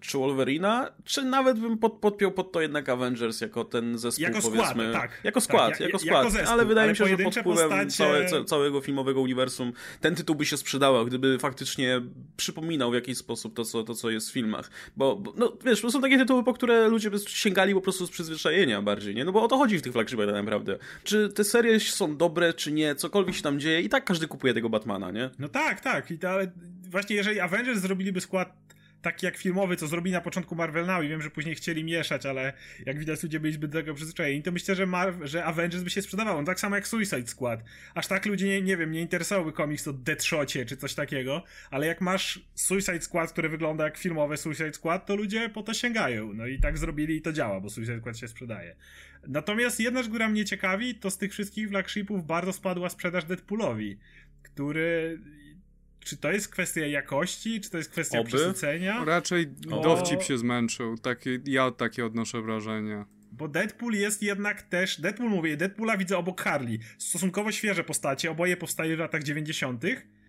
czy 0.00 0.18
Wolverina, 0.18 0.90
czy 1.04 1.22
nawet 1.22 1.58
bym 1.58 1.78
pod, 1.78 1.92
podpiął 1.92 2.32
pod 2.32 2.52
to 2.52 2.60
jednak 2.60 2.88
Avengers 2.88 3.40
jako 3.40 3.64
ten 3.64 3.98
zespół, 3.98 4.22
jako 4.22 4.40
powiedzmy. 4.42 4.88
Skład, 4.88 4.92
tak. 4.92 5.20
Jako 5.24 5.40
skład, 5.40 5.70
tak, 5.70 5.80
jako 5.80 5.98
skład. 5.98 6.34
Jako 6.34 6.50
ale 6.50 6.64
wydaje 6.64 6.84
ale 6.84 6.92
mi 6.92 6.96
się, 6.96 7.06
że 7.06 7.18
pod 7.18 7.36
wpływem 7.36 7.70
postacie... 7.70 7.90
całe, 7.90 8.44
całego 8.44 8.80
filmowego 8.80 9.20
uniwersum 9.20 9.72
ten 10.00 10.14
tytuł 10.14 10.36
by 10.36 10.46
się 10.46 10.56
sprzedał, 10.56 11.06
gdyby 11.06 11.38
faktycznie 11.38 12.00
przypominał 12.36 12.90
w 12.90 12.94
jakiś 12.94 13.18
sposób 13.18 13.54
to, 13.54 13.64
co, 13.64 13.82
to, 13.82 13.94
co 13.94 14.10
jest 14.10 14.30
w 14.30 14.32
filmach. 14.32 14.70
Bo, 14.96 15.16
bo 15.16 15.32
no 15.36 15.52
wiesz, 15.64 15.80
to 15.80 15.90
są 15.90 16.00
takie 16.00 16.18
tytuły, 16.18 16.44
po 16.44 16.52
które 16.52 16.88
ludzie 16.88 17.10
by 17.10 17.18
sięgali 17.18 17.74
po 17.74 17.80
prostu 17.80 18.06
z 18.06 18.10
przyzwyczajenia 18.10 18.82
bardziej, 18.82 19.14
nie? 19.14 19.24
No 19.24 19.32
bo 19.32 19.42
o 19.42 19.48
to 19.48 19.58
chodzi 19.58 19.78
w 19.78 19.82
tych 19.82 19.92
flagshipach 19.92 20.26
tak 20.26 20.34
naprawdę. 20.34 20.78
Czy 21.04 21.28
te 21.28 21.44
serie 21.44 21.80
są 21.80 22.16
dobre, 22.16 22.52
czy 22.52 22.72
nie, 22.72 22.94
cokolwiek 22.94 23.34
się 23.34 23.42
tam 23.42 23.60
dzieje 23.60 23.80
i 23.80 23.88
tak 23.88 24.04
każdy 24.04 24.26
kupuje 24.26 24.54
tego 24.54 24.68
Batmana, 24.68 25.10
nie? 25.10 25.30
No 25.38 25.48
tak, 25.48 25.80
tak. 25.80 26.10
I 26.10 26.18
to, 26.18 26.30
ale 26.30 26.52
właśnie 26.90 27.16
jeżeli 27.16 27.40
Avengers 27.40 27.80
zrobiliby 27.80 28.20
skład 28.20 28.70
taki 29.02 29.26
jak 29.26 29.36
filmowy, 29.36 29.76
co 29.76 29.86
zrobili 29.86 30.12
na 30.12 30.20
początku 30.20 30.54
Marvel 30.54 30.86
Now 30.86 31.04
i 31.04 31.08
wiem, 31.08 31.22
że 31.22 31.30
później 31.30 31.54
chcieli 31.54 31.84
mieszać, 31.84 32.26
ale 32.26 32.52
jak 32.86 32.98
widać 32.98 33.22
ludzie 33.22 33.40
byliby 33.40 33.68
do 33.68 33.78
tego 33.78 33.94
przyzwyczajeni, 33.94 34.42
to 34.42 34.52
myślę, 34.52 34.74
że, 34.74 34.86
Mar- 34.86 35.18
że 35.22 35.44
Avengers 35.44 35.82
by 35.82 35.90
się 35.90 36.02
sprzedawało. 36.02 36.40
No, 36.40 36.46
tak 36.46 36.60
samo 36.60 36.76
jak 36.76 36.88
Suicide 36.88 37.26
Squad. 37.26 37.64
Aż 37.94 38.06
tak 38.06 38.26
ludzie, 38.26 38.46
nie, 38.46 38.62
nie 38.62 38.76
wiem, 38.76 38.92
nie 38.92 39.00
interesowałby 39.00 39.52
komiks 39.52 39.88
o 39.88 39.92
Deadshocie 39.92 40.66
czy 40.66 40.76
coś 40.76 40.94
takiego, 40.94 41.42
ale 41.70 41.86
jak 41.86 42.00
masz 42.00 42.40
Suicide 42.54 43.00
Squad, 43.00 43.32
które 43.32 43.48
wygląda 43.48 43.84
jak 43.84 43.98
filmowe 43.98 44.36
Suicide 44.36 44.72
Squad, 44.72 45.06
to 45.06 45.16
ludzie 45.16 45.48
po 45.48 45.62
to 45.62 45.74
sięgają. 45.74 46.32
No 46.34 46.46
i 46.46 46.60
tak 46.60 46.78
zrobili 46.78 47.16
i 47.16 47.22
to 47.22 47.32
działa, 47.32 47.60
bo 47.60 47.70
Suicide 47.70 47.98
Squad 47.98 48.18
się 48.18 48.28
sprzedaje. 48.28 48.76
Natomiast 49.28 49.80
jedna 49.80 50.02
rzecz, 50.02 50.10
która 50.10 50.28
mnie 50.28 50.44
ciekawi, 50.44 50.94
to 50.94 51.10
z 51.10 51.18
tych 51.18 51.32
wszystkich 51.32 51.68
flagshipów 51.68 52.26
bardzo 52.26 52.52
spadła 52.52 52.88
sprzedaż 52.88 53.24
Deadpoolowi, 53.24 53.98
który 54.42 55.20
czy 56.00 56.16
to 56.16 56.32
jest 56.32 56.48
kwestia 56.48 56.86
jakości, 56.86 57.60
czy 57.60 57.70
to 57.70 57.78
jest 57.78 57.90
kwestia 57.90 58.18
Oby? 58.18 58.28
przesycenia? 58.28 59.04
Raczej 59.04 59.46
Bo... 59.46 59.80
dowcip 59.80 60.22
się 60.22 60.38
zmęczył. 60.38 60.98
Taki, 60.98 61.38
ja 61.44 61.70
takie 61.70 62.06
odnoszę 62.06 62.42
wrażenie. 62.42 63.04
Bo 63.32 63.48
Deadpool 63.48 63.92
jest 63.92 64.22
jednak 64.22 64.62
też. 64.62 65.00
Deadpool 65.00 65.30
mówię, 65.30 65.56
Deadpoola 65.56 65.96
widzę 65.96 66.18
obok 66.18 66.40
Harley. 66.40 66.78
Stosunkowo 66.98 67.52
świeże 67.52 67.84
postacie, 67.84 68.30
oboje 68.30 68.56
powstały 68.56 68.96
w 68.96 68.98
latach 68.98 69.22
90. 69.22 69.84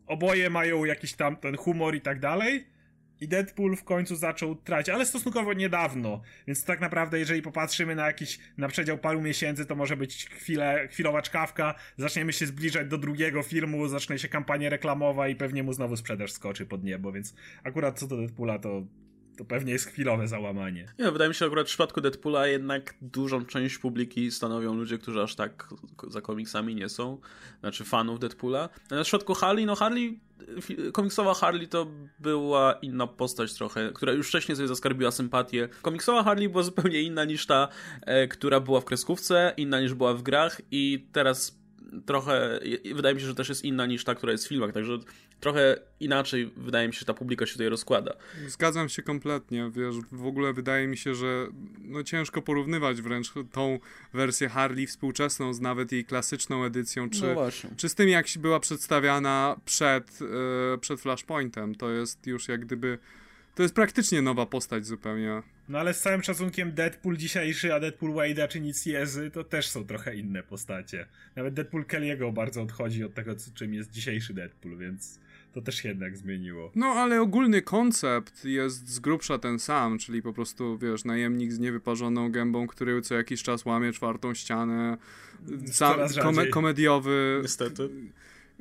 Oboje 0.07 0.49
mają 0.49 0.85
jakiś 0.85 1.13
tam 1.13 1.35
ten 1.35 1.57
humor 1.57 1.95
i 1.95 2.01
tak 2.01 2.19
dalej. 2.19 2.67
I 3.21 3.27
Deadpool 3.27 3.75
w 3.75 3.83
końcu 3.83 4.15
zaczął 4.15 4.55
tracić, 4.55 4.89
ale 4.89 5.05
stosunkowo 5.05 5.53
niedawno, 5.53 6.21
więc 6.47 6.65
tak 6.65 6.79
naprawdę 6.79 7.19
jeżeli 7.19 7.41
popatrzymy 7.41 7.95
na 7.95 8.07
jakiś, 8.07 8.39
na 8.57 8.67
przedział 8.67 8.97
paru 8.97 9.21
miesięcy, 9.21 9.65
to 9.65 9.75
może 9.75 9.97
być 9.97 10.29
chwilę, 10.29 10.87
chwilowa 10.91 11.21
czkawka, 11.21 11.75
zaczniemy 11.97 12.33
się 12.33 12.45
zbliżać 12.45 12.87
do 12.87 12.97
drugiego 12.97 13.43
filmu, 13.43 13.87
zacznie 13.87 14.19
się 14.19 14.27
kampania 14.27 14.69
reklamowa 14.69 15.27
i 15.27 15.35
pewnie 15.35 15.63
mu 15.63 15.73
znowu 15.73 15.97
sprzedaż 15.97 16.31
skoczy 16.31 16.65
pod 16.65 16.83
niebo, 16.83 17.11
więc 17.11 17.35
akurat 17.63 17.99
co 17.99 18.07
do 18.07 18.17
Deadpoola 18.17 18.59
to 18.59 18.83
to 19.37 19.45
pewnie 19.45 19.73
jest 19.73 19.85
chwilowe 19.85 20.27
załamanie. 20.27 20.93
Nie, 20.99 21.11
wydaje 21.11 21.29
mi 21.29 21.35
się, 21.35 21.39
że 21.39 21.45
akurat 21.45 21.65
w 21.65 21.69
przypadku 21.69 22.01
Deadpoola 22.01 22.47
jednak 22.47 22.95
dużą 23.01 23.45
część 23.45 23.77
publiki 23.77 24.31
stanowią 24.31 24.75
ludzie, 24.75 24.97
którzy 24.97 25.21
aż 25.21 25.35
tak 25.35 25.69
za 26.07 26.21
komiksami 26.21 26.75
nie 26.75 26.89
są, 26.89 27.17
znaczy 27.59 27.83
fanów 27.83 28.19
Deadpoola. 28.19 28.69
Na 28.91 29.03
w 29.03 29.05
przypadku 29.05 29.33
Harley, 29.33 29.65
no 29.65 29.75
Harley, 29.75 30.19
komiksowa 30.93 31.33
Harley 31.33 31.67
to 31.67 31.87
była 32.19 32.73
inna 32.73 33.07
postać 33.07 33.53
trochę, 33.53 33.91
która 33.93 34.13
już 34.13 34.27
wcześniej 34.27 34.55
sobie 34.55 34.67
zaskarbiła 34.67 35.11
sympatię. 35.11 35.69
Komiksowa 35.81 36.23
Harley 36.23 36.49
była 36.49 36.63
zupełnie 36.63 37.01
inna 37.01 37.25
niż 37.25 37.45
ta, 37.45 37.67
e, 38.01 38.27
która 38.27 38.59
była 38.59 38.81
w 38.81 38.85
kreskówce, 38.85 39.53
inna 39.57 39.81
niż 39.81 39.93
była 39.93 40.13
w 40.13 40.21
grach 40.21 40.61
i 40.71 41.07
teraz 41.11 41.61
trochę, 42.05 42.59
wydaje 42.95 43.15
mi 43.15 43.21
się, 43.21 43.27
że 43.27 43.35
też 43.35 43.49
jest 43.49 43.65
inna 43.65 43.85
niż 43.85 44.03
ta, 44.03 44.15
która 44.15 44.31
jest 44.31 44.45
w 44.45 44.49
filmach, 44.49 44.73
także 44.73 44.97
trochę 45.41 45.77
inaczej 45.99 46.51
wydaje 46.57 46.87
mi 46.87 46.93
się, 46.93 46.99
że 46.99 47.05
ta 47.05 47.13
publika 47.13 47.45
się 47.45 47.51
tutaj 47.51 47.69
rozkłada. 47.69 48.13
Zgadzam 48.47 48.89
się 48.89 49.03
kompletnie, 49.03 49.71
wiesz, 49.75 49.95
w 50.11 50.25
ogóle 50.25 50.53
wydaje 50.53 50.87
mi 50.87 50.97
się, 50.97 51.15
że 51.15 51.47
no 51.79 52.03
ciężko 52.03 52.41
porównywać 52.41 53.01
wręcz 53.01 53.33
tą 53.51 53.79
wersję 54.13 54.49
Harley 54.49 54.87
współczesną 54.87 55.53
z 55.53 55.61
nawet 55.61 55.91
jej 55.91 56.05
klasyczną 56.05 56.63
edycją, 56.63 57.09
czy, 57.09 57.21
no 57.21 57.49
czy 57.77 57.89
z 57.89 57.95
tym 57.95 58.09
jak 58.09 58.25
była 58.39 58.59
przedstawiana 58.59 59.55
przed, 59.65 60.21
yy, 60.21 60.77
przed 60.81 61.01
Flashpointem, 61.01 61.75
to 61.75 61.91
jest 61.91 62.27
już 62.27 62.47
jak 62.47 62.65
gdyby 62.65 62.97
to 63.55 63.63
jest 63.63 63.75
praktycznie 63.75 64.21
nowa 64.21 64.45
postać 64.45 64.85
zupełnie. 64.85 65.41
No 65.69 65.79
ale 65.79 65.93
z 65.93 66.01
całym 66.01 66.23
szacunkiem 66.23 66.71
Deadpool 66.71 67.17
dzisiejszy, 67.17 67.73
a 67.73 67.79
Deadpool 67.79 68.13
Wade'a 68.13 68.47
czy 68.47 68.61
nic 68.61 68.85
Jezy, 68.85 69.31
to 69.31 69.43
też 69.43 69.67
są 69.67 69.85
trochę 69.85 70.15
inne 70.15 70.43
postacie. 70.43 71.05
Nawet 71.35 71.53
Deadpool 71.53 71.83
Kelly'ego 71.83 72.33
bardzo 72.33 72.61
odchodzi 72.61 73.03
od 73.03 73.13
tego, 73.13 73.35
czym 73.53 73.73
jest 73.73 73.91
dzisiejszy 73.91 74.33
Deadpool, 74.33 74.77
więc 74.77 75.19
to 75.53 75.61
też 75.61 75.83
jednak 75.83 76.17
zmieniło. 76.17 76.71
No, 76.75 76.87
ale 76.87 77.21
ogólny 77.21 77.61
koncept 77.61 78.45
jest 78.45 78.89
z 78.89 78.99
grubsza 78.99 79.37
ten 79.37 79.59
sam, 79.59 79.97
czyli 79.97 80.21
po 80.21 80.33
prostu, 80.33 80.77
wiesz, 80.77 81.05
najemnik 81.05 81.51
z 81.51 81.59
niewyparzoną 81.59 82.31
gębą, 82.31 82.67
który 82.67 83.01
co 83.01 83.15
jakiś 83.15 83.43
czas 83.43 83.65
łamie 83.65 83.91
czwartą 83.91 84.33
ścianę, 84.33 84.97
sam, 85.65 85.99
kom 86.21 86.35
komediowy... 86.51 87.39
Niestety 87.41 87.89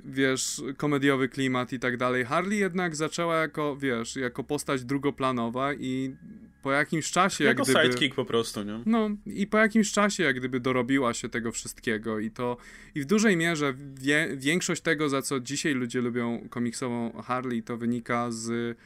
wiesz, 0.04 0.62
komediowy 0.76 1.28
klimat 1.28 1.72
i 1.72 1.78
tak 1.78 1.96
dalej. 1.96 2.24
Harley 2.24 2.58
jednak 2.58 2.96
zaczęła 2.96 3.36
jako, 3.36 3.76
wiesz, 3.76 4.16
jako 4.16 4.44
postać 4.44 4.84
drugoplanowa 4.84 5.74
i 5.74 6.14
po 6.62 6.72
jakimś 6.72 7.10
czasie 7.10 7.44
jako 7.44 7.62
jak 7.62 7.68
gdyby... 7.68 7.82
sidekick 7.82 8.16
po 8.16 8.24
prostu, 8.24 8.62
nie? 8.62 8.80
No 8.86 9.10
i 9.26 9.46
po 9.46 9.58
jakimś 9.58 9.92
czasie 9.92 10.22
jak 10.22 10.36
gdyby 10.36 10.60
dorobiła 10.60 11.14
się 11.14 11.28
tego 11.28 11.52
wszystkiego 11.52 12.18
i 12.18 12.30
to 12.30 12.56
i 12.94 13.00
w 13.00 13.04
dużej 13.04 13.36
mierze 13.36 13.74
wie, 13.94 14.28
większość 14.36 14.82
tego, 14.82 15.08
za 15.08 15.22
co 15.22 15.40
dzisiaj 15.40 15.74
ludzie 15.74 16.00
lubią 16.00 16.48
komiksową 16.50 17.22
Harley, 17.22 17.62
to 17.62 17.76
wynika 17.76 18.30
z 18.30 18.76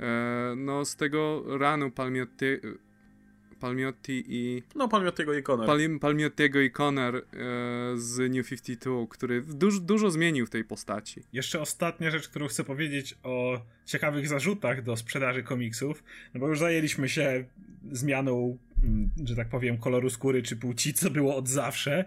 e, 0.00 0.54
no 0.56 0.84
z 0.84 0.96
tego 0.96 1.44
ranu 1.58 1.90
Palmiotti 1.90 2.46
Palmiotti 3.62 4.24
i... 4.28 4.62
No, 4.74 4.88
Palmiottiego 4.88 5.34
i 5.34 5.42
Conner. 5.42 5.66
Pal, 5.66 5.78
Palmiottiego 6.00 6.60
i 6.60 6.70
Conner 6.70 7.16
e, 7.16 7.22
z 7.96 8.32
New 8.34 8.48
52, 8.48 9.06
który 9.10 9.42
duż, 9.42 9.80
dużo 9.80 10.10
zmienił 10.10 10.46
w 10.46 10.50
tej 10.50 10.64
postaci. 10.64 11.22
Jeszcze 11.32 11.60
ostatnia 11.60 12.10
rzecz, 12.10 12.28
którą 12.28 12.48
chcę 12.48 12.64
powiedzieć 12.64 13.14
o 13.22 13.60
ciekawych 13.86 14.28
zarzutach 14.28 14.82
do 14.82 14.96
sprzedaży 14.96 15.42
komiksów, 15.42 16.04
no 16.34 16.40
bo 16.40 16.48
już 16.48 16.58
zajęliśmy 16.58 17.08
się 17.08 17.44
zmianą, 17.92 18.58
mm, 18.84 19.10
że 19.24 19.36
tak 19.36 19.48
powiem, 19.48 19.78
koloru 19.78 20.10
skóry 20.10 20.42
czy 20.42 20.56
płci, 20.56 20.94
co 20.94 21.10
było 21.10 21.36
od 21.36 21.48
zawsze. 21.48 22.04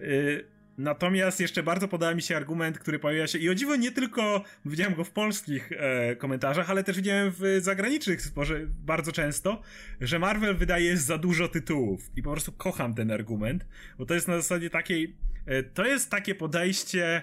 Y 0.00 0.55
Natomiast 0.78 1.40
jeszcze 1.40 1.62
bardzo 1.62 1.88
podoba 1.88 2.14
mi 2.14 2.22
się 2.22 2.36
argument, 2.36 2.78
który 2.78 2.98
pojawia 2.98 3.26
się 3.26 3.38
i 3.38 3.50
o 3.50 3.54
dziwo 3.54 3.76
nie 3.76 3.92
tylko 3.92 4.44
widziałem 4.64 4.94
go 4.94 5.04
w 5.04 5.10
polskich 5.10 5.72
e, 5.72 6.16
komentarzach, 6.16 6.70
ale 6.70 6.84
też 6.84 6.96
widziałem 6.96 7.32
w 7.38 7.58
zagranicznych 7.60 8.20
może 8.36 8.66
bardzo 8.66 9.12
często, 9.12 9.62
że 10.00 10.18
Marvel 10.18 10.56
wydaje 10.56 10.96
za 10.96 11.18
dużo 11.18 11.48
tytułów. 11.48 12.10
I 12.16 12.22
po 12.22 12.30
prostu 12.30 12.52
kocham 12.52 12.94
ten 12.94 13.10
argument, 13.10 13.66
bo 13.98 14.06
to 14.06 14.14
jest 14.14 14.28
na 14.28 14.36
zasadzie 14.36 14.70
takiej, 14.70 15.16
e, 15.46 15.62
to 15.62 15.84
jest 15.84 16.10
takie 16.10 16.34
podejście 16.34 17.22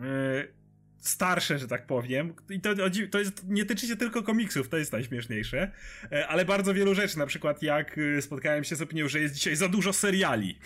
e, 0.00 0.59
starsze, 1.00 1.58
że 1.58 1.68
tak 1.68 1.86
powiem. 1.86 2.34
I 2.50 2.60
to, 2.60 2.70
to 3.10 3.18
jest, 3.18 3.48
nie 3.48 3.64
tyczy 3.64 3.86
się 3.86 3.96
tylko 3.96 4.22
komiksów, 4.22 4.68
to 4.68 4.76
jest 4.76 4.92
najśmieszniejsze, 4.92 5.70
e, 6.12 6.28
ale 6.28 6.44
bardzo 6.44 6.74
wielu 6.74 6.94
rzeczy, 6.94 7.18
na 7.18 7.26
przykład 7.26 7.62
jak 7.62 7.98
e, 7.98 8.22
spotkałem 8.22 8.64
się 8.64 8.76
z 8.76 8.82
opinią, 8.82 9.08
że 9.08 9.20
jest 9.20 9.34
dzisiaj 9.34 9.56
za 9.56 9.68
dużo 9.68 9.92
seriali. 9.92 10.58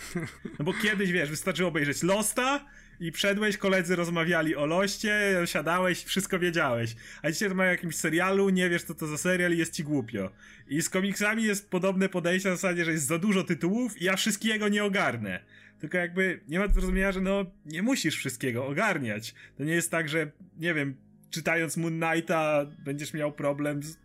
No 0.59 0.65
bo 0.65 0.73
kiedyś, 0.73 1.11
wiesz, 1.11 1.29
wystarczyło 1.29 1.69
obejrzeć 1.69 2.03
Losta 2.03 2.65
i 2.99 3.11
przedłeś, 3.11 3.57
koledzy 3.57 3.95
rozmawiali 3.95 4.55
o 4.55 4.65
Loście, 4.65 5.41
siadałeś, 5.45 6.03
wszystko 6.03 6.39
wiedziałeś. 6.39 6.95
A 7.21 7.31
dzisiaj 7.31 7.49
to 7.49 7.55
ma 7.55 7.65
jakimś 7.65 7.95
serialu, 7.95 8.49
nie 8.49 8.69
wiesz 8.69 8.83
co 8.83 8.95
to 8.95 9.07
za 9.07 9.17
serial 9.17 9.53
i 9.53 9.57
jest 9.57 9.73
ci 9.73 9.83
głupio. 9.83 10.31
I 10.67 10.81
z 10.81 10.89
komiksami 10.89 11.43
jest 11.43 11.69
podobne 11.69 12.09
podejście 12.09 12.49
na 12.49 12.55
zasadzie, 12.55 12.85
że 12.85 12.91
jest 12.91 13.05
za 13.05 13.17
dużo 13.17 13.43
tytułów 13.43 14.01
i 14.01 14.05
ja 14.05 14.15
wszystkiego 14.15 14.67
nie 14.67 14.83
ogarnę 14.83 15.39
tylko 15.79 15.97
jakby 15.97 16.39
nie 16.47 16.59
ma 16.59 16.67
zrozumienia, 16.67 17.11
że 17.11 17.21
no 17.21 17.45
nie 17.65 17.81
musisz 17.81 18.17
wszystkiego 18.17 18.67
ogarniać. 18.67 19.35
To 19.57 19.63
nie 19.63 19.73
jest 19.73 19.91
tak, 19.91 20.09
że 20.09 20.31
nie 20.57 20.73
wiem, 20.73 20.95
czytając 21.29 21.77
Moon 21.77 21.99
Knighta 21.99 22.65
będziesz 22.85 23.13
miał 23.13 23.31
problem 23.31 23.83
z, 23.83 23.97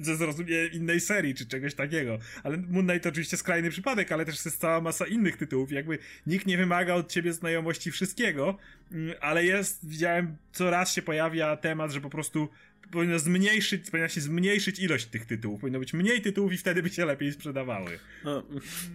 ze 0.00 0.16
zrozumieniem 0.16 0.72
innej 0.72 1.00
serii 1.00 1.34
czy 1.34 1.46
czegoś 1.46 1.74
takiego. 1.74 2.18
Ale 2.42 2.56
Moon 2.56 2.86
Knight 2.86 3.02
to 3.02 3.08
oczywiście 3.08 3.36
skrajny 3.36 3.70
przypadek, 3.70 4.12
ale 4.12 4.24
też 4.24 4.44
jest 4.44 4.60
cała 4.60 4.80
masa 4.80 5.06
innych 5.06 5.36
tytułów. 5.36 5.72
Jakby 5.72 5.98
nikt 6.26 6.46
nie 6.46 6.56
wymaga 6.56 6.94
od 6.94 7.12
ciebie 7.12 7.32
znajomości 7.32 7.90
wszystkiego, 7.90 8.58
mm, 8.92 9.14
ale 9.20 9.44
jest, 9.44 9.88
widziałem, 9.88 10.36
coraz 10.52 10.92
się 10.92 11.02
pojawia 11.02 11.56
temat, 11.56 11.92
że 11.92 12.00
po 12.00 12.10
prostu 12.10 12.48
powinno 12.90 13.18
zmniejszyć, 13.18 13.90
powinna 13.90 14.08
się 14.08 14.20
zmniejszyć 14.20 14.78
ilość 14.78 15.06
tych 15.06 15.26
tytułów. 15.26 15.60
Powinno 15.60 15.78
być 15.78 15.92
mniej 15.92 16.20
tytułów 16.20 16.52
i 16.52 16.58
wtedy 16.58 16.82
by 16.82 16.90
się 16.90 17.04
lepiej 17.04 17.32
sprzedawały. 17.32 17.98
No, 18.24 18.42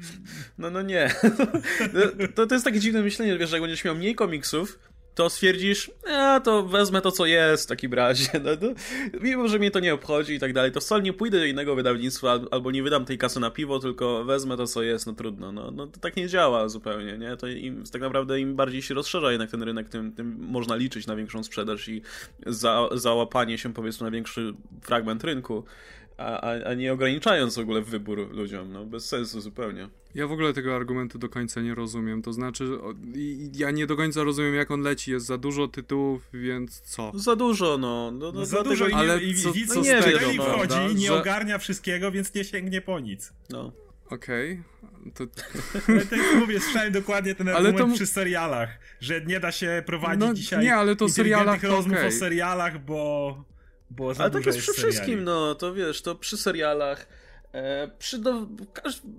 no, 0.58 0.70
no 0.70 0.82
nie. 0.82 1.12
To, 2.36 2.48
to 2.48 2.56
jest 2.56 2.66
takie 2.66 2.80
dziwne 2.80 3.02
myślenie, 3.02 3.38
wiesz, 3.38 3.50
że 3.50 3.56
jak 3.56 3.64
będziesz 3.64 3.84
miał 3.84 3.96
mniej 3.96 4.16
komiksów, 4.16 4.80
to 5.16 5.30
stwierdzisz, 5.30 5.92
a 6.10 6.40
to 6.40 6.64
wezmę 6.64 7.02
to, 7.02 7.12
co 7.12 7.26
jest 7.26 7.64
w 7.64 7.68
takim 7.68 7.94
razie. 7.94 8.30
No, 8.44 8.58
to, 8.58 8.68
mimo, 9.22 9.48
że 9.48 9.60
mnie 9.60 9.72
to 9.72 9.80
nie 9.80 9.94
obchodzi 9.94 10.34
i 10.34 10.40
tak 10.40 10.54
dalej, 10.54 10.72
to 10.72 10.82
wcale 10.82 11.02
nie 11.02 11.14
pójdę 11.14 11.40
do 11.40 11.46
innego 11.46 11.76
wydawnictwa 11.76 12.40
albo 12.52 12.72
nie 12.72 12.84
wydam 12.84 13.06
tej 13.06 13.18
kasy 13.18 13.40
na 13.40 13.52
piwo, 13.52 13.80
tylko 13.80 14.24
wezmę 14.24 14.58
to, 14.58 14.68
co 14.68 14.84
jest, 14.84 15.08
no 15.08 15.14
trudno. 15.14 15.52
No, 15.52 15.72
no 15.72 15.88
to 15.88 16.00
tak 16.00 16.16
nie 16.16 16.28
działa 16.28 16.70
zupełnie, 16.70 17.18
nie? 17.18 17.38
To 17.38 17.48
im, 17.48 17.84
tak 17.92 18.02
naprawdę 18.02 18.40
im 18.40 18.56
bardziej 18.56 18.82
się 18.82 18.94
rozszerza 18.94 19.32
jednak 19.32 19.52
ten 19.52 19.64
rynek, 19.64 19.90
tym, 19.90 20.12
tym 20.12 20.38
można 20.40 20.76
liczyć 20.76 21.08
na 21.08 21.16
większą 21.16 21.44
sprzedaż 21.44 21.88
i 21.88 22.02
za, 22.46 22.90
załapanie 22.92 23.58
się 23.58 23.74
powiedzmy 23.74 24.06
na 24.06 24.12
większy 24.12 24.54
fragment 24.82 25.24
rynku, 25.24 25.64
a, 26.22 26.42
a, 26.42 26.70
a 26.70 26.74
nie 26.74 26.94
ograniczając 26.94 27.56
w 27.56 27.60
ogóle 27.60 27.82
wybór 27.82 28.28
ludziom, 28.32 28.72
no 28.72 28.86
bez 28.86 29.06
sensu 29.06 29.42
zupełnie. 29.42 29.90
Ja 30.16 30.28
w 30.28 30.32
ogóle 30.32 30.54
tego 30.54 30.76
argumentu 30.76 31.20
do 31.20 31.30
końca 31.30 31.62
nie 31.62 31.76
rozumiem. 31.76 32.22
To 32.22 32.34
znaczy, 32.34 32.70
ja 33.56 33.72
nie 33.72 33.88
do 33.88 33.98
końca 33.98 34.24
rozumiem, 34.24 34.56
jak 34.56 34.72
on 34.72 34.82
leci. 34.82 35.12
Jest 35.12 35.26
za 35.26 35.38
dużo 35.38 35.68
tytułów, 35.68 36.30
więc 36.34 36.82
co? 36.82 37.12
Za 37.16 37.36
dużo, 37.36 37.78
no. 37.78 38.12
no, 38.12 38.32
no 38.32 38.46
za 38.46 38.64
dużo, 38.64 38.86
ale 38.94 39.24
i, 39.24 39.36
co, 39.36 39.54
widz 39.54 39.76
no 39.76 39.82
nie 39.82 40.02
no, 40.38 40.44
wchodzi, 40.44 40.96
nie 40.96 41.08
że... 41.08 41.20
ogarnia 41.20 41.58
wszystkiego, 41.58 42.12
więc 42.12 42.34
nie 42.34 42.44
sięgnie 42.44 42.82
po 42.82 43.00
nic. 43.00 43.34
No. 43.50 43.72
Okej. 44.10 44.52
Okay. 44.52 45.12
To... 45.14 45.24
Ja 45.94 46.06
tak 46.06 46.20
mówię, 46.36 46.60
słyszałem 46.60 46.94
dokładnie 46.94 47.36
ten 47.36 47.50
argument 47.50 47.92
to... 47.92 47.96
przy 47.96 48.08
serialach, 48.08 48.70
że 49.00 49.22
nie 49.22 49.40
da 49.40 49.52
się 49.52 49.84
prowadzić 49.86 50.20
no, 50.20 50.34
dzisiaj 50.34 50.64
nie, 50.64 50.76
ale 50.76 50.96
to 50.96 51.10
serialach 51.10 51.64
rozmów 51.64 51.98
okay. 51.98 52.08
o 52.08 52.12
serialach, 52.12 52.86
bo... 52.86 53.51
bo 53.98 54.14
ale 54.18 54.32
tak 54.32 54.46
jest 54.46 54.60
przy 54.60 54.74
seriali. 54.74 54.94
wszystkim, 54.94 55.24
no, 55.24 55.56
to 55.56 55.74
wiesz, 55.74 56.02
to 56.02 56.16
przy 56.16 56.38
serialach 56.38 57.08
E, 57.54 57.92
przy 58.00 58.20
do, 58.20 58.48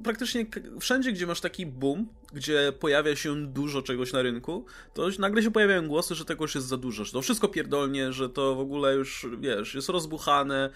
praktycznie 0.04 0.46
wszędzie, 0.80 1.12
gdzie 1.12 1.26
masz 1.26 1.40
taki 1.40 1.66
boom, 1.66 2.08
gdzie 2.32 2.72
pojawia 2.80 3.16
się 3.16 3.46
dużo 3.46 3.82
czegoś 3.82 4.12
na 4.12 4.22
rynku, 4.22 4.66
to 4.94 5.08
nagle 5.18 5.42
się 5.42 5.50
pojawiają 5.50 5.88
głosy, 5.88 6.14
że 6.14 6.24
tego 6.24 6.44
już 6.44 6.54
jest 6.54 6.66
za 6.66 6.76
dużo, 6.76 7.04
że 7.04 7.12
to 7.12 7.22
wszystko 7.22 7.48
pierdolnie, 7.48 8.12
że 8.12 8.28
to 8.28 8.54
w 8.54 8.60
ogóle 8.60 8.94
już, 8.94 9.26
wiesz, 9.40 9.74
jest 9.74 9.88
rozbuchane, 9.88 10.70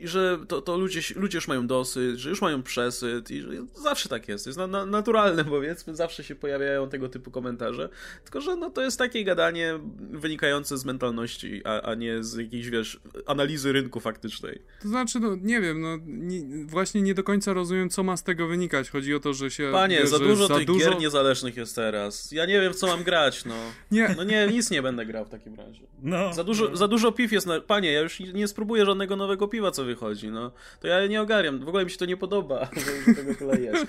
i 0.00 0.08
że 0.08 0.38
to, 0.48 0.62
to 0.62 0.78
ludzie, 0.78 1.00
ludzie 1.16 1.38
już 1.38 1.48
mają 1.48 1.66
dosyć, 1.66 2.20
że 2.20 2.30
już 2.30 2.42
mają 2.42 2.62
przesyt 2.62 3.30
i 3.30 3.42
że 3.42 3.50
zawsze 3.74 4.08
tak 4.08 4.28
jest. 4.28 4.46
Jest 4.46 4.58
na, 4.58 4.66
na, 4.66 4.86
naturalne, 4.86 5.44
powiedzmy, 5.56 5.96
zawsze 5.96 6.24
się 6.24 6.34
pojawiają 6.34 6.88
tego 6.88 7.08
typu 7.08 7.30
komentarze. 7.30 7.88
Tylko, 8.24 8.40
że 8.40 8.56
no, 8.56 8.70
to 8.70 8.82
jest 8.82 8.98
takie 8.98 9.24
gadanie 9.24 9.78
wynikające 10.10 10.78
z 10.78 10.84
mentalności, 10.84 11.62
a, 11.64 11.82
a 11.82 11.94
nie 11.94 12.24
z 12.24 12.36
jakiejś, 12.36 12.70
wiesz, 12.70 13.00
analizy 13.26 13.72
rynku 13.72 14.00
faktycznej. 14.00 14.62
To 14.82 14.88
znaczy, 14.88 15.20
no 15.20 15.36
nie 15.40 15.60
wiem, 15.60 15.80
no 15.80 15.98
nie, 16.06 16.66
właśnie 16.66 17.02
nie 17.02 17.14
do 17.14 17.24
końca 17.24 17.52
rozumiem, 17.52 17.90
co 17.90 18.02
ma 18.02 18.16
z 18.16 18.22
tego 18.22 18.46
wynikać. 18.46 18.90
Chodzi 18.90 19.14
o 19.14 19.20
to, 19.20 19.34
że 19.34 19.50
się... 19.50 19.70
Panie, 19.72 20.06
za 20.06 20.18
dużo 20.18 20.46
za 20.46 20.56
tych 20.56 20.66
dużo... 20.66 20.90
gier 20.90 20.98
niezależnych 20.98 21.56
jest 21.56 21.76
teraz. 21.76 22.32
Ja 22.32 22.46
nie 22.46 22.60
wiem, 22.60 22.72
w 22.72 22.76
co 22.76 22.86
mam 22.86 23.02
grać, 23.02 23.44
no. 23.44 23.54
Nie. 23.90 24.14
No 24.16 24.24
nie, 24.24 24.46
nic 24.46 24.70
nie 24.70 24.82
będę 24.82 25.06
grał 25.06 25.24
w 25.24 25.28
takim 25.28 25.54
razie. 25.54 25.82
No. 26.02 26.34
Za 26.34 26.44
dużo, 26.44 26.68
no. 26.68 26.76
za 26.76 26.88
dużo 26.88 27.12
piw 27.12 27.32
jest 27.32 27.46
na... 27.46 27.60
Panie, 27.60 27.92
ja 27.92 28.00
już 28.00 28.20
nie 28.20 28.48
spróbuję 28.48 28.86
żadnego 28.86 29.16
nowego 29.16 29.48
piwa, 29.48 29.70
co 29.70 29.84
wychodzi, 29.90 30.30
no. 30.30 30.52
To 30.80 30.88
ja 30.88 31.06
nie 31.06 31.22
ogarniam, 31.22 31.58
w 31.58 31.68
ogóle 31.68 31.84
mi 31.84 31.90
się 31.90 31.96
to 31.96 32.06
nie 32.06 32.16
podoba, 32.16 32.68
że 33.06 33.14
tego 33.14 33.34
tyle 33.34 33.60
jest. 33.60 33.86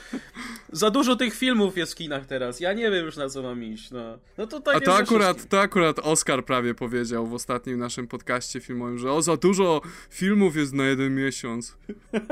Za 0.72 0.90
dużo 0.90 1.16
tych 1.16 1.34
filmów 1.34 1.78
jest 1.78 1.92
w 1.92 1.96
kinach 1.96 2.26
teraz, 2.26 2.60
ja 2.60 2.74
nie 2.74 2.92
wiem 2.92 3.06
już 3.06 3.18
na 3.18 3.30
co 3.30 3.42
mam 3.42 3.64
iść, 3.64 3.92
no. 3.92 4.18
No 4.38 4.48
to 4.48 4.60
tak 4.60 4.76
A 4.76 4.80
to 4.80 4.96
akurat, 4.96 5.50
to 5.50 5.62
akurat 5.62 6.00
Oscar 6.00 6.46
prawie 6.46 6.74
powiedział 6.74 7.28
w 7.28 7.34
ostatnim 7.34 7.80
naszym 7.80 8.08
podcaście 8.08 8.60
filmowym, 8.60 8.98
że 8.98 9.12
o, 9.12 9.22
za 9.22 9.38
dużo 9.38 9.82
filmów 10.10 10.56
jest 10.56 10.74
na 10.74 10.86
jeden 10.86 11.16
miesiąc. 11.16 11.78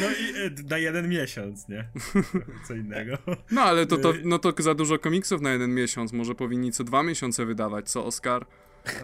No 0.00 0.06
i 0.06 0.46
e, 0.46 0.68
na 0.70 0.78
jeden 0.78 1.08
miesiąc, 1.08 1.68
nie? 1.68 1.88
Co 2.68 2.74
innego. 2.74 3.18
No 3.50 3.62
ale 3.62 3.86
to, 3.86 3.96
to, 3.96 4.12
no 4.24 4.38
to 4.38 4.62
za 4.62 4.74
dużo 4.74 4.98
komiksów 4.98 5.40
na 5.40 5.52
jeden 5.52 5.74
miesiąc, 5.74 6.12
może 6.12 6.34
powinni 6.34 6.72
co 6.72 6.84
dwa 6.84 7.02
miesiące 7.02 7.46
wydawać, 7.46 7.90
co 7.90 8.04
Oscar? 8.04 8.46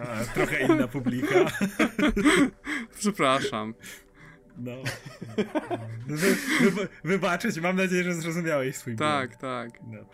A, 0.01 0.33
trochę 0.33 0.65
inna 0.65 0.87
publika. 0.87 1.35
Przepraszam. 2.99 3.73
No. 4.57 4.71
Wy, 6.07 6.35
wy, 6.71 6.87
wybaczyć, 7.03 7.59
mam 7.59 7.75
nadzieję, 7.75 8.03
że 8.03 8.13
zrozumiałeś 8.13 8.75
swój 8.75 8.95
tak, 8.95 9.29
błąd. 9.29 9.41
Tak, 9.41 9.71
tak. 9.71 9.81
No. 9.91 10.05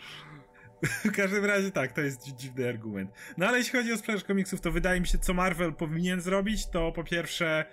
W 0.82 1.12
każdym 1.12 1.46
razie 1.46 1.72
tak, 1.72 1.92
to 1.92 2.02
jest 2.02 2.36
dziwny 2.36 2.70
argument. 2.70 3.12
No 3.38 3.48
ale 3.48 3.58
jeśli 3.58 3.80
chodzi 3.80 3.94
o 3.94 3.98
sprzedaż 3.98 4.24
komiksów, 4.24 4.62
to 4.62 4.72
wydaje 4.72 5.02
mi 5.02 5.08
się, 5.08 5.18
co 5.18 5.34
Marvel 5.34 5.74
powinien 5.74 6.22
zrobić, 6.22 6.70
to 6.70 6.92
po 6.92 7.04
pierwsze 7.04 7.66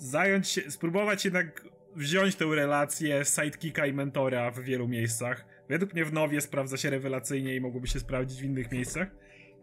zająć 0.00 0.48
się, 0.48 0.70
spróbować 0.70 1.24
jednak 1.24 1.64
wziąć 1.96 2.36
tę 2.36 2.44
relację 2.44 3.24
sidekicka 3.24 3.86
i 3.86 3.92
mentora 3.92 4.50
w 4.50 4.60
wielu 4.60 4.88
miejscach. 4.88 5.44
Według 5.68 5.94
mnie 5.94 6.04
w 6.04 6.12
Nowie 6.12 6.40
sprawdza 6.40 6.76
się 6.76 6.90
rewelacyjnie 6.90 7.54
i 7.56 7.60
mogłoby 7.60 7.86
się 7.86 8.00
sprawdzić 8.00 8.40
w 8.40 8.44
innych 8.44 8.72
miejscach. 8.72 9.08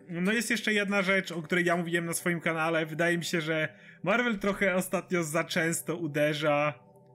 No 0.10 0.34
jest 0.34 0.50
jeszcze 0.50 0.74
jedna 0.74 1.02
rzecz, 1.02 1.32
o 1.32 1.42
której 1.42 1.66
ja 1.66 1.78
mówiłem 1.78 2.06
na 2.06 2.14
swoim 2.14 2.42
kanale. 2.42 2.86
Wydaje 2.86 3.18
mi 3.18 3.26
się, 3.26 3.42
że 3.42 3.70
Marvel 4.04 4.40
trochę 4.40 4.76
ostatnio 4.76 5.24
za 5.24 5.44
często 5.44 5.96
uderza 5.96 6.74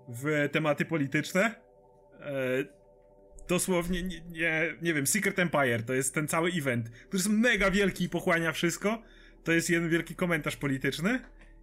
w 0.09 0.49
tematy 0.53 0.85
polityczne. 0.85 1.55
E, 2.21 2.35
dosłownie, 3.49 4.03
nie, 4.03 4.21
nie, 4.21 4.75
nie 4.83 4.95
wiem, 4.95 5.07
Secret 5.07 5.39
Empire 5.39 5.83
to 5.83 5.95
jest 5.95 6.15
ten 6.15 6.29
cały 6.29 6.51
event, 6.51 6.91
który 6.91 7.19
jest 7.19 7.31
mega 7.31 7.71
wielki 7.71 8.05
i 8.05 8.09
pochłania 8.09 8.53
wszystko. 8.53 9.03
To 9.45 9.53
jest 9.53 9.71
jeden 9.71 9.89
wielki 9.89 10.15
komentarz 10.15 10.57
polityczny. 10.57 11.21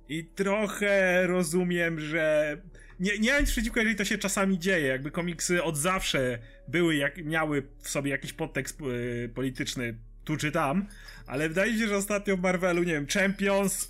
I 0.10 0.26
trochę 0.26 1.28
rozumiem, 1.28 2.00
że. 2.00 2.58
Nie, 3.00 3.20
nie 3.20 3.32
mam 3.32 3.42
nic 3.42 3.52
przeciwko, 3.52 3.80
jeżeli 3.80 3.96
to 3.96 4.06
się 4.06 4.18
czasami 4.18 4.60
dzieje. 4.60 4.88
Jakby 4.88 5.12
komiksy 5.12 5.64
od 5.64 5.78
zawsze 5.78 6.40
były, 6.68 6.96
jak, 6.96 7.26
miały 7.26 7.68
w 7.80 7.90
sobie 7.90 8.12
jakiś 8.12 8.34
podtekst 8.34 8.82
y, 8.82 9.30
polityczny 9.36 9.98
tu 10.28 10.38
czy 10.38 10.52
tam, 10.52 10.86
ale 11.28 11.50
wydaje 11.50 11.74
mi 11.74 11.80
się, 11.80 11.88
że 11.88 11.98
ostatnio 11.98 12.38
w 12.38 12.42
Marvelu, 12.42 12.84
nie 12.84 12.94
wiem, 12.94 13.08
Champions, 13.08 13.90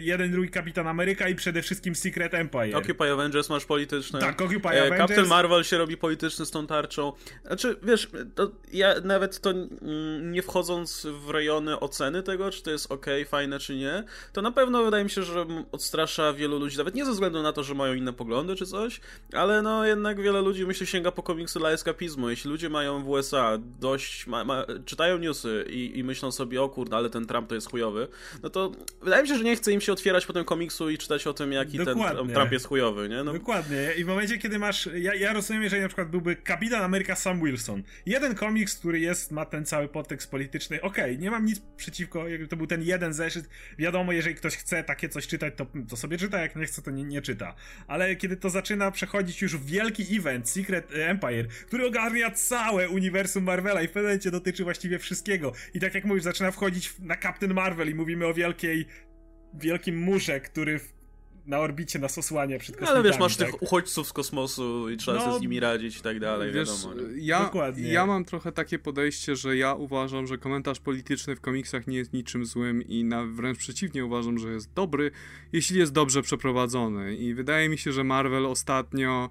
jeden, 0.00 0.32
drugi 0.32 0.50
Kapitan 0.50 0.86
Ameryka 0.86 1.28
i 1.28 1.34
przede 1.34 1.62
wszystkim 1.62 1.94
Secret 1.94 2.34
Empire. 2.34 2.76
Occupy 2.76 3.12
Avengers 3.12 3.48
masz 3.48 3.64
polityczne. 3.64 4.20
Tak, 4.20 4.42
Occupy 4.42 4.68
e, 4.68 4.80
Avengers. 4.80 4.98
Captain 4.98 5.26
Marvel 5.26 5.64
się 5.64 5.78
robi 5.78 5.96
polityczny 5.96 6.46
z 6.46 6.50
tą 6.50 6.66
tarczą. 6.66 7.12
Znaczy, 7.44 7.76
wiesz, 7.82 8.10
ja 8.72 8.94
nawet 9.04 9.40
to 9.40 9.52
nie 10.22 10.42
wchodząc 10.42 11.06
w 11.26 11.30
rejony 11.30 11.80
oceny 11.80 12.22
tego, 12.22 12.50
czy 12.50 12.62
to 12.62 12.70
jest 12.70 12.92
ok, 12.92 13.06
fajne, 13.28 13.58
czy 13.58 13.76
nie, 13.76 14.04
to 14.32 14.42
na 14.42 14.52
pewno 14.52 14.84
wydaje 14.84 15.04
mi 15.04 15.10
się, 15.10 15.22
że 15.22 15.46
odstrasza 15.72 16.32
wielu 16.32 16.58
ludzi, 16.58 16.78
nawet 16.78 16.94
nie 16.94 17.04
ze 17.04 17.12
względu 17.12 17.42
na 17.42 17.52
to, 17.52 17.62
że 17.62 17.74
mają 17.74 17.94
inne 17.94 18.12
poglądy 18.12 18.56
czy 18.56 18.66
coś, 18.66 19.00
ale 19.32 19.62
no 19.62 19.86
jednak 19.86 20.20
wiele 20.20 20.42
ludzi 20.42 20.66
myślę 20.66 20.86
sięga 20.86 21.12
po 21.12 21.22
komiksy 21.22 21.58
dla 21.58 21.70
eskapizmu. 21.70 22.30
Jeśli 22.30 22.50
ludzie 22.50 22.68
mają 22.68 23.02
w 23.02 23.08
USA 23.08 23.58
dość, 23.80 24.26
ma, 24.26 24.44
ma, 24.44 24.64
czytają 24.84 25.18
newsy 25.18 25.64
i, 25.68 25.98
i 25.98 26.04
myślą 26.04 26.32
sobie, 26.32 26.62
o 26.62 26.68
kurde, 26.68 26.96
ale 26.96 27.10
ten 27.10 27.26
Trump 27.26 27.48
to 27.48 27.54
jest 27.54 27.70
chujowy, 27.70 28.08
no 28.42 28.50
to 28.50 28.72
wydaje 29.02 29.22
mi 29.22 29.28
się, 29.28 29.36
że 29.36 29.44
nie 29.44 29.55
chce 29.56 29.72
im 29.72 29.80
się 29.80 29.92
otwierać 29.92 30.26
potem 30.26 30.44
komiksu 30.44 30.90
i 30.90 30.98
czytać 30.98 31.26
o 31.26 31.34
tym, 31.34 31.52
jaki 31.52 31.78
Dokładnie. 31.78 32.24
ten 32.24 32.34
Trump 32.34 32.52
jest 32.52 32.66
chujowy, 32.66 33.08
nie? 33.08 33.24
No. 33.24 33.32
Dokładnie. 33.32 33.92
I 33.96 34.04
w 34.04 34.06
momencie, 34.06 34.38
kiedy 34.38 34.58
masz... 34.58 34.88
Ja, 34.94 35.14
ja 35.14 35.32
rozumiem, 35.32 35.62
jeżeli 35.62 35.82
na 35.82 35.88
przykład 35.88 36.10
byłby 36.10 36.36
Kapitan 36.36 36.82
Ameryka 36.82 37.16
Sam 37.16 37.40
Wilson. 37.44 37.82
Jeden 38.06 38.34
komiks, 38.34 38.78
który 38.78 39.00
jest, 39.00 39.32
ma 39.32 39.44
ten 39.44 39.64
cały 39.64 39.88
podtekst 39.88 40.30
polityczny. 40.30 40.82
Okej, 40.82 41.04
okay, 41.04 41.18
nie 41.18 41.30
mam 41.30 41.44
nic 41.44 41.60
przeciwko, 41.76 42.28
jakby 42.28 42.48
to 42.48 42.56
był 42.56 42.66
ten 42.66 42.82
jeden 42.82 43.12
zeszyt. 43.12 43.48
Wiadomo, 43.78 44.12
jeżeli 44.12 44.34
ktoś 44.34 44.56
chce 44.56 44.84
takie 44.84 45.08
coś 45.08 45.26
czytać, 45.26 45.54
to, 45.56 45.66
to 45.88 45.96
sobie 45.96 46.18
czyta, 46.18 46.40
jak 46.40 46.56
nie 46.56 46.66
chce, 46.66 46.82
to 46.82 46.90
nie, 46.90 47.04
nie 47.04 47.22
czyta. 47.22 47.54
Ale 47.86 48.16
kiedy 48.16 48.36
to 48.36 48.50
zaczyna 48.50 48.90
przechodzić 48.90 49.42
już 49.42 49.56
w 49.56 49.66
wielki 49.66 50.16
event, 50.16 50.50
Secret 50.50 50.92
Empire, 50.94 51.46
który 51.66 51.86
ogarnia 51.86 52.30
całe 52.30 52.88
uniwersum 52.88 53.44
Marvela 53.44 53.82
i 53.82 53.88
w 53.88 53.90
pewnym 53.90 54.04
momencie 54.04 54.30
dotyczy 54.30 54.64
właściwie 54.64 54.98
wszystkiego. 54.98 55.52
I 55.74 55.80
tak 55.80 55.94
jak 55.94 56.04
mówisz, 56.04 56.22
zaczyna 56.22 56.50
wchodzić 56.50 56.94
na 56.98 57.16
Captain 57.16 57.54
Marvel 57.54 57.90
i 57.90 57.94
mówimy 57.94 58.26
o 58.26 58.34
wielkiej 58.34 58.86
wielkim 59.58 59.98
murze, 59.98 60.40
który 60.40 60.80
na 61.46 61.58
orbicie 61.58 61.98
nas 61.98 62.18
osłania 62.18 62.58
przed 62.58 62.76
kosmitami. 62.76 62.98
Ale 62.98 63.10
wiesz, 63.10 63.20
masz 63.20 63.36
tak? 63.36 63.46
tych 63.46 63.62
uchodźców 63.62 64.08
z 64.08 64.12
kosmosu 64.12 64.90
i 64.90 64.96
trzeba 64.96 65.18
no, 65.18 65.24
sobie 65.24 65.38
z 65.38 65.40
nimi 65.40 65.60
radzić 65.60 65.98
i 65.98 66.00
tak 66.00 66.20
dalej, 66.20 66.52
wiesz, 66.52 66.68
wiadomo. 66.68 67.02
Ja, 67.16 67.42
Dokładnie. 67.42 67.88
ja 67.88 68.06
mam 68.06 68.24
trochę 68.24 68.52
takie 68.52 68.78
podejście, 68.78 69.36
że 69.36 69.56
ja 69.56 69.74
uważam, 69.74 70.26
że 70.26 70.38
komentarz 70.38 70.80
polityczny 70.80 71.36
w 71.36 71.40
komiksach 71.40 71.86
nie 71.86 71.96
jest 71.96 72.12
niczym 72.12 72.46
złym 72.46 72.82
i 72.82 73.04
na, 73.04 73.24
wręcz 73.24 73.58
przeciwnie 73.58 74.04
uważam, 74.04 74.38
że 74.38 74.48
jest 74.48 74.72
dobry, 74.72 75.10
jeśli 75.52 75.78
jest 75.78 75.92
dobrze 75.92 76.22
przeprowadzony. 76.22 77.16
I 77.16 77.34
wydaje 77.34 77.68
mi 77.68 77.78
się, 77.78 77.92
że 77.92 78.04
Marvel 78.04 78.46
ostatnio 78.46 79.30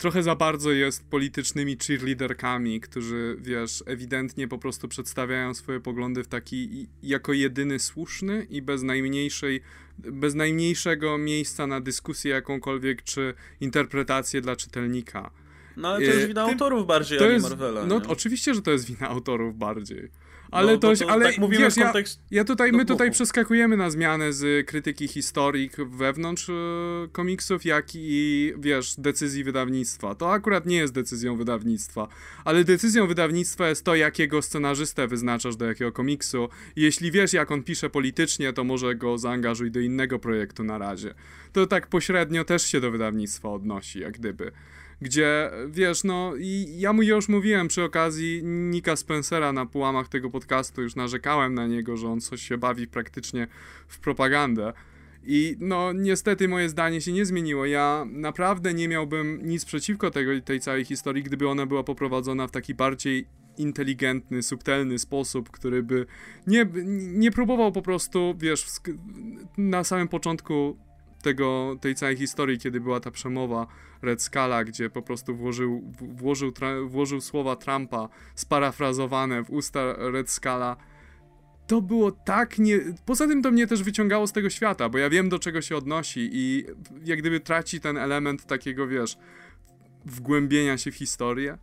trochę 0.00 0.22
za 0.22 0.34
bardzo 0.34 0.72
jest 0.72 1.10
politycznymi 1.10 1.76
cheerleaderkami, 1.86 2.80
którzy, 2.80 3.36
wiesz, 3.40 3.84
ewidentnie 3.86 4.48
po 4.48 4.58
prostu 4.58 4.88
przedstawiają 4.88 5.54
swoje 5.54 5.80
poglądy 5.80 6.24
w 6.24 6.28
taki 6.28 6.86
jako 7.02 7.32
jedyny 7.32 7.78
słuszny 7.78 8.46
i 8.50 8.62
bez 8.62 8.82
najmniejszej, 8.82 9.60
bez 9.98 10.34
najmniejszego 10.34 11.18
miejsca 11.18 11.66
na 11.66 11.80
dyskusję 11.80 12.30
jakąkolwiek 12.30 13.02
czy 13.02 13.34
interpretację 13.60 14.40
dla 14.40 14.56
czytelnika. 14.56 15.30
No 15.76 15.88
ale 15.88 16.06
to 16.06 16.12
jest 16.12 16.26
wina 16.26 16.42
autorów 16.42 16.86
bardziej, 16.86 17.18
a 17.18 17.32
nie 17.32 17.38
Marvela. 17.38 17.86
No 17.86 17.98
nie? 17.98 18.08
oczywiście, 18.08 18.54
że 18.54 18.62
to 18.62 18.70
jest 18.70 18.84
wina 18.84 19.08
autorów 19.08 19.58
bardziej. 19.58 20.08
Ale, 20.50 20.72
no, 20.72 20.78
to, 20.78 20.96
to, 20.96 21.10
ale 21.10 21.24
tak 21.24 21.38
mówimy 21.38 21.64
wiesz, 21.64 21.74
kontekst... 21.74 22.20
ja, 22.30 22.36
ja 22.36 22.44
tutaj, 22.44 22.72
my 22.72 22.84
tutaj 22.84 23.10
przeskakujemy 23.10 23.76
na 23.76 23.90
zmianę 23.90 24.32
z 24.32 24.66
krytyki 24.66 25.08
historii 25.08 25.70
wewnątrz 25.90 26.48
e, 26.48 26.52
komiksów, 27.12 27.64
jak 27.64 27.86
i, 27.94 28.52
wiesz, 28.58 28.94
decyzji 28.98 29.44
wydawnictwa. 29.44 30.14
To 30.14 30.32
akurat 30.32 30.66
nie 30.66 30.76
jest 30.76 30.92
decyzją 30.92 31.36
wydawnictwa, 31.36 32.08
ale 32.44 32.64
decyzją 32.64 33.06
wydawnictwa 33.06 33.68
jest 33.68 33.84
to, 33.84 33.94
jakiego 33.94 34.42
scenarzystę 34.42 35.06
wyznaczasz 35.06 35.56
do 35.56 35.64
jakiego 35.64 35.92
komiksu. 35.92 36.48
Jeśli 36.76 37.10
wiesz, 37.10 37.32
jak 37.32 37.50
on 37.50 37.62
pisze 37.62 37.90
politycznie, 37.90 38.52
to 38.52 38.64
może 38.64 38.94
go 38.94 39.18
zaangażuj 39.18 39.70
do 39.70 39.80
innego 39.80 40.18
projektu 40.18 40.64
na 40.64 40.78
razie. 40.78 41.14
To 41.52 41.66
tak 41.66 41.86
pośrednio 41.86 42.44
też 42.44 42.62
się 42.62 42.80
do 42.80 42.90
wydawnictwa 42.90 43.48
odnosi, 43.48 44.00
jak 44.00 44.12
gdyby 44.12 44.52
gdzie 45.00 45.50
wiesz, 45.68 46.04
no 46.04 46.32
i 46.38 46.66
ja 46.78 46.92
mu 46.92 47.02
już 47.02 47.28
mówiłem 47.28 47.68
przy 47.68 47.82
okazji 47.82 48.40
Nika 48.44 48.96
Spencera 48.96 49.52
na 49.52 49.66
połamach 49.66 50.08
tego 50.08 50.30
podcastu, 50.30 50.82
już 50.82 50.96
narzekałem 50.96 51.54
na 51.54 51.66
niego, 51.66 51.96
że 51.96 52.08
on 52.08 52.20
coś 52.20 52.42
się 52.42 52.58
bawi 52.58 52.86
praktycznie 52.86 53.46
w 53.88 53.98
propagandę. 53.98 54.72
I 55.24 55.56
no 55.60 55.92
niestety 55.92 56.48
moje 56.48 56.68
zdanie 56.68 57.00
się 57.00 57.12
nie 57.12 57.26
zmieniło. 57.26 57.66
Ja 57.66 58.06
naprawdę 58.10 58.74
nie 58.74 58.88
miałbym 58.88 59.40
nic 59.42 59.64
przeciwko 59.64 60.10
tego, 60.10 60.40
tej 60.40 60.60
całej 60.60 60.84
historii, 60.84 61.22
gdyby 61.22 61.48
ona 61.48 61.66
była 61.66 61.84
poprowadzona 61.84 62.46
w 62.46 62.50
taki 62.50 62.74
bardziej 62.74 63.26
inteligentny, 63.58 64.42
subtelny 64.42 64.98
sposób, 64.98 65.50
który 65.50 65.82
by 65.82 66.06
nie, 66.46 66.66
nie 66.96 67.30
próbował 67.30 67.72
po 67.72 67.82
prostu, 67.82 68.34
wiesz, 68.38 68.66
na 69.58 69.84
samym 69.84 70.08
początku 70.08 70.76
tego, 71.22 71.76
tej 71.80 71.94
całej 71.94 72.16
historii, 72.16 72.58
kiedy 72.58 72.80
była 72.80 73.00
ta 73.00 73.10
przemowa 73.10 73.66
Red 74.02 74.22
Scala, 74.22 74.64
gdzie 74.64 74.90
po 74.90 75.02
prostu 75.02 75.36
włożył, 75.36 75.92
włożył, 76.00 76.52
włożył 76.86 77.20
słowa 77.20 77.56
Trumpa 77.56 78.08
sparafrazowane 78.34 79.44
w 79.44 79.50
usta 79.50 79.94
Red 79.98 80.30
Scala, 80.30 80.76
to 81.66 81.82
było 81.82 82.12
tak 82.12 82.58
nie... 82.58 82.78
Poza 83.06 83.26
tym 83.26 83.42
to 83.42 83.50
mnie 83.50 83.66
też 83.66 83.82
wyciągało 83.82 84.26
z 84.26 84.32
tego 84.32 84.50
świata, 84.50 84.88
bo 84.88 84.98
ja 84.98 85.10
wiem 85.10 85.28
do 85.28 85.38
czego 85.38 85.62
się 85.62 85.76
odnosi 85.76 86.30
i 86.32 86.64
jak 87.04 87.18
gdyby 87.18 87.40
traci 87.40 87.80
ten 87.80 87.96
element 87.96 88.46
takiego, 88.46 88.86
wiesz, 88.86 89.16
wgłębienia 90.04 90.78
się 90.78 90.90
w 90.90 90.94
historię. 90.94 91.58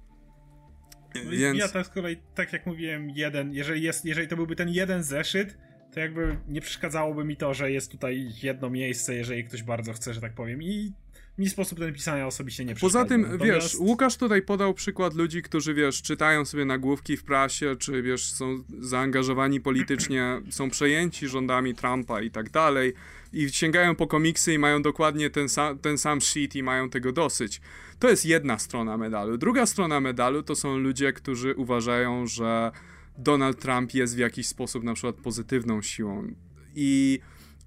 No 1.16 1.32
Więc... 1.32 1.60
Ja 1.60 1.68
to 1.68 1.84
z 1.84 1.90
kolei, 1.90 2.18
tak 2.36 2.54
jak 2.54 2.66
mówiłem, 2.66 3.10
jeden, 3.10 3.54
jeżeli, 3.54 3.82
jest, 3.82 4.06
jeżeli 4.06 4.28
to 4.28 4.36
byłby 4.36 4.56
ten 4.56 4.70
jeden 4.70 5.04
zeszyt, 5.04 5.58
to 5.98 6.02
jakby 6.02 6.38
nie 6.48 6.62
przeszkadzałoby 6.62 7.26
mi 7.26 7.38
to, 7.38 7.54
że 7.54 7.72
jest 7.72 7.92
tutaj 7.92 8.32
jedno 8.44 8.70
miejsce, 8.70 9.16
jeżeli 9.16 9.44
ktoś 9.44 9.64
bardzo 9.64 9.94
chce, 9.94 10.14
że 10.14 10.22
tak 10.22 10.34
powiem. 10.34 10.64
I 10.64 10.94
mi 11.38 11.50
sposób 11.50 11.80
ten 11.80 11.94
pisania 11.94 12.28
osobiście 12.28 12.66
nie 12.66 12.76
przeszkadza. 12.76 13.00
Poza 13.00 13.10
tym, 13.10 13.22
Natomiast... 13.22 13.46
wiesz, 13.46 13.76
Łukasz 13.80 14.18
tutaj 14.18 14.42
podał 14.42 14.74
przykład 14.74 15.14
ludzi, 15.14 15.42
którzy, 15.42 15.74
wiesz, 15.74 16.02
czytają 16.02 16.46
sobie 16.46 16.66
nagłówki 16.66 17.18
w 17.18 17.24
prasie, 17.24 17.76
czy, 17.80 18.02
wiesz, 18.02 18.32
są 18.32 18.64
zaangażowani 18.80 19.62
politycznie, 19.62 20.42
są 20.50 20.70
przejęci 20.70 21.28
rządami 21.28 21.76
Trumpa 21.76 22.22
i 22.22 22.32
tak 22.32 22.50
dalej 22.50 22.94
i 23.34 23.50
sięgają 23.50 23.96
po 23.96 24.08
komiksy 24.08 24.54
i 24.54 24.60
mają 24.60 24.82
dokładnie 24.82 25.30
ten, 25.30 25.50
sam, 25.50 25.80
ten 25.80 25.98
sam 25.98 26.22
sheet 26.22 26.56
i 26.56 26.64
mają 26.64 26.90
tego 26.90 27.12
dosyć. 27.12 27.62
To 28.00 28.10
jest 28.10 28.26
jedna 28.26 28.60
strona 28.60 28.98
medalu. 28.98 29.38
Druga 29.38 29.66
strona 29.66 30.00
medalu 30.00 30.44
to 30.44 30.56
są 30.56 30.78
ludzie, 30.78 31.14
którzy 31.14 31.56
uważają, 31.56 32.28
że 32.28 32.72
Donald 33.18 33.60
Trump 33.60 33.94
jest 33.94 34.16
w 34.16 34.20
jakiś 34.20 34.48
sposób 34.48 34.84
na 34.84 34.94
przykład 34.94 35.16
pozytywną 35.16 35.82
siłą 35.82 36.28
i 36.76 37.20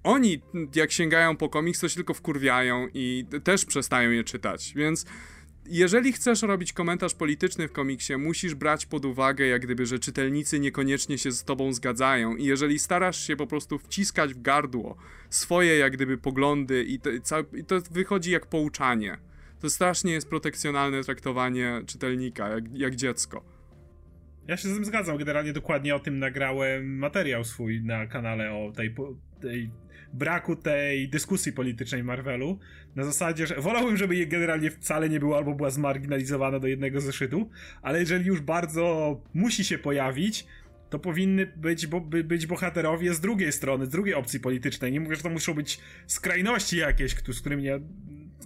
oni, 0.02 0.42
jak 0.74 0.92
sięgają 0.92 1.36
po 1.36 1.48
komiks, 1.48 1.80
to 1.80 1.88
się 1.88 1.94
tylko 1.94 2.14
wkurwiają 2.14 2.88
i 2.94 3.26
też 3.44 3.64
przestają 3.64 4.10
je 4.10 4.24
czytać, 4.24 4.72
więc 4.76 5.04
jeżeli 5.66 6.12
chcesz 6.12 6.42
robić 6.42 6.72
komentarz 6.72 7.14
polityczny 7.14 7.68
w 7.68 7.72
komiksie, 7.72 8.16
musisz 8.16 8.54
brać 8.54 8.86
pod 8.86 9.04
uwagę, 9.04 9.46
jak 9.46 9.62
gdyby, 9.62 9.86
że 9.86 9.98
czytelnicy 9.98 10.60
niekoniecznie 10.60 11.18
się 11.18 11.32
z 11.32 11.44
tobą 11.44 11.72
zgadzają 11.72 12.36
i 12.36 12.44
jeżeli 12.44 12.78
starasz 12.78 13.26
się 13.26 13.36
po 13.36 13.46
prostu 13.46 13.78
wciskać 13.78 14.34
w 14.34 14.42
gardło 14.42 14.96
swoje, 15.30 15.76
jak 15.76 15.92
gdyby, 15.92 16.18
poglądy 16.18 16.84
i 16.84 17.00
to, 17.00 17.10
i 17.56 17.64
to 17.64 17.80
wychodzi 17.90 18.30
jak 18.30 18.46
pouczanie. 18.46 19.18
To 19.60 19.70
strasznie 19.70 20.12
jest 20.12 20.28
protekcjonalne 20.28 21.04
traktowanie 21.04 21.82
czytelnika, 21.86 22.48
jak, 22.48 22.64
jak 22.74 22.96
dziecko. 22.96 23.59
Ja 24.48 24.56
się 24.56 24.68
z 24.68 24.74
tym 24.74 24.84
zgadzam. 24.84 25.18
Generalnie 25.18 25.52
dokładnie 25.52 25.94
o 25.94 26.00
tym 26.00 26.18
nagrałem 26.18 26.98
materiał 26.98 27.44
swój 27.44 27.82
na 27.82 28.06
kanale 28.06 28.52
o 28.52 28.72
tej, 28.72 28.94
tej 29.40 29.70
braku 30.12 30.56
tej 30.56 31.08
dyskusji 31.08 31.52
politycznej 31.52 32.04
Marvelu. 32.04 32.58
Na 32.96 33.04
zasadzie, 33.04 33.46
że 33.46 33.54
wolałbym, 33.54 33.96
żeby 33.96 34.16
je 34.16 34.26
generalnie 34.26 34.70
wcale 34.70 35.08
nie 35.08 35.20
było 35.20 35.36
albo 35.36 35.54
była 35.54 35.70
zmarginalizowana 35.70 36.58
do 36.58 36.66
jednego 36.66 37.00
zeszytu, 37.00 37.50
ale 37.82 38.00
jeżeli 38.00 38.26
już 38.26 38.40
bardzo 38.40 39.16
musi 39.34 39.64
się 39.64 39.78
pojawić, 39.78 40.46
to 40.90 40.98
powinny 40.98 41.46
być, 41.46 41.86
bo, 41.86 42.00
by, 42.00 42.24
być 42.24 42.46
bohaterowie 42.46 43.14
z 43.14 43.20
drugiej 43.20 43.52
strony, 43.52 43.86
z 43.86 43.88
drugiej 43.88 44.14
opcji 44.14 44.40
politycznej. 44.40 44.92
Nie 44.92 45.00
mówię, 45.00 45.16
że 45.16 45.22
to 45.22 45.30
muszą 45.30 45.54
być 45.54 45.80
skrajności 46.06 46.76
jakieś, 46.76 47.14
z 47.32 47.40
którymi 47.40 47.62
nie, 47.62 47.80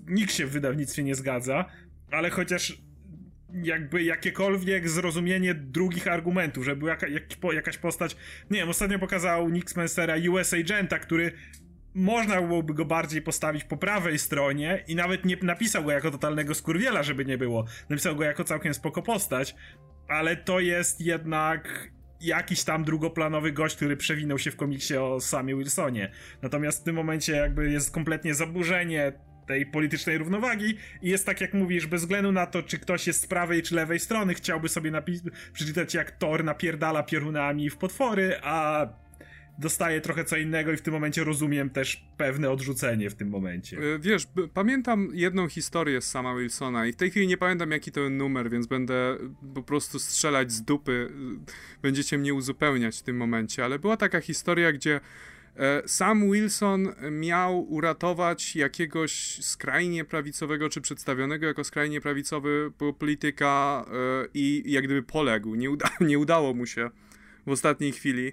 nikt 0.07 0.33
się 0.33 0.47
w 0.47 0.51
wydawnictwie 0.51 1.03
nie 1.03 1.15
zgadza, 1.15 1.65
ale 2.11 2.31
chociaż 2.31 2.83
jakby 3.63 4.03
jakiekolwiek 4.03 4.89
zrozumienie 4.89 5.55
drugich 5.55 6.09
argumentów, 6.09 6.65
żeby 6.65 6.87
jaka, 6.87 7.09
jak, 7.09 7.23
jakaś 7.53 7.79
postać, 7.79 8.17
nie 8.51 8.59
wiem, 8.59 8.69
ostatnio 8.69 8.99
pokazał 8.99 9.49
Nick 9.49 9.71
Spencera 9.71 10.15
US 10.31 10.55
Agenta, 10.55 10.99
który 10.99 11.33
można 11.95 12.43
byłoby 12.43 12.75
go 12.75 12.85
bardziej 12.85 13.23
postawić 13.23 13.65
po 13.65 13.77
prawej 13.77 14.19
stronie 14.19 14.85
i 14.89 14.95
nawet 14.95 15.25
nie 15.25 15.37
napisał 15.43 15.85
go 15.85 15.91
jako 15.91 16.11
totalnego 16.11 16.55
skurwiela, 16.55 17.03
żeby 17.03 17.25
nie 17.25 17.39
było. 17.39 17.65
Napisał 17.89 18.17
go 18.17 18.25
jako 18.25 18.45
całkiem 18.45 18.75
spoko 18.75 19.03
postać, 19.03 19.55
ale 20.09 20.37
to 20.37 20.61
jest 20.61 21.01
jednak 21.01 21.91
jakiś 22.21 22.65
tam 22.65 22.85
drugoplanowy 22.85 23.53
gość, 23.53 23.77
który 23.77 23.97
przewinął 23.97 24.39
się 24.39 24.51
w 24.51 24.57
komiksie 24.57 24.97
o 24.97 25.21
Samie 25.21 25.57
Wilsonie. 25.57 26.11
Natomiast 26.43 26.81
w 26.81 26.85
tym 26.85 26.97
momencie 26.97 27.33
jakby 27.33 27.71
jest 27.71 27.91
kompletnie 27.91 28.35
zaburzenie 28.35 29.13
tej 29.47 29.67
politycznej 29.67 30.19
równowagi 30.19 30.75
i 31.03 31.09
jest 31.09 31.27
tak 31.27 31.41
jak 31.41 31.55
mówisz, 31.55 31.87
bez 31.87 32.01
względu 32.01 32.33
na 32.33 32.47
to, 32.47 32.63
czy 32.63 32.79
ktoś 32.79 33.07
jest 33.07 33.23
z 33.23 33.27
prawej 33.27 33.63
czy 33.63 33.75
lewej 33.75 34.01
strony, 34.01 34.35
chciałby 34.35 34.69
sobie 34.69 34.93
przeczytać 35.53 35.95
jak 35.95 36.11
Thor 36.11 36.45
napierdala 36.45 37.03
piorunami 37.03 37.71
w 37.71 37.77
potwory, 37.77 38.37
a 38.43 38.87
dostaje 39.59 40.01
trochę 40.01 40.25
co 40.25 40.37
innego 40.37 40.73
i 40.73 40.77
w 40.77 40.83
tym 40.83 40.95
momencie 40.95 41.25
rozumiem 41.25 41.71
też 41.71 42.05
pewne 42.17 42.51
odrzucenie 42.51 43.11
w 43.11 43.15
tym 43.15 43.29
momencie. 43.29 43.79
E, 43.79 43.99
wiesz, 43.99 44.27
pamiętam 44.55 45.11
jedną 45.13 45.49
historię 45.49 46.01
z 46.01 46.11
sama 46.11 46.37
Wilsona 46.37 46.87
i 46.87 46.93
w 46.93 46.97
tej 46.97 47.11
chwili 47.11 47.27
nie 47.27 47.37
pamiętam 47.37 47.71
jaki 47.71 47.93
to 47.93 48.11
numer, 48.11 48.51
więc 48.51 48.67
będę 48.67 49.17
po 49.55 49.63
prostu 49.63 49.99
strzelać 49.99 50.53
z 50.53 50.63
dupy. 50.63 51.13
Będziecie 51.83 52.19
mnie 52.19 52.35
uzupełniać 52.35 52.99
w 52.99 53.03
tym 53.03 53.17
momencie, 53.17 53.65
ale 53.65 53.79
była 53.79 53.97
taka 53.97 54.21
historia, 54.21 54.73
gdzie 54.73 54.97
E, 54.97 55.01
Sam 55.87 56.31
Wilson 56.31 56.93
miał 57.11 57.73
uratować 57.73 58.57
jakiegoś 58.57 59.39
skrajnie 59.45 60.05
prawicowego, 60.05 60.69
czy 60.69 60.81
przedstawionego 60.81 61.47
jako 61.47 61.65
skrajnie 61.65 62.01
prawicowy 62.01 62.73
polityka 62.99 63.85
e, 63.89 64.29
i 64.35 64.63
jak 64.67 64.85
gdyby 64.85 65.03
poległ. 65.03 65.55
Nie, 65.55 65.71
uda 65.71 65.91
nie 66.01 66.19
udało 66.19 66.55
mu 66.55 66.67
się 66.67 66.91
w 67.47 67.51
ostatniej 67.51 67.93
chwili. 67.93 68.33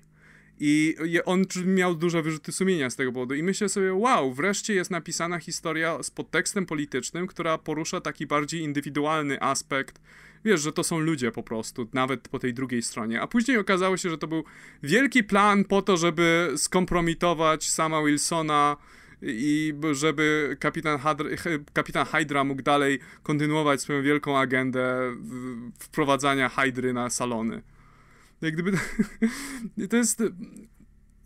I 0.63 0.95
on 1.25 1.45
miał 1.65 1.95
duże 1.95 2.21
wyrzuty 2.21 2.51
sumienia 2.51 2.89
z 2.89 2.95
tego 2.95 3.11
powodu. 3.11 3.35
I 3.35 3.43
myślę 3.43 3.69
sobie, 3.69 3.93
wow, 3.93 4.33
wreszcie 4.33 4.73
jest 4.73 4.91
napisana 4.91 5.39
historia 5.39 6.03
z 6.03 6.11
podtekstem 6.11 6.65
politycznym, 6.65 7.27
która 7.27 7.57
porusza 7.57 8.01
taki 8.01 8.27
bardziej 8.27 8.61
indywidualny 8.61 9.41
aspekt 9.41 10.01
wiesz, 10.45 10.61
że 10.61 10.73
to 10.73 10.83
są 10.83 10.99
ludzie 10.99 11.31
po 11.31 11.43
prostu, 11.43 11.87
nawet 11.93 12.27
po 12.27 12.39
tej 12.39 12.53
drugiej 12.53 12.81
stronie. 12.81 13.21
A 13.21 13.27
później 13.27 13.57
okazało 13.57 13.97
się, 13.97 14.09
że 14.09 14.17
to 14.17 14.27
był 14.27 14.43
wielki 14.83 15.23
plan 15.23 15.65
po 15.65 15.81
to, 15.81 15.97
żeby 15.97 16.53
skompromitować 16.55 17.69
sama 17.69 18.03
Wilsona 18.03 18.77
i 19.21 19.73
żeby 19.91 20.57
kapitan, 20.59 20.99
kapitan 21.73 22.05
Hydra 22.05 22.43
mógł 22.43 22.61
dalej 22.61 22.99
kontynuować 23.23 23.81
swoją 23.81 24.03
wielką 24.03 24.37
agendę 24.37 25.15
wprowadzania 25.79 26.49
Hydry 26.49 26.93
na 26.93 27.09
salony. 27.09 27.61
Jak 28.41 28.53
gdyby... 28.53 28.71
to 29.89 29.97
jest... 29.97 30.23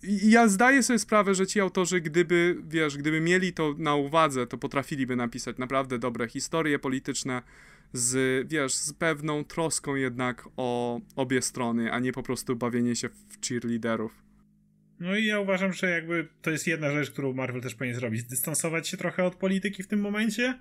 Ja 0.04 0.48
zdaję 0.48 0.84
sobie 0.84 1.00
sprawę, 1.00 1.36
że 1.36 1.48
ci 1.48 1.60
autorzy, 1.60 2.02
gdyby, 2.02 2.58
wiesz, 2.68 2.98
gdyby 2.98 3.22
mieli 3.22 3.54
to 3.54 3.76
na 3.78 3.96
uwadze, 3.96 4.48
to 4.48 4.58
potrafiliby 4.58 5.16
napisać 5.16 5.58
naprawdę 5.58 6.00
dobre 6.00 6.28
historie 6.28 6.80
polityczne, 6.80 7.42
z, 7.96 8.48
wiesz, 8.48 8.74
z 8.74 8.94
pewną 8.94 9.44
troską 9.44 9.96
jednak 9.96 10.48
o 10.58 11.00
obie 11.16 11.42
strony, 11.42 11.92
a 11.92 12.00
nie 12.00 12.12
po 12.12 12.24
prostu 12.24 12.56
bawienie 12.56 12.96
się 12.96 13.10
w 13.10 13.48
cheerleaderów. 13.48 14.24
No 15.00 15.16
i 15.16 15.26
ja 15.26 15.40
uważam, 15.40 15.74
że 15.74 15.90
jakby 15.90 16.28
to 16.42 16.52
jest 16.52 16.68
jedna 16.68 16.92
rzecz, 16.92 17.12
którą 17.12 17.34
Marvel 17.34 17.62
też 17.62 17.76
powinien 17.76 18.00
zrobić. 18.00 18.24
Dystansować 18.24 18.88
się 18.88 18.98
trochę 18.98 19.24
od 19.24 19.36
polityki 19.36 19.84
w 19.84 19.88
tym 19.88 20.02
momencie 20.02 20.60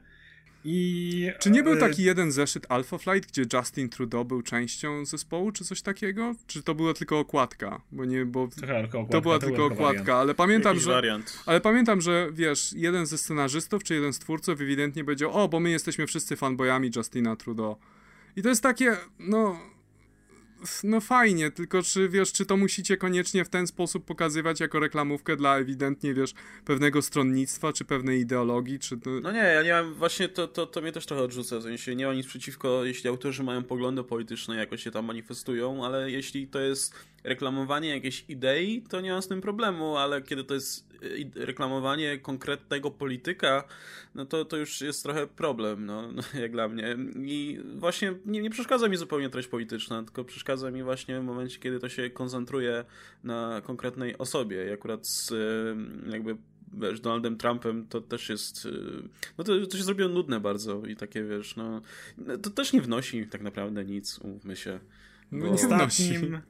i, 0.67 1.31
czy 1.39 1.51
nie 1.51 1.63
był 1.63 1.73
e, 1.73 1.77
taki 1.77 2.03
jeden 2.03 2.33
zeszyt 2.33 2.67
Alpha 2.69 2.99
Flight, 2.99 3.31
gdzie 3.31 3.45
Justin 3.53 3.89
Trudeau 3.89 4.25
był 4.25 4.43
częścią 4.43 5.05
zespołu, 5.05 5.53
czy 5.53 5.65
coś 5.65 5.83
takiego? 5.83 6.35
Czy 6.47 6.63
to 6.63 6.75
była 6.75 6.95
tylko 6.95 7.19
okładka? 7.19 7.81
Bo 7.93 8.05
nie, 8.05 8.25
bo 8.25 8.49
okładka, 9.01 9.13
to 9.13 9.21
była 9.21 9.39
to 9.39 9.47
tylko 9.47 9.65
okładka, 9.67 10.17
ale 10.17 10.35
pamiętam, 10.35 10.79
że 10.81 11.03
ale 11.47 11.61
pamiętam, 11.61 12.01
że 12.01 12.29
wiesz, 12.33 12.73
jeden 12.73 13.07
ze 13.07 13.19
scenarzystów, 13.19 13.85
czy 13.85 13.95
jeden 13.95 14.13
z 14.13 14.19
twórców 14.19 14.61
ewidentnie 14.61 15.05
powiedział, 15.05 15.31
o, 15.33 15.49
bo 15.49 15.61
my 15.61 15.71
jesteśmy 15.71 16.07
wszyscy 16.07 16.37
fanboyami 16.37 16.91
Justina 16.97 17.37
Trudeau. 17.37 17.77
I 18.37 18.43
to 18.43 18.49
jest 18.49 18.63
takie, 18.63 18.97
no, 19.19 19.61
no 20.85 21.01
fajnie, 21.01 21.51
tylko 21.51 21.83
czy 21.83 22.09
wiesz, 22.09 22.33
czy 22.33 22.47
to 22.47 22.57
musicie 22.57 22.97
koniecznie 22.97 23.45
w 23.45 23.49
ten 23.49 23.67
sposób 23.67 24.05
pokazywać 24.05 24.61
jako 24.61 24.81
reklamówkę 24.81 25.37
dla 25.37 25.59
ewidentnie, 25.59 26.15
wiesz, 26.15 26.35
pewnego 26.65 27.03
stronnictwa, 27.03 27.73
czy 27.73 27.85
pewnej 27.85 28.21
ideologii, 28.21 28.79
czy 28.79 28.97
to... 28.97 29.11
No 29.11 29.33
nie, 29.33 29.39
ja 29.39 29.63
nie 29.63 29.73
mam, 29.73 29.95
właśnie 29.95 30.29
to, 30.29 30.49
to, 30.49 30.67
to 30.67 30.81
mnie 30.81 30.93
też 30.93 31.07
trochę 31.07 31.23
odrzuca, 31.23 31.59
w 31.59 31.63
sensie 31.63 31.97
nie 31.97 32.07
ma 32.07 32.15
nic 32.15 32.27
przeciwko, 32.27 32.85
jeśli 32.85 33.09
autorzy 33.11 33.43
mają 33.43 33.65
poglądy 33.65 34.05
polityczne, 34.05 34.57
jakoś 34.57 34.83
się 34.83 34.91
tam 34.91 35.05
manifestują, 35.05 35.85
ale 35.85 36.11
jeśli 36.11 36.49
to 36.49 36.61
jest 36.61 36.95
reklamowanie 37.25 37.89
jakiejś 37.89 38.25
idei, 38.29 38.83
to 38.83 39.01
nie 39.01 39.13
mam 39.13 39.23
z 39.23 39.29
tym 39.29 39.41
problemu, 39.41 39.97
ale 39.97 40.23
kiedy 40.23 40.45
to 40.45 40.55
jest 40.55 40.94
reklamowanie 41.35 42.19
konkretnego 42.19 42.91
polityka, 42.91 43.65
no 44.15 44.27
to, 44.27 44.45
to 44.45 44.57
już 44.57 44.81
jest 44.81 45.03
trochę 45.03 45.27
problem, 45.27 45.87
no, 45.87 46.09
no 46.13 46.23
jak 46.41 46.53
dla 46.53 46.69
mnie. 46.69 46.97
I 47.17 47.61
właśnie 47.75 48.15
nie, 48.27 48.43
nie 48.43 48.51
przeszkadza 48.51 48.89
mi 48.89 48.97
zupełnie 48.97 49.31
treść 49.31 49.49
polityczna, 49.49 50.03
tylko 50.03 50.25
przeszkadza 50.25 50.71
mi 50.71 50.83
właśnie 50.83 51.21
w 51.21 51.25
momencie, 51.25 51.59
kiedy 51.59 51.81
to 51.81 51.89
się 51.89 52.11
koncentruje 52.11 52.85
na 53.25 53.61
konkretnej 53.65 54.19
osobie. 54.19 54.67
I 54.69 54.73
akurat 54.73 55.07
z, 55.07 55.33
jakby 56.11 56.37
Donaldem 57.03 57.37
Trumpem, 57.37 57.87
to 57.87 58.01
też 58.01 58.29
jest, 58.29 58.69
no 59.39 59.45
to, 59.45 59.67
to 59.67 59.77
się 59.77 59.83
zrobiło 59.83 60.09
nudne 60.09 60.41
bardzo 60.41 60.83
i 60.87 60.97
takie, 60.97 61.25
wiesz, 61.25 61.57
no, 61.57 61.81
to 62.43 62.51
też 62.51 62.73
nie 62.73 62.81
wnosi 62.81 63.27
tak 63.27 63.43
naprawdę 63.43 63.85
nic, 63.85 64.19
umówmy 64.19 64.57
się. 64.57 64.81
No, 65.35 65.47
w 65.47 65.53
ostatnim, 65.53 66.41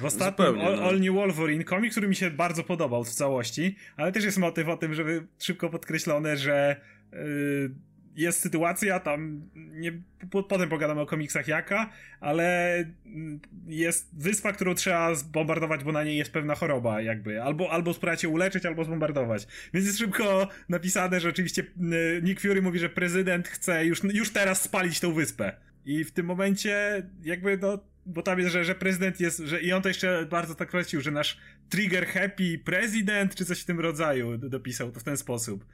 w 0.00 0.04
ostatnim 0.04 0.48
Zupełnie, 0.48 0.66
All, 0.66 0.76
no. 0.76 0.82
All 0.82 1.00
New 1.00 1.14
Wolverine 1.14 1.64
komiks, 1.64 1.94
który 1.94 2.08
mi 2.08 2.16
się 2.16 2.30
bardzo 2.30 2.64
podobał 2.64 3.04
w 3.04 3.10
całości, 3.10 3.76
ale 3.96 4.12
też 4.12 4.24
jest 4.24 4.38
motyw 4.38 4.68
o 4.68 4.76
tym, 4.76 4.94
żeby 4.94 5.26
szybko 5.38 5.70
podkreślone, 5.70 6.36
że 6.36 6.80
yy, 7.12 7.74
jest 8.16 8.40
sytuacja, 8.40 9.00
tam 9.00 9.42
nie, 9.54 9.92
po, 10.30 10.42
potem 10.42 10.68
pogadamy 10.68 11.00
o 11.00 11.06
komiksach 11.06 11.48
jaka, 11.48 11.90
ale 12.20 12.76
mm, 13.06 13.40
jest 13.66 14.10
wyspa, 14.18 14.52
którą 14.52 14.74
trzeba 14.74 15.14
zbombardować, 15.14 15.84
bo 15.84 15.92
na 15.92 16.04
niej 16.04 16.16
jest 16.16 16.32
pewna 16.32 16.54
choroba 16.54 17.00
jakby, 17.00 17.42
albo, 17.42 17.70
albo 17.70 17.94
spróbować 17.94 18.24
uleczyć, 18.24 18.66
albo 18.66 18.84
zbombardować. 18.84 19.46
Więc 19.74 19.86
jest 19.86 19.98
szybko 19.98 20.48
napisane, 20.68 21.20
że 21.20 21.28
oczywiście 21.28 21.62
y, 21.62 22.20
Nick 22.22 22.40
Fury 22.40 22.62
mówi, 22.62 22.78
że 22.78 22.88
prezydent 22.88 23.48
chce 23.48 23.86
już, 23.86 24.04
już 24.04 24.30
teraz 24.30 24.62
spalić 24.62 25.00
tą 25.00 25.12
wyspę. 25.12 25.52
I 25.84 26.04
w 26.04 26.10
tym 26.10 26.26
momencie 26.26 27.02
jakby 27.24 27.58
no 27.58 27.78
bo 28.06 28.22
tam 28.22 28.38
jest, 28.38 28.52
że, 28.52 28.64
że 28.64 28.74
prezydent 28.74 29.20
jest, 29.20 29.38
że 29.38 29.60
i 29.60 29.72
on 29.72 29.82
to 29.82 29.88
jeszcze 29.88 30.26
bardzo 30.30 30.54
tak 30.54 30.68
określił, 30.68 31.00
że 31.00 31.10
nasz 31.10 31.38
trigger 31.68 32.06
happy 32.06 32.58
prezydent, 32.64 33.34
czy 33.34 33.44
coś 33.44 33.60
w 33.60 33.64
tym 33.64 33.80
rodzaju 33.80 34.38
dopisał 34.38 34.92
to 34.92 35.00
w 35.00 35.04
ten 35.04 35.16
sposób. 35.16 35.64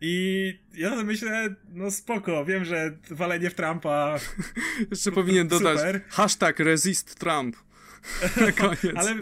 I 0.00 0.58
ja 0.74 1.02
myślę, 1.02 1.54
no 1.68 1.90
spoko, 1.90 2.44
wiem, 2.44 2.64
że 2.64 2.96
walenie 3.10 3.50
w 3.50 3.54
Trumpa. 3.54 4.18
Jeszcze 4.90 5.12
powinien 5.12 5.48
dodać 5.48 5.78
super. 5.78 6.00
hashtag 6.08 6.58
resist 6.58 7.18
Trump. 7.18 7.56
Koniec. 8.58 8.96
ale 8.96 9.14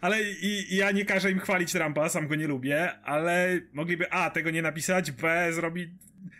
ale 0.00 0.22
i, 0.22 0.74
i, 0.74 0.76
ja 0.76 0.90
nie 0.90 1.04
każę 1.04 1.30
im 1.30 1.38
chwalić 1.38 1.72
Trumpa, 1.72 2.08
sam 2.08 2.28
go 2.28 2.34
nie 2.34 2.46
lubię, 2.46 2.98
ale 3.02 3.60
mogliby 3.72 4.12
A, 4.12 4.30
tego 4.30 4.50
nie 4.50 4.62
napisać, 4.62 5.10
B, 5.10 5.52
zrobić 5.52 5.90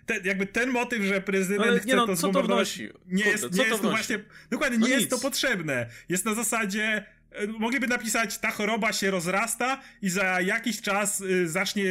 te, 0.06 0.18
jakby 0.24 0.46
ten 0.46 0.70
motyw, 0.70 1.02
że 1.02 1.20
prezydent 1.20 1.62
Ale, 1.62 1.78
chce 1.78 1.88
nie 1.88 1.96
no, 1.96 2.06
to 2.06 2.16
zbombardować, 2.16 2.78
nie 3.06 3.24
jest, 3.24 3.52
nie 3.52 3.64
jest 3.64 3.82
to 3.82 3.90
właśnie, 3.90 4.18
dokładnie, 4.50 4.78
no 4.78 4.86
nie 4.86 4.92
nic. 4.92 5.00
jest 5.00 5.10
to 5.10 5.18
potrzebne. 5.18 5.86
Jest 6.08 6.24
na 6.24 6.34
zasadzie, 6.34 7.04
e, 7.32 7.46
mogliby 7.46 7.86
napisać, 7.86 8.38
ta 8.38 8.50
choroba 8.50 8.92
się 8.92 9.10
rozrasta 9.10 9.80
i 10.02 10.10
za 10.10 10.40
jakiś 10.40 10.80
czas 10.80 11.20
y, 11.20 11.48
zacznie, 11.48 11.84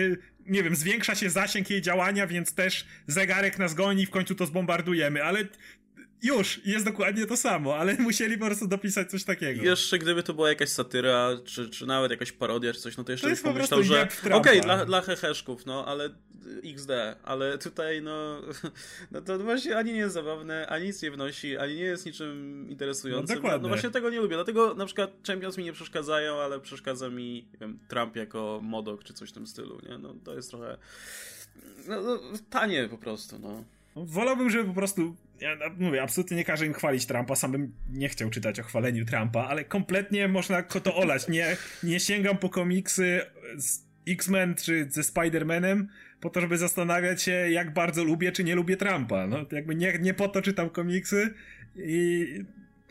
nie 0.46 0.64
wiem, 0.64 0.76
zwiększa 0.76 1.16
się 1.16 1.30
zasięg 1.30 1.70
jej 1.70 1.82
działania, 1.82 2.28
więc 2.28 2.54
też 2.54 2.86
zegarek 3.08 3.60
nas 3.60 3.74
goni 3.74 4.04
i 4.04 4.06
w 4.06 4.10
końcu 4.10 4.36
to 4.36 4.46
zbombardujemy, 4.46 5.24
ale 5.24 5.46
już, 6.24 6.62
jest 6.66 6.86
dokładnie 6.86 7.26
to 7.26 7.38
samo, 7.38 7.78
ale 7.78 7.94
musieli 8.10 8.38
po 8.38 8.46
prostu 8.46 8.68
dopisać 8.68 9.12
coś 9.12 9.24
takiego. 9.24 9.64
Jeszcze 9.64 10.00
gdyby 10.00 10.24
to 10.24 10.34
była 10.34 10.50
jakaś 10.50 10.70
satyra, 10.70 11.30
czy, 11.46 11.70
czy 11.70 11.86
nawet 11.86 12.12
jakaś 12.12 12.32
parodia, 12.32 12.74
czy 12.74 12.80
coś, 12.80 12.98
no 12.98 13.04
to 13.04 13.12
jeszcze 13.12 13.28
to 13.28 13.30
jest 13.30 13.44
pomyślał, 13.44 13.84
że 13.84 14.08
okej, 14.24 14.34
okay, 14.34 14.62
dla, 14.62 14.86
dla 14.86 15.02
heheszków, 15.02 15.66
no, 15.66 15.86
ale 15.86 16.10
XD, 16.64 16.92
ale 17.24 17.58
tutaj, 17.58 18.02
no, 18.02 18.42
no 19.12 19.22
to 19.22 19.40
właśnie 19.40 19.78
ani 19.78 19.94
nie 19.94 20.00
jest 20.00 20.14
zabawne, 20.14 20.68
ani 20.68 20.86
nic 20.86 21.02
nie 21.02 21.12
wnosi, 21.12 21.58
ani 21.58 21.76
nie 21.76 21.84
jest 21.84 22.06
niczym 22.06 22.68
interesującym. 22.70 23.44
No, 23.44 23.58
no 23.58 23.68
właśnie 23.68 23.90
tego 23.90 24.10
nie 24.10 24.20
lubię, 24.20 24.36
dlatego 24.36 24.74
na 24.74 24.86
przykład 24.86 25.12
Champions 25.28 25.58
mi 25.58 25.64
nie 25.64 25.74
przeszkadzają, 25.74 26.36
ale 26.36 26.60
przeszkadza 26.60 27.10
mi, 27.10 27.48
nie 27.54 27.60
wiem, 27.60 27.80
Trump 27.88 28.16
jako 28.16 28.60
modok, 28.64 29.04
czy 29.04 29.14
coś 29.14 29.30
w 29.30 29.34
tym 29.34 29.48
stylu, 29.48 29.80
nie? 29.90 29.98
No 29.98 30.16
to 30.24 30.36
jest 30.36 30.50
trochę, 30.50 30.78
no, 31.88 32.02
no 32.02 32.20
tanie 32.50 32.90
po 32.90 32.98
prostu, 32.98 33.40
no. 33.40 33.64
Wolałbym, 33.96 34.50
żeby 34.50 34.66
po 34.66 34.74
prostu 34.74 35.16
ja 35.42 35.58
mówię, 35.78 36.04
absolutnie 36.04 36.38
nie 36.38 36.46
każę 36.46 36.66
im 36.66 36.74
chwalić 36.74 37.06
Trumpa, 37.06 37.36
sam 37.36 37.52
bym 37.52 37.74
nie 37.90 38.10
chciał 38.10 38.30
czytać 38.30 38.60
o 38.60 38.64
chwaleniu 38.64 39.06
Trumpa, 39.06 39.44
ale 39.44 39.64
kompletnie 39.64 40.28
można 40.28 40.64
to 40.64 40.96
olać. 40.96 41.28
Nie, 41.28 41.58
nie 41.84 42.00
sięgam 42.00 42.38
po 42.38 42.50
komiksy 42.50 43.22
z 43.58 43.86
X-Men 44.08 44.56
czy 44.56 44.88
ze 44.90 45.02
Spider-Manem 45.02 45.86
po 46.22 46.30
to, 46.30 46.42
żeby 46.42 46.58
zastanawiać 46.58 47.22
się, 47.22 47.32
jak 47.32 47.74
bardzo 47.74 48.04
lubię 48.04 48.32
czy 48.32 48.44
nie 48.44 48.56
lubię 48.56 48.78
Trumpa. 48.78 49.28
No, 49.28 49.46
jakby 49.52 49.76
nie, 49.76 50.00
nie 50.00 50.14
po 50.14 50.28
to 50.28 50.42
czytam 50.42 50.70
komiksy 50.70 51.34
i 51.76 52.28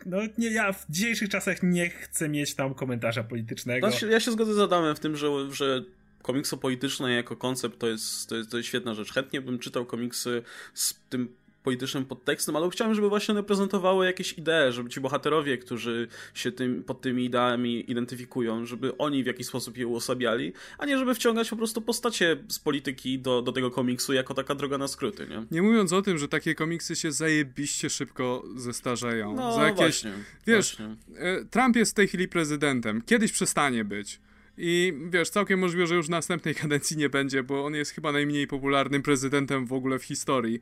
no 0.05 0.17
nie, 0.37 0.49
ja 0.49 0.73
w 0.73 0.85
dzisiejszych 0.89 1.29
czasach 1.29 1.63
nie 1.63 1.89
chcę 1.89 2.29
mieć 2.29 2.55
tam 2.55 2.73
komentarza 2.73 3.23
politycznego. 3.23 3.91
Znaczy, 3.91 4.09
ja 4.09 4.19
się 4.19 4.31
zgodzę 4.31 4.53
z 4.53 4.59
Adamem 4.59 4.95
w 4.95 4.99
tym, 4.99 5.15
że, 5.15 5.27
że 5.51 5.83
komiksy 6.25 6.57
polityczne 6.57 7.13
jako 7.13 7.35
koncept 7.35 7.79
to 7.79 7.87
jest, 7.87 8.29
to 8.29 8.35
jest, 8.35 8.51
to 8.51 8.57
jest 8.57 8.69
świetna 8.69 8.93
rzecz. 8.93 9.13
Chętnie 9.13 9.41
bym 9.41 9.59
czytał 9.59 9.85
komiksy 9.85 10.43
z 10.73 10.99
tym 11.09 11.35
politycznym 11.63 12.05
podtekstem, 12.05 12.55
ale 12.55 12.69
chciałem, 12.69 12.95
żeby 12.95 13.09
właśnie 13.09 13.31
one 13.31 13.43
prezentowały 13.43 14.05
jakieś 14.05 14.33
idee, 14.33 14.71
żeby 14.71 14.89
ci 14.89 14.99
bohaterowie, 15.01 15.57
którzy 15.57 16.07
się 16.33 16.51
tym, 16.51 16.83
pod 16.83 17.01
tymi 17.01 17.25
ideami 17.25 17.91
identyfikują, 17.91 18.65
żeby 18.65 18.97
oni 18.97 19.23
w 19.23 19.25
jakiś 19.25 19.47
sposób 19.47 19.77
je 19.77 19.87
uosabiali, 19.87 20.53
a 20.77 20.85
nie 20.85 20.97
żeby 20.97 21.15
wciągać 21.15 21.49
po 21.49 21.55
prostu 21.55 21.81
postacie 21.81 22.37
z 22.47 22.59
polityki 22.59 23.19
do, 23.19 23.41
do 23.41 23.51
tego 23.51 23.71
komiksu 23.71 24.13
jako 24.13 24.33
taka 24.33 24.55
droga 24.55 24.77
na 24.77 24.87
skróty, 24.87 25.27
nie? 25.27 25.45
Nie 25.51 25.61
mówiąc 25.61 25.93
o 25.93 26.01
tym, 26.01 26.17
że 26.17 26.27
takie 26.27 26.55
komiksy 26.55 26.95
się 26.95 27.11
zajebiście 27.11 27.89
szybko 27.89 28.43
zestarzeją. 28.55 29.35
No 29.35 29.53
Za 29.53 29.63
jakieś, 29.63 29.77
właśnie. 29.77 30.13
Wiesz, 30.47 30.77
właśnie. 30.77 30.95
E, 31.15 31.45
Trump 31.45 31.75
jest 31.75 31.91
w 31.91 31.95
tej 31.95 32.07
chwili 32.07 32.27
prezydentem. 32.27 33.01
Kiedyś 33.01 33.31
przestanie 33.31 33.85
być. 33.85 34.19
I 34.57 34.93
wiesz, 35.09 35.29
całkiem 35.29 35.59
możliwe, 35.59 35.87
że 35.87 35.95
już 35.95 36.09
następnej 36.09 36.55
kadencji 36.55 36.97
nie 36.97 37.09
będzie, 37.09 37.43
bo 37.43 37.65
on 37.65 37.75
jest 37.75 37.91
chyba 37.91 38.11
najmniej 38.11 38.47
popularnym 38.47 39.01
prezydentem 39.01 39.65
w 39.65 39.73
ogóle 39.73 39.99
w 39.99 40.03
historii. 40.03 40.59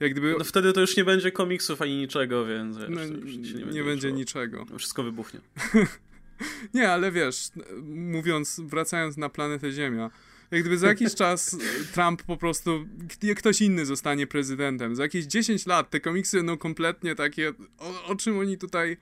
Jak 0.00 0.12
gdyby... 0.12 0.34
No 0.38 0.44
wtedy 0.44 0.72
to 0.72 0.80
już 0.80 0.96
nie 0.96 1.04
będzie 1.04 1.32
komiksów 1.32 1.82
ani 1.82 1.96
niczego, 1.96 2.46
więc 2.46 2.78
wiesz, 2.78 2.88
no, 2.88 3.00
nie, 3.04 3.72
nie 3.72 3.84
będzie, 3.84 4.12
niczego. 4.12 4.66
Wszystko 4.78 5.02
wybuchnie. 5.02 5.40
nie, 6.74 6.90
ale 6.90 7.12
wiesz, 7.12 7.48
mówiąc, 7.84 8.60
wracając 8.64 9.16
na 9.16 9.28
planetę 9.28 9.72
Ziemia, 9.72 10.10
jak 10.50 10.60
gdyby 10.60 10.78
za 10.78 10.86
jakiś 10.86 11.14
czas 11.14 11.56
Trump 11.94 12.22
po 12.22 12.36
prostu, 12.36 12.86
ktoś 13.36 13.60
inny 13.60 13.86
zostanie 13.86 14.26
prezydentem. 14.26 14.96
Za 14.96 15.02
jakieś 15.02 15.24
10 15.24 15.66
lat 15.66 15.90
te 15.90 16.00
komiksy 16.00 16.42
no 16.42 16.56
kompletnie 16.56 17.14
takie, 17.14 17.52
o, 17.78 18.04
o 18.04 18.16
czym 18.16 18.38
oni 18.38 18.58
tutaj 18.58 18.96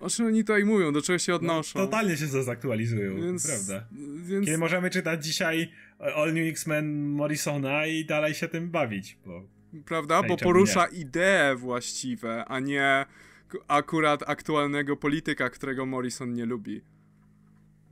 o 0.00 0.08
czym 0.08 0.26
oni 0.26 0.44
tutaj 0.44 0.64
mówią, 0.64 0.92
do 0.92 1.02
czego 1.02 1.18
się 1.18 1.32
no, 1.32 1.36
odnoszą. 1.36 1.78
No, 1.78 1.84
totalnie 1.84 2.16
się 2.16 2.26
zaktualizują, 2.26 3.16
więc, 3.16 3.46
prawda. 3.46 3.86
Więc... 4.22 4.46
Kiedy 4.46 4.58
możemy 4.58 4.90
czytać 4.90 5.24
dzisiaj 5.24 5.72
All 5.98 6.34
New 6.34 6.50
X-Men 6.50 7.08
Morrisona 7.08 7.86
i 7.86 8.04
dalej 8.04 8.34
się 8.34 8.48
tym 8.48 8.70
bawić, 8.70 9.18
bo... 9.26 9.42
Prawda? 9.84 10.22
Bo 10.22 10.36
porusza 10.36 10.86
nie. 10.86 10.98
idee 10.98 11.56
właściwe, 11.56 12.44
a 12.44 12.60
nie 12.60 13.06
akurat 13.68 14.22
aktualnego 14.26 14.96
polityka, 14.96 15.50
którego 15.50 15.86
Morrison 15.86 16.32
nie 16.32 16.46
lubi. 16.46 16.80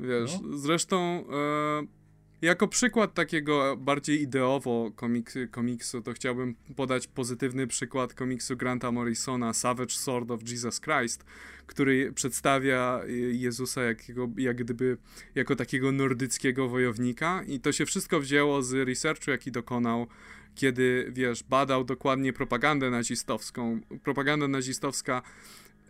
Wiesz, 0.00 0.32
no. 0.42 0.58
zresztą... 0.58 1.24
E 1.32 2.03
jako 2.44 2.68
przykład 2.68 3.14
takiego 3.14 3.76
bardziej 3.76 4.22
ideowo 4.22 4.90
komiksy, 4.96 5.48
komiksu, 5.48 6.02
to 6.02 6.12
chciałbym 6.12 6.54
podać 6.76 7.06
pozytywny 7.06 7.66
przykład 7.66 8.14
komiksu 8.14 8.56
Granta 8.56 8.92
Morrisona 8.92 9.52
Savage 9.52 9.94
Sword 9.94 10.30
of 10.30 10.50
Jesus 10.50 10.80
Christ, 10.80 11.24
który 11.66 12.12
przedstawia 12.12 13.00
Jezusa 13.32 13.82
jakiego, 13.82 14.28
jak 14.36 14.56
gdyby 14.56 14.96
jako 15.34 15.56
takiego 15.56 15.92
nordyckiego 15.92 16.68
wojownika 16.68 17.42
i 17.46 17.60
to 17.60 17.72
się 17.72 17.86
wszystko 17.86 18.20
wzięło 18.20 18.62
z 18.62 18.72
researchu, 18.88 19.30
jaki 19.30 19.52
dokonał 19.52 20.06
kiedy, 20.54 21.10
wiesz, 21.12 21.42
badał 21.42 21.84
dokładnie 21.84 22.32
propagandę 22.32 22.90
nazistowską. 22.90 23.80
Propaganda 24.02 24.48
nazistowska 24.48 25.22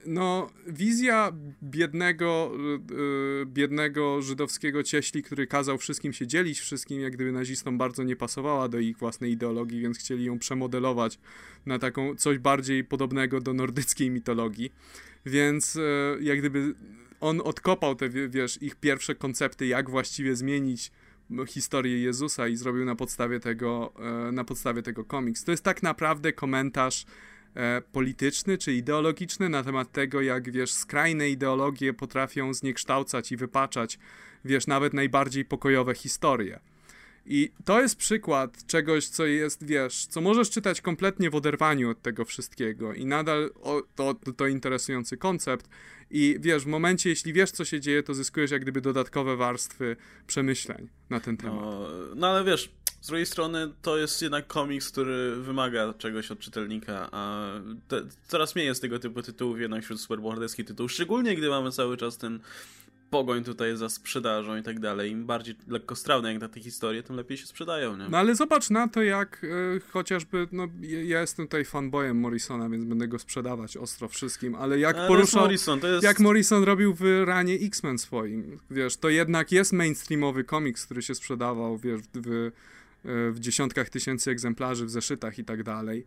no, 0.06 0.50
wizja 0.66 1.32
biednego, 1.62 2.52
yy, 2.90 3.46
biednego 3.46 4.22
żydowskiego 4.22 4.82
cieśli, 4.82 5.22
który 5.22 5.46
kazał 5.46 5.78
wszystkim 5.78 6.12
się 6.12 6.26
dzielić, 6.26 6.60
wszystkim 6.60 7.00
jak 7.00 7.12
gdyby 7.12 7.32
nazistom 7.32 7.78
bardzo 7.78 8.02
nie 8.02 8.16
pasowała 8.16 8.68
do 8.68 8.78
ich 8.78 8.98
własnej 8.98 9.32
ideologii, 9.32 9.80
więc 9.80 9.98
chcieli 9.98 10.24
ją 10.24 10.38
przemodelować 10.38 11.18
na 11.66 11.78
taką 11.78 12.16
coś 12.16 12.38
bardziej 12.38 12.84
podobnego 12.84 13.40
do 13.40 13.54
nordyckiej 13.54 14.10
mitologii. 14.10 14.72
Więc 15.26 15.74
yy, 15.74 15.82
jak 16.20 16.38
gdyby 16.38 16.74
on 17.20 17.40
odkopał 17.40 17.94
te, 17.94 18.08
wiesz, 18.28 18.62
ich 18.62 18.76
pierwsze 18.76 19.14
koncepty, 19.14 19.66
jak 19.66 19.90
właściwie 19.90 20.36
zmienić 20.36 20.92
historię 21.46 22.02
Jezusa 22.02 22.48
i 22.48 22.56
zrobił 22.56 22.84
na 22.84 22.94
podstawie 22.94 23.40
tego, 23.40 23.92
na 24.32 24.44
podstawie 24.44 24.82
tego 24.82 25.04
komiks. 25.04 25.44
To 25.44 25.50
jest 25.50 25.64
tak 25.64 25.82
naprawdę 25.82 26.32
komentarz 26.32 27.06
polityczny 27.92 28.58
czy 28.58 28.72
ideologiczny 28.72 29.48
na 29.48 29.62
temat 29.62 29.92
tego, 29.92 30.20
jak 30.20 30.50
wiesz, 30.50 30.72
skrajne 30.72 31.30
ideologie 31.30 31.92
potrafią 31.92 32.54
zniekształcać 32.54 33.32
i 33.32 33.36
wypaczać, 33.36 33.98
wiesz, 34.44 34.66
nawet 34.66 34.94
najbardziej 34.94 35.44
pokojowe 35.44 35.94
historie. 35.94 36.60
I 37.26 37.52
to 37.64 37.80
jest 37.80 37.96
przykład 37.96 38.66
czegoś, 38.66 39.08
co 39.08 39.26
jest, 39.26 39.66
wiesz, 39.66 40.06
co 40.06 40.20
możesz 40.20 40.50
czytać 40.50 40.80
kompletnie 40.80 41.30
w 41.30 41.34
oderwaniu 41.34 41.90
od 41.90 42.02
tego 42.02 42.24
wszystkiego 42.24 42.94
i 42.94 43.06
nadal 43.06 43.50
o, 43.62 43.82
to, 43.94 44.14
to 44.36 44.46
interesujący 44.46 45.16
koncept. 45.16 45.68
I 46.10 46.36
wiesz, 46.40 46.64
w 46.64 46.66
momencie, 46.66 47.10
jeśli 47.10 47.32
wiesz, 47.32 47.50
co 47.50 47.64
się 47.64 47.80
dzieje, 47.80 48.02
to 48.02 48.14
zyskujesz 48.14 48.50
jak 48.50 48.62
gdyby 48.62 48.80
dodatkowe 48.80 49.36
warstwy 49.36 49.96
przemyśleń 50.26 50.88
na 51.10 51.20
ten 51.20 51.36
temat. 51.36 51.60
No, 51.60 51.88
no 52.14 52.28
ale 52.28 52.44
wiesz, 52.44 52.72
z 53.04 53.06
drugiej 53.06 53.26
strony 53.26 53.72
to 53.82 53.96
jest 53.96 54.22
jednak 54.22 54.46
komiks, 54.46 54.90
który 54.90 55.36
wymaga 55.36 55.94
czegoś 55.98 56.30
od 56.30 56.38
czytelnika, 56.38 57.08
a 57.12 57.50
te, 57.88 58.02
coraz 58.28 58.54
mniej 58.54 58.66
jest 58.66 58.82
tego 58.82 58.98
typu 58.98 59.22
tytułów 59.22 59.60
jednak 59.60 59.84
wśród 59.84 60.00
superbohaterskich 60.00 60.66
tytułów, 60.66 60.92
szczególnie 60.92 61.36
gdy 61.36 61.48
mamy 61.48 61.70
cały 61.70 61.96
czas 61.96 62.18
ten 62.18 62.40
pogoń 63.10 63.44
tutaj 63.44 63.76
za 63.76 63.88
sprzedażą 63.88 64.56
i 64.56 64.62
tak 64.62 64.80
dalej. 64.80 65.10
Im 65.10 65.26
bardziej 65.26 65.54
lekkostrawne 65.68 66.32
jak 66.32 66.42
na 66.42 66.48
te 66.48 66.60
historie, 66.60 67.02
tym 67.02 67.16
lepiej 67.16 67.36
się 67.36 67.46
sprzedają. 67.46 67.96
Nie? 67.96 68.08
No 68.08 68.18
ale 68.18 68.34
zobacz 68.34 68.70
na 68.70 68.88
to, 68.88 69.02
jak 69.02 69.44
e, 69.44 69.80
chociażby, 69.90 70.48
no 70.52 70.68
ja 71.04 71.20
jestem 71.20 71.46
tutaj 71.46 71.64
fanboyem 71.64 72.16
Morrisona, 72.16 72.68
więc 72.68 72.84
będę 72.84 73.08
go 73.08 73.18
sprzedawać 73.18 73.76
ostro 73.76 74.08
wszystkim, 74.08 74.54
ale 74.54 74.78
jak 74.78 74.96
Ale 74.96 75.08
poruszał, 75.08 75.42
Morrison, 75.42 75.80
jest... 75.82 76.04
jak 76.04 76.20
Morrison 76.20 76.62
robił 76.62 76.94
w 76.94 77.22
ranie 77.24 77.54
X-Men 77.54 77.98
swoim, 77.98 78.58
wiesz, 78.70 78.96
to 78.96 79.08
jednak 79.08 79.52
jest 79.52 79.72
mainstreamowy 79.72 80.44
komiks, 80.44 80.84
który 80.84 81.02
się 81.02 81.14
sprzedawał, 81.14 81.78
wiesz, 81.78 82.00
w, 82.14 82.50
w, 83.04 83.36
dziesiątkach 83.38 83.90
tysięcy 83.90 84.30
egzemplarzy, 84.30 84.86
w 84.86 84.90
zeszytach 84.90 85.38
i 85.38 85.44
tak 85.44 85.62
dalej. 85.62 86.06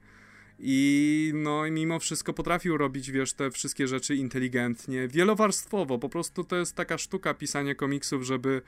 I 0.59 1.31
no 1.35 1.65
i 1.65 1.71
mimo 1.71 1.99
wszystko 1.99 2.33
potrafił 2.33 2.77
robić, 2.77 3.11
wiesz, 3.11 3.33
te 3.33 3.51
wszystkie 3.51 3.87
rzeczy 3.87 4.15
inteligentnie, 4.15 5.07
wielowarstwowo. 5.07 5.99
Po 5.99 6.09
prostu 6.09 6.43
to 6.43 6.55
jest 6.55 6.75
taka 6.75 6.97
sztuka 6.97 7.33
pisania 7.33 7.75
komiksów, 7.75 8.23
żeby, 8.23 8.61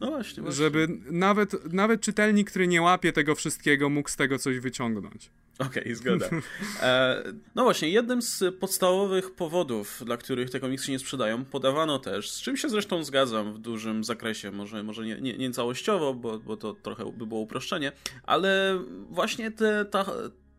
no 0.00 0.10
właśnie, 0.10 0.42
właśnie. 0.42 0.64
żeby 0.64 0.88
nawet, 1.10 1.72
nawet 1.72 2.00
czytelnik, 2.00 2.50
który 2.50 2.66
nie 2.66 2.82
łapie 2.82 3.12
tego 3.12 3.34
wszystkiego, 3.34 3.90
mógł 3.90 4.08
z 4.08 4.16
tego 4.16 4.38
coś 4.38 4.58
wyciągnąć. 4.58 5.30
Okej, 5.58 5.82
okay, 5.82 5.94
zgoda. 5.94 6.26
E, 6.82 7.22
no 7.54 7.64
właśnie, 7.64 7.88
jednym 7.88 8.22
z 8.22 8.44
podstawowych 8.60 9.34
powodów, 9.34 10.02
dla 10.06 10.16
których 10.16 10.50
te 10.50 10.60
komiksy 10.60 10.90
nie 10.90 10.98
sprzedają, 10.98 11.44
podawano 11.44 11.98
też, 11.98 12.30
z 12.30 12.42
czym 12.42 12.56
się 12.56 12.68
zresztą 12.68 13.04
zgadzam 13.04 13.52
w 13.52 13.58
dużym 13.58 14.04
zakresie, 14.04 14.50
może, 14.50 14.82
może 14.82 15.06
nie, 15.06 15.20
nie, 15.20 15.38
nie 15.38 15.50
całościowo, 15.50 16.14
bo, 16.14 16.38
bo 16.38 16.56
to 16.56 16.74
trochę 16.74 17.12
by 17.12 17.26
było 17.26 17.40
uproszczenie, 17.40 17.92
ale 18.22 18.80
właśnie 19.10 19.50
te, 19.50 19.84
ta, 19.84 20.06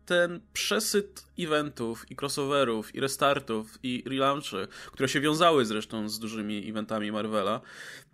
ten 0.06 0.40
przesyt 0.52 1.24
eventów 1.38 2.10
i 2.10 2.16
crossoverów 2.20 2.94
i 2.94 3.00
restartów 3.00 3.78
i 3.82 4.04
relaunchy, 4.06 4.68
które 4.92 5.08
się 5.08 5.20
wiązały 5.20 5.64
zresztą 5.64 6.08
z 6.08 6.18
dużymi 6.18 6.70
eventami 6.70 7.12
Marvela, 7.12 7.60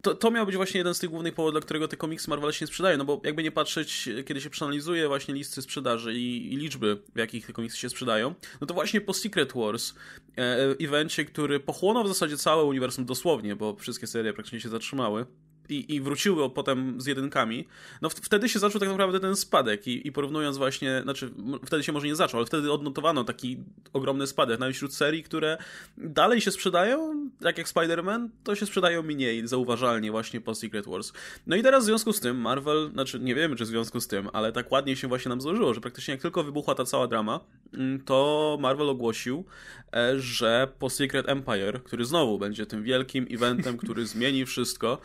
to, 0.03 0.15
to 0.15 0.31
miał 0.31 0.47
być 0.47 0.57
właśnie 0.57 0.79
jeden 0.79 0.95
z 0.95 0.99
tych 0.99 1.11
głównych 1.11 1.35
powodów, 1.35 1.55
dla 1.55 1.61
którego 1.61 1.89
te 1.89 1.97
komiksy 1.97 2.31
Marvela 2.31 2.53
się 2.53 2.65
nie 2.65 2.67
sprzedają, 2.67 2.99
no 2.99 3.05
bo 3.05 3.21
jakby 3.25 3.43
nie 3.43 3.53
patrzeć, 3.53 4.09
kiedy 4.27 4.41
się 4.41 4.51
przeanalizuje 4.51 5.09
właśnie 5.09 5.35
listy 5.35 5.63
sprzedaży 5.63 6.15
i, 6.15 6.55
i 6.55 6.57
liczby, 6.57 7.03
w 7.15 7.19
jakich 7.19 7.47
te 7.47 7.53
komiksy 7.53 7.79
się 7.79 7.89
sprzedają, 7.89 8.35
no 8.61 8.67
to 8.67 8.75
właśnie 8.75 9.01
po 9.01 9.15
Secret 9.15 9.53
Wars, 9.53 9.95
e, 10.39 10.75
evencie, 10.81 11.25
który 11.25 11.61
pochłonął 11.61 12.05
w 12.05 12.09
zasadzie 12.09 12.37
całe 12.37 12.65
uniwersum 12.65 13.05
dosłownie, 13.05 13.57
bo 13.57 13.77
wszystkie 13.77 14.07
serie 14.07 14.33
praktycznie 14.33 14.61
się 14.61 14.69
zatrzymały, 14.69 15.27
i, 15.73 15.95
i 15.95 16.01
wróciły 16.01 16.51
potem 16.51 17.01
z 17.01 17.07
jedynkami, 17.07 17.69
no 18.03 18.09
w, 18.09 18.15
wtedy 18.15 18.49
się 18.49 18.59
zaczął 18.59 18.81
tak 18.81 18.89
naprawdę 18.89 19.21
ten 19.21 19.37
spadek 19.37 19.87
i, 19.87 20.07
i 20.09 20.13
porównując 20.13 20.59
właśnie, 20.59 21.01
znaczy 21.03 21.31
wtedy 21.67 21.83
się 21.83 21.93
może 21.93 22.07
nie 22.07 22.17
zaczął, 22.17 22.39
ale 22.39 22.47
wtedy 22.47 22.73
odnotowano 22.73 23.25
taki 23.25 23.59
ogromny 23.93 24.27
spadek, 24.27 24.61
nawet 24.61 24.77
wśród 24.77 24.95
serii, 24.95 25.23
które 25.23 25.59
dalej 25.97 26.41
się 26.41 26.51
sprzedają, 26.51 27.31
tak 27.41 27.59
jak 27.59 27.69
Spider-Man, 27.69 28.29
to 28.45 28.55
się 28.55 28.67
sprzedają 28.67 29.03
mniej 29.03 29.49
zauważalnie 29.49 30.11
właśnie 30.11 30.41
po 30.41 30.55
Secret 30.55 30.87
Wars. 30.87 31.13
No 31.47 31.57
i 31.57 31.63
teraz 31.63 31.85
w 31.85 31.87
związku 31.87 32.13
z 32.13 32.21
tym 32.21 32.37
Marvel, 32.37 32.91
znaczy 32.93 33.21
nie 33.21 33.35
wiemy 33.35 33.57
czy 33.57 33.65
w 33.65 33.67
związku 33.67 34.01
z 34.01 34.09
tym, 34.09 34.29
ale 34.33 34.53
tak 34.53 34.73
ładnie 34.73 34.97
się 34.97 35.09
właśnie 35.09 35.29
nam 35.29 35.41
złożyło, 35.41 35.75
że 35.75 35.81
praktycznie 35.81 36.13
jak 36.13 36.23
tylko 36.23 36.45
wybuchła 36.45 36.75
ta 36.75 36.85
cała 36.85 37.07
drama, 37.07 37.41
mm, 37.75 38.01
to 38.01 38.59
Marvel 38.61 38.91
ogłosił, 38.91 39.45
e, 39.93 40.21
że 40.21 40.69
po 40.79 40.91
Secret 40.91 41.29
Empire, 41.29 41.83
który 41.85 42.05
znowu 42.05 42.39
będzie 42.39 42.67
tym 42.67 42.83
wielkim 42.83 43.27
eventem, 43.31 43.77
który 43.77 44.07
zmieni 44.07 44.47
wszystko, 44.47 44.99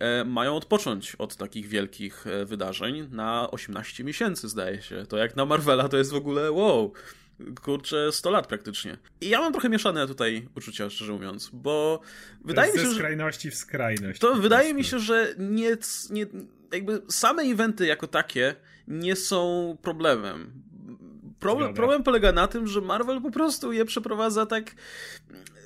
E, 0.00 0.01
mają 0.24 0.56
odpocząć 0.56 1.14
od 1.14 1.36
takich 1.36 1.66
wielkich 1.66 2.26
e, 2.26 2.44
wydarzeń 2.44 3.08
na 3.10 3.50
18 3.50 4.04
miesięcy, 4.04 4.48
zdaje 4.48 4.82
się. 4.82 5.06
To 5.06 5.16
jak 5.16 5.36
na 5.36 5.44
Marvela 5.44 5.88
to 5.88 5.96
jest 5.96 6.10
w 6.10 6.14
ogóle 6.14 6.52
wow. 6.52 6.92
Kurczę, 7.62 8.12
100 8.12 8.30
lat 8.30 8.46
praktycznie. 8.46 8.98
I 9.20 9.28
ja 9.28 9.40
mam 9.40 9.52
trochę 9.52 9.68
mieszane 9.68 10.06
tutaj 10.06 10.48
uczucia, 10.56 10.90
szczerze 10.90 11.12
mówiąc, 11.12 11.50
bo 11.52 12.00
wydaje 12.44 12.72
mi 12.72 12.78
się, 12.78 12.86
że... 12.86 12.94
skrajności 12.94 13.50
w 13.50 13.54
skrajność. 13.54 14.20
To 14.20 14.34
wydaje 14.34 14.74
mi 14.74 14.84
się, 14.84 14.98
że 14.98 15.34
nie, 15.38 15.76
nie, 16.10 16.26
jakby 16.72 17.02
same 17.08 17.42
eventy 17.42 17.86
jako 17.86 18.06
takie 18.06 18.54
nie 18.88 19.16
są 19.16 19.76
problemem. 19.82 20.62
Problem, 21.42 21.74
problem 21.74 22.02
polega 22.02 22.32
na 22.32 22.48
tym, 22.48 22.66
że 22.66 22.80
Marvel 22.80 23.22
po 23.22 23.30
prostu 23.30 23.72
je 23.72 23.84
przeprowadza 23.84 24.46
tak 24.46 24.74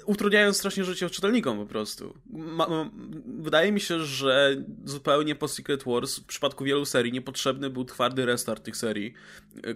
utrudniając 0.06 0.56
strasznie 0.56 0.84
życie 0.84 1.10
czytelnikom 1.10 1.58
po 1.58 1.66
prostu. 1.66 2.14
Ma, 2.30 2.68
ma, 2.68 2.90
wydaje 3.38 3.72
mi 3.72 3.80
się, 3.80 4.00
że 4.00 4.56
zupełnie 4.84 5.34
po 5.34 5.48
Secret 5.48 5.84
Wars 5.84 6.18
w 6.18 6.24
przypadku 6.24 6.64
wielu 6.64 6.84
serii 6.84 7.12
niepotrzebny 7.12 7.70
był 7.70 7.84
twardy 7.84 8.26
restart 8.26 8.64
tych 8.64 8.76
serii, 8.76 9.14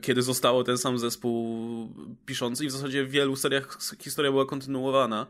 kiedy 0.01 0.23
zostało 0.23 0.65
ten 0.65 0.79
sam 0.79 0.99
zespół 0.99 1.89
piszący 2.27 2.65
i 2.65 2.69
w 2.69 2.71
zasadzie 2.71 3.05
w 3.05 3.11
wielu 3.11 3.37
seriach 3.37 3.79
historia 3.99 4.31
była 4.31 4.47
kontynuowana. 4.47 5.27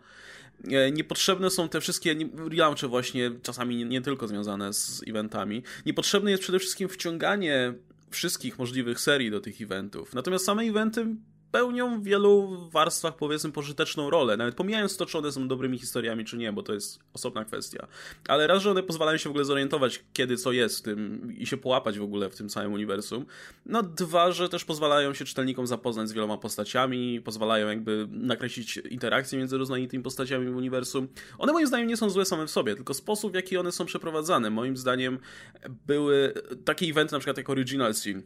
E, 0.69 0.91
niepotrzebne 0.91 1.51
są 1.51 1.69
te 1.69 1.81
wszystkie 1.81 2.17
relaunche 2.51 2.89
właśnie, 2.89 3.31
czasami 3.43 3.77
nie, 3.77 3.85
nie 3.85 4.01
tylko 4.01 4.29
związane 4.29 4.73
z 4.73 5.03
eventami. 5.09 5.63
Niepotrzebne 5.87 6.31
jest 6.31 6.43
przede 6.43 6.59
wszystkim 6.59 6.89
wciąganie 6.89 7.75
wszystkich 8.11 8.59
możliwych 8.59 9.01
serii 9.01 9.31
do 9.31 9.41
tych 9.41 9.61
eventów. 9.61 10.15
Natomiast 10.15 10.45
same 10.45 10.63
eventy 10.63 11.07
pełnią 11.51 12.01
w 12.01 12.05
wielu 12.05 12.59
warstwach, 12.71 13.17
powiedzmy, 13.17 13.53
pożyteczną 13.53 14.11
rolę. 14.11 14.37
Nawet 14.37 14.55
pomijając 14.55 14.97
to, 14.97 15.07
czy 15.07 15.19
one 15.19 15.33
są 15.33 15.49
dobrymi 15.49 15.79
historiami, 15.79 16.25
czy 16.25 16.37
nie, 16.37 16.53
bo 16.53 16.63
to 16.63 16.75
jest 16.75 17.01
osobna 17.15 17.45
kwestia. 17.45 17.87
Ale 18.29 18.47
raz, 18.47 18.63
że 18.63 18.71
one 18.71 18.83
pozwalają 18.83 19.19
się 19.19 19.29
w 19.29 19.31
ogóle 19.31 19.45
zorientować, 19.45 20.05
kiedy 20.13 20.37
co 20.37 20.53
jest 20.53 20.79
w 20.79 20.83
tym 20.83 21.33
i 21.39 21.47
się 21.47 21.57
połapać 21.57 21.99
w 21.99 22.03
ogóle 22.03 22.31
w 22.31 22.37
tym 22.37 22.49
całym 22.49 22.73
uniwersum. 22.73 23.27
No 23.67 23.83
dwa, 23.83 24.33
że 24.33 24.49
też 24.49 24.65
pozwalają 24.65 25.15
się 25.15 25.25
czytelnikom 25.25 25.67
zapoznać 25.67 26.09
z 26.09 26.13
wieloma 26.13 26.39
postaciami, 26.39 27.21
pozwalają 27.21 27.69
jakby 27.69 28.09
nakreślić 28.11 28.77
interakcje 28.77 29.39
między 29.39 29.59
rozmaitymi 29.59 30.03
postaciami 30.03 30.51
w 30.51 30.57
uniwersum. 30.57 31.09
One 31.39 31.53
moim 31.53 31.67
zdaniem 31.67 31.89
nie 31.89 31.97
są 31.97 32.11
złe 32.11 32.25
same 32.25 32.47
w 32.47 32.51
sobie, 32.51 32.75
tylko 32.75 32.95
sposób, 32.95 33.33
w 33.33 33.35
jaki 33.35 33.57
one 33.57 33.73
są 33.73 33.85
przeprowadzane. 33.85 34.51
Moim 34.51 34.77
zdaniem 34.77 35.19
były 35.87 36.35
takie 36.65 36.87
eventy, 36.87 37.13
na 37.13 37.19
przykład 37.19 37.37
jak 37.37 37.51
Original 37.51 37.95
Sin, 37.95 38.23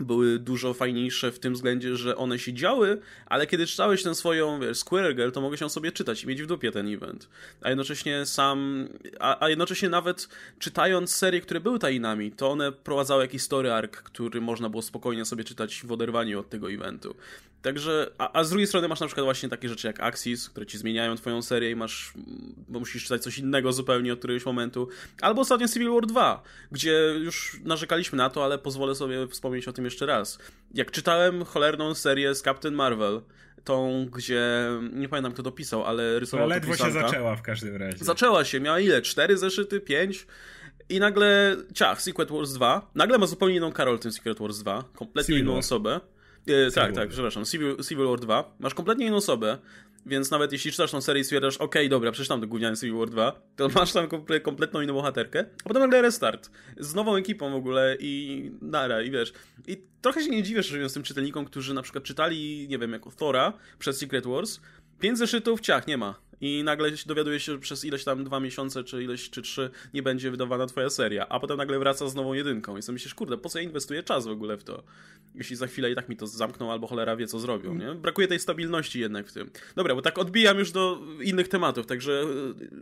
były 0.00 0.38
dużo 0.38 0.74
fajniejsze 0.74 1.32
w 1.32 1.38
tym 1.38 1.54
względzie, 1.54 1.96
że 1.96 2.16
one 2.16 2.38
się 2.38 2.52
działy, 2.52 3.00
ale 3.26 3.46
kiedy 3.46 3.66
czytałeś 3.66 4.02
tę 4.02 4.14
swoją, 4.14 4.60
wiesz, 4.60 4.78
Square 4.78 5.14
Girl, 5.14 5.30
to 5.30 5.40
mogłeś 5.40 5.60
ją 5.60 5.68
sobie 5.68 5.92
czytać 5.92 6.24
i 6.24 6.26
mieć 6.26 6.42
w 6.42 6.46
dupie 6.46 6.72
ten 6.72 6.94
event. 6.94 7.28
A 7.62 7.68
jednocześnie 7.68 8.26
sam, 8.26 8.88
a, 9.20 9.44
a 9.44 9.48
jednocześnie 9.48 9.88
nawet 9.88 10.28
czytając 10.58 11.14
serie, 11.14 11.40
które 11.40 11.60
były 11.60 11.78
tajnami, 11.78 12.32
to 12.32 12.50
one 12.50 12.72
prowadzały 12.72 13.22
jakiś 13.22 13.42
story 13.42 13.72
arc, 13.72 13.92
który 13.92 14.40
można 14.40 14.68
było 14.68 14.82
spokojnie 14.82 15.24
sobie 15.24 15.44
czytać 15.44 15.82
w 15.84 15.92
oderwaniu 15.92 16.40
od 16.40 16.48
tego 16.48 16.70
eventu. 16.70 17.14
Także, 17.62 18.10
a, 18.18 18.32
a, 18.32 18.44
z 18.44 18.50
drugiej 18.50 18.66
strony 18.66 18.88
masz 18.88 19.00
na 19.00 19.06
przykład 19.06 19.24
właśnie 19.24 19.48
takie 19.48 19.68
rzeczy 19.68 19.86
jak 19.86 20.00
Axis, 20.00 20.50
które 20.50 20.66
ci 20.66 20.78
zmieniają 20.78 21.16
twoją 21.16 21.42
serię 21.42 21.70
i 21.70 21.76
masz, 21.76 22.12
bo 22.68 22.78
musisz 22.78 23.02
czytać 23.02 23.22
coś 23.22 23.38
innego 23.38 23.72
zupełnie 23.72 24.12
od 24.12 24.18
któregoś 24.18 24.46
momentu. 24.46 24.88
Albo 25.20 25.40
ostatnio 25.40 25.68
Civil 25.68 25.90
War 25.90 26.06
2, 26.06 26.42
gdzie 26.72 27.14
już 27.18 27.60
narzekaliśmy 27.64 28.18
na 28.18 28.30
to, 28.30 28.44
ale 28.44 28.58
pozwolę 28.58 28.94
sobie 28.94 29.28
wspomnieć 29.28 29.68
o 29.68 29.72
tym 29.72 29.84
jeszcze 29.84 30.06
raz. 30.06 30.38
Jak 30.74 30.90
czytałem 30.90 31.44
cholerną 31.44 31.94
serię 31.94 32.34
z 32.34 32.42
Captain 32.42 32.74
Marvel, 32.74 33.20
tą, 33.64 34.06
gdzie 34.06 34.68
nie 34.92 35.08
pamiętam 35.08 35.32
kto 35.32 35.42
to 35.42 35.52
pisał, 35.52 35.84
ale 35.84 36.20
rysował 36.20 36.48
no, 36.48 36.54
ledwo 36.54 36.76
się 36.76 36.90
zaczęła 36.90 37.36
w 37.36 37.42
każdym 37.42 37.76
razie. 37.76 38.04
Zaczęła 38.04 38.44
się, 38.44 38.60
miała 38.60 38.80
ile? 38.80 39.02
Cztery 39.02 39.36
zeszyty? 39.36 39.80
Pięć? 39.80 40.26
I 40.88 41.00
nagle, 41.00 41.56
ciach, 41.74 42.02
Secret 42.02 42.30
Wars 42.30 42.52
2. 42.52 42.90
Nagle 42.94 43.18
ma 43.18 43.26
zupełnie 43.26 43.56
inną 43.56 43.72
Karol 43.72 43.98
w 43.98 44.00
tym 44.00 44.12
Secret 44.12 44.38
Wars 44.38 44.58
2. 44.58 44.84
Kompletnie 44.94 45.26
Civil 45.26 45.42
inną 45.42 45.52
War. 45.52 45.58
osobę. 45.58 46.00
E, 46.50 46.70
tak, 46.70 46.92
tak, 46.92 47.08
przepraszam. 47.08 47.44
Civil, 47.44 47.76
Civil 47.88 48.06
War 48.06 48.20
2. 48.20 48.56
Masz 48.58 48.74
kompletnie 48.74 49.06
inną 49.06 49.16
osobę, 49.16 49.58
więc 50.06 50.30
nawet 50.30 50.52
jeśli 50.52 50.70
czytasz 50.70 50.90
tą 50.90 51.00
serię 51.00 51.20
i 51.20 51.24
stwierdzasz, 51.24 51.56
okej, 51.56 51.82
okay, 51.82 51.88
dobra, 51.88 52.12
przeczytam 52.12 52.40
do 52.40 52.46
gówniany 52.46 52.76
Civil 52.76 52.98
War 52.98 53.10
2, 53.10 53.42
to 53.56 53.68
masz 53.74 53.92
tam 53.92 54.08
kompletną 54.42 54.80
inną 54.80 54.94
bohaterkę, 54.94 55.44
a 55.64 55.68
potem 55.68 55.82
nagle 55.82 56.02
restart. 56.02 56.50
Z 56.76 56.94
nową 56.94 57.16
ekipą 57.16 57.50
w 57.50 57.54
ogóle 57.54 57.96
i 58.00 58.50
nara, 58.62 59.02
i 59.02 59.10
wiesz. 59.10 59.32
I 59.66 59.82
trochę 60.00 60.22
się 60.24 60.30
nie 60.30 60.42
dziwię, 60.42 60.62
że 60.62 60.88
z 60.88 60.92
tym 60.92 61.02
czytelnikom, 61.02 61.44
którzy 61.44 61.74
na 61.74 61.82
przykład 61.82 62.04
czytali, 62.04 62.66
nie 62.68 62.78
wiem, 62.78 62.92
jako 62.92 63.10
Thora 63.10 63.52
przed 63.78 63.96
Secret 63.96 64.26
Wars, 64.26 64.60
pięć 65.00 65.18
zeszytów, 65.18 65.60
ciach, 65.60 65.86
nie 65.86 65.96
ma 65.96 66.29
i 66.40 66.64
nagle 66.64 66.90
dowiaduje 67.06 67.40
się, 67.40 67.52
że 67.52 67.58
przez 67.58 67.84
ileś 67.84 68.04
tam 68.04 68.24
dwa 68.24 68.40
miesiące, 68.40 68.84
czy 68.84 69.04
ileś, 69.04 69.30
czy 69.30 69.42
trzy 69.42 69.70
nie 69.94 70.02
będzie 70.02 70.30
wydawana 70.30 70.66
twoja 70.66 70.90
seria, 70.90 71.28
a 71.28 71.40
potem 71.40 71.56
nagle 71.56 71.78
wraca 71.78 72.08
z 72.08 72.14
nową 72.14 72.32
jedynką 72.32 72.76
i 72.76 72.82
sobie 72.82 72.94
myślisz, 72.94 73.14
kurde, 73.14 73.38
po 73.38 73.48
co 73.48 73.58
ja 73.58 73.64
inwestuję 73.64 74.02
czas 74.02 74.26
w 74.26 74.30
ogóle 74.30 74.56
w 74.56 74.64
to? 74.64 74.82
Jeśli 75.34 75.56
za 75.56 75.66
chwilę 75.66 75.90
i 75.90 75.94
tak 75.94 76.08
mi 76.08 76.16
to 76.16 76.26
zamkną, 76.26 76.72
albo 76.72 76.86
cholera 76.86 77.16
wie, 77.16 77.26
co 77.26 77.38
zrobią, 77.38 77.74
nie? 77.74 77.94
Brakuje 77.94 78.28
tej 78.28 78.40
stabilności 78.40 79.00
jednak 79.00 79.26
w 79.26 79.32
tym. 79.32 79.50
Dobra, 79.76 79.94
bo 79.94 80.02
tak 80.02 80.18
odbijam 80.18 80.58
już 80.58 80.72
do 80.72 81.00
innych 81.22 81.48
tematów, 81.48 81.86
także 81.86 82.24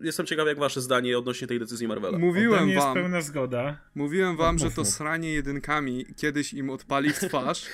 e, 0.00 0.06
jestem 0.06 0.26
ciekaw, 0.26 0.46
jak 0.46 0.58
wasze 0.58 0.80
zdanie 0.80 1.18
odnośnie 1.18 1.46
tej 1.46 1.58
decyzji 1.58 1.88
Marvela. 1.88 2.18
Mówiłem 2.18 2.58
wam, 2.58 2.68
jest 2.68 2.86
pełna 2.94 3.20
zgoda. 3.20 3.78
Mówiłem 3.94 4.36
wam, 4.36 4.56
no, 4.56 4.64
że 4.64 4.70
to 4.70 4.84
sranie 4.84 5.32
jedynkami 5.32 6.06
kiedyś 6.16 6.54
im 6.54 6.70
odpali 6.70 7.10
w 7.10 7.18
twarz 7.18 7.66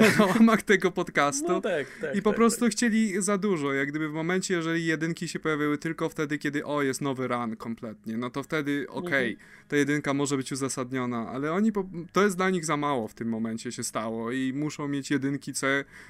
na 0.18 0.26
łamach 0.26 0.62
tego 0.62 0.90
podcastu 0.90 1.48
no, 1.48 1.60
tak, 1.60 1.86
tak, 2.00 2.16
i 2.16 2.22
po 2.22 2.30
tak, 2.30 2.36
prostu 2.36 2.60
tak. 2.60 2.72
chcieli 2.72 3.22
za 3.22 3.38
dużo, 3.38 3.72
jak 3.72 3.88
gdyby 3.88 4.08
w 4.08 4.12
momencie, 4.12 4.54
jeżeli 4.54 4.86
jedynki 5.00 5.28
się 5.28 5.38
pojawiły 5.38 5.78
tylko 5.78 6.08
wtedy, 6.08 6.38
kiedy 6.38 6.64
o, 6.64 6.82
jest 6.82 7.00
nowy 7.00 7.28
run 7.28 7.56
kompletnie, 7.56 8.16
no 8.16 8.30
to 8.30 8.42
wtedy 8.42 8.86
okej, 8.88 9.34
okay, 9.34 9.46
ta 9.68 9.76
jedynka 9.76 10.14
może 10.14 10.36
być 10.36 10.52
uzasadniona, 10.52 11.28
ale 11.28 11.52
oni, 11.52 11.72
po, 11.72 11.84
to 12.12 12.22
jest 12.22 12.36
dla 12.36 12.50
nich 12.50 12.64
za 12.64 12.76
mało 12.76 13.08
w 13.08 13.14
tym 13.14 13.28
momencie 13.28 13.72
się 13.72 13.84
stało 13.84 14.32
i 14.32 14.52
muszą 14.52 14.88
mieć 14.88 15.10
jedynki, 15.10 15.52
co, 15.52 15.66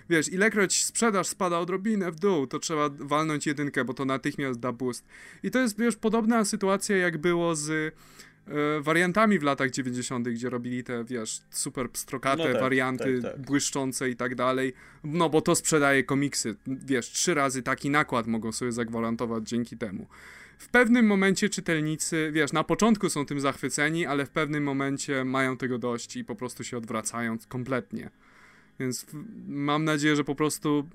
wiesz, 0.09 0.33
ilekroć 0.33 0.85
sprzedaż 0.85 1.27
spada 1.27 1.59
odrobinę 1.59 2.13
w 2.13 2.17
dół, 2.17 2.47
to 2.47 2.59
trzeba 2.59 2.91
walnąć 2.99 3.47
jedynkę, 3.47 3.85
bo 3.85 3.95
to 3.95 4.05
natychmiast 4.05 4.61
da 4.61 4.73
boost. 4.73 5.07
I 5.43 5.51
to 5.51 5.59
jest, 5.59 5.79
wiesz, 5.79 5.97
podobna 5.97 6.45
sytuacja 6.45 6.97
jak 6.97 7.19
było 7.19 7.57
z 7.57 7.95
wariantami 8.81 9.39
w 9.39 9.43
latach 9.43 9.71
90., 9.71 10.29
gdzie 10.29 10.51
robili 10.51 10.85
te, 10.85 11.05
wiesz, 11.05 11.41
super 11.51 11.91
pstrokate 11.91 12.45
no 12.45 12.53
tak, 12.53 12.61
warianty, 12.61 13.23
tak, 13.23 13.33
tak. 13.33 13.43
błyszczące 13.43 14.11
i 14.11 14.17
tak 14.17 14.35
dalej. 14.35 14.73
No 15.05 15.31
bo 15.31 15.41
to 15.41 15.55
sprzedaje 15.55 16.05
komiksy. 16.05 16.57
Wiesz, 16.67 17.11
trzy 17.11 17.35
razy 17.35 17.63
taki 17.63 17.91
nakład 17.91 18.27
mogą 18.27 18.53
sobie 18.53 18.73
zagwarantować 18.73 19.49
dzięki 19.49 19.77
temu. 19.77 20.07
W 20.59 20.69
pewnym 20.69 21.07
momencie 21.07 21.49
czytelnicy, 21.49 22.31
wiesz, 22.33 22.53
na 22.53 22.65
początku 22.65 23.11
są 23.11 23.27
tym 23.27 23.41
zachwyceni, 23.41 24.07
ale 24.07 24.27
w 24.27 24.31
pewnym 24.31 24.65
momencie 24.65 25.25
mają 25.25 25.57
tego 25.57 25.79
dość 25.79 26.17
i 26.17 26.25
po 26.25 26.35
prostu 26.35 26.65
się 26.65 26.77
odwracają 26.77 27.37
kompletnie. 27.49 28.11
Więc 28.81 29.07
mam 29.49 29.85
nadzieję, 29.85 30.17
że 30.17 30.25
po 30.25 30.35
prostu 30.35 30.89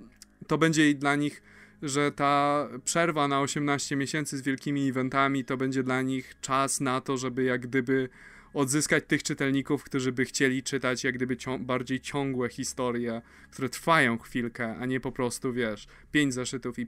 to 0.47 0.57
będzie 0.57 0.93
dla 0.93 1.15
nich 1.15 1.41
że 1.85 2.11
ta 2.11 2.67
przerwa 2.85 3.27
na 3.27 3.41
18 3.41 3.95
miesięcy 3.95 4.37
z 4.37 4.41
wielkimi 4.41 4.89
eventami 4.89 5.45
to 5.45 5.57
będzie 5.57 5.83
dla 5.83 6.01
nich 6.01 6.35
czas 6.41 6.81
na 6.81 7.01
to, 7.01 7.17
żeby 7.17 7.43
jak 7.43 7.61
gdyby 7.61 8.09
odzyskać 8.53 9.03
tych 9.07 9.23
czytelników, 9.23 9.83
którzy 9.83 10.11
by 10.11 10.25
chcieli 10.25 10.63
czytać 10.63 11.03
jak 11.03 11.15
gdyby 11.15 11.37
cią 11.37 11.65
bardziej 11.65 11.99
ciągłe 11.99 12.49
historie, 12.49 13.21
które 13.51 13.69
trwają 13.69 14.17
chwilkę, 14.17 14.75
a 14.75 14.85
nie 14.85 14.99
po 14.99 15.11
prostu, 15.11 15.53
wiesz, 15.53 15.87
pięć 16.11 16.33
zeszytów 16.33 16.79
i 16.79 16.87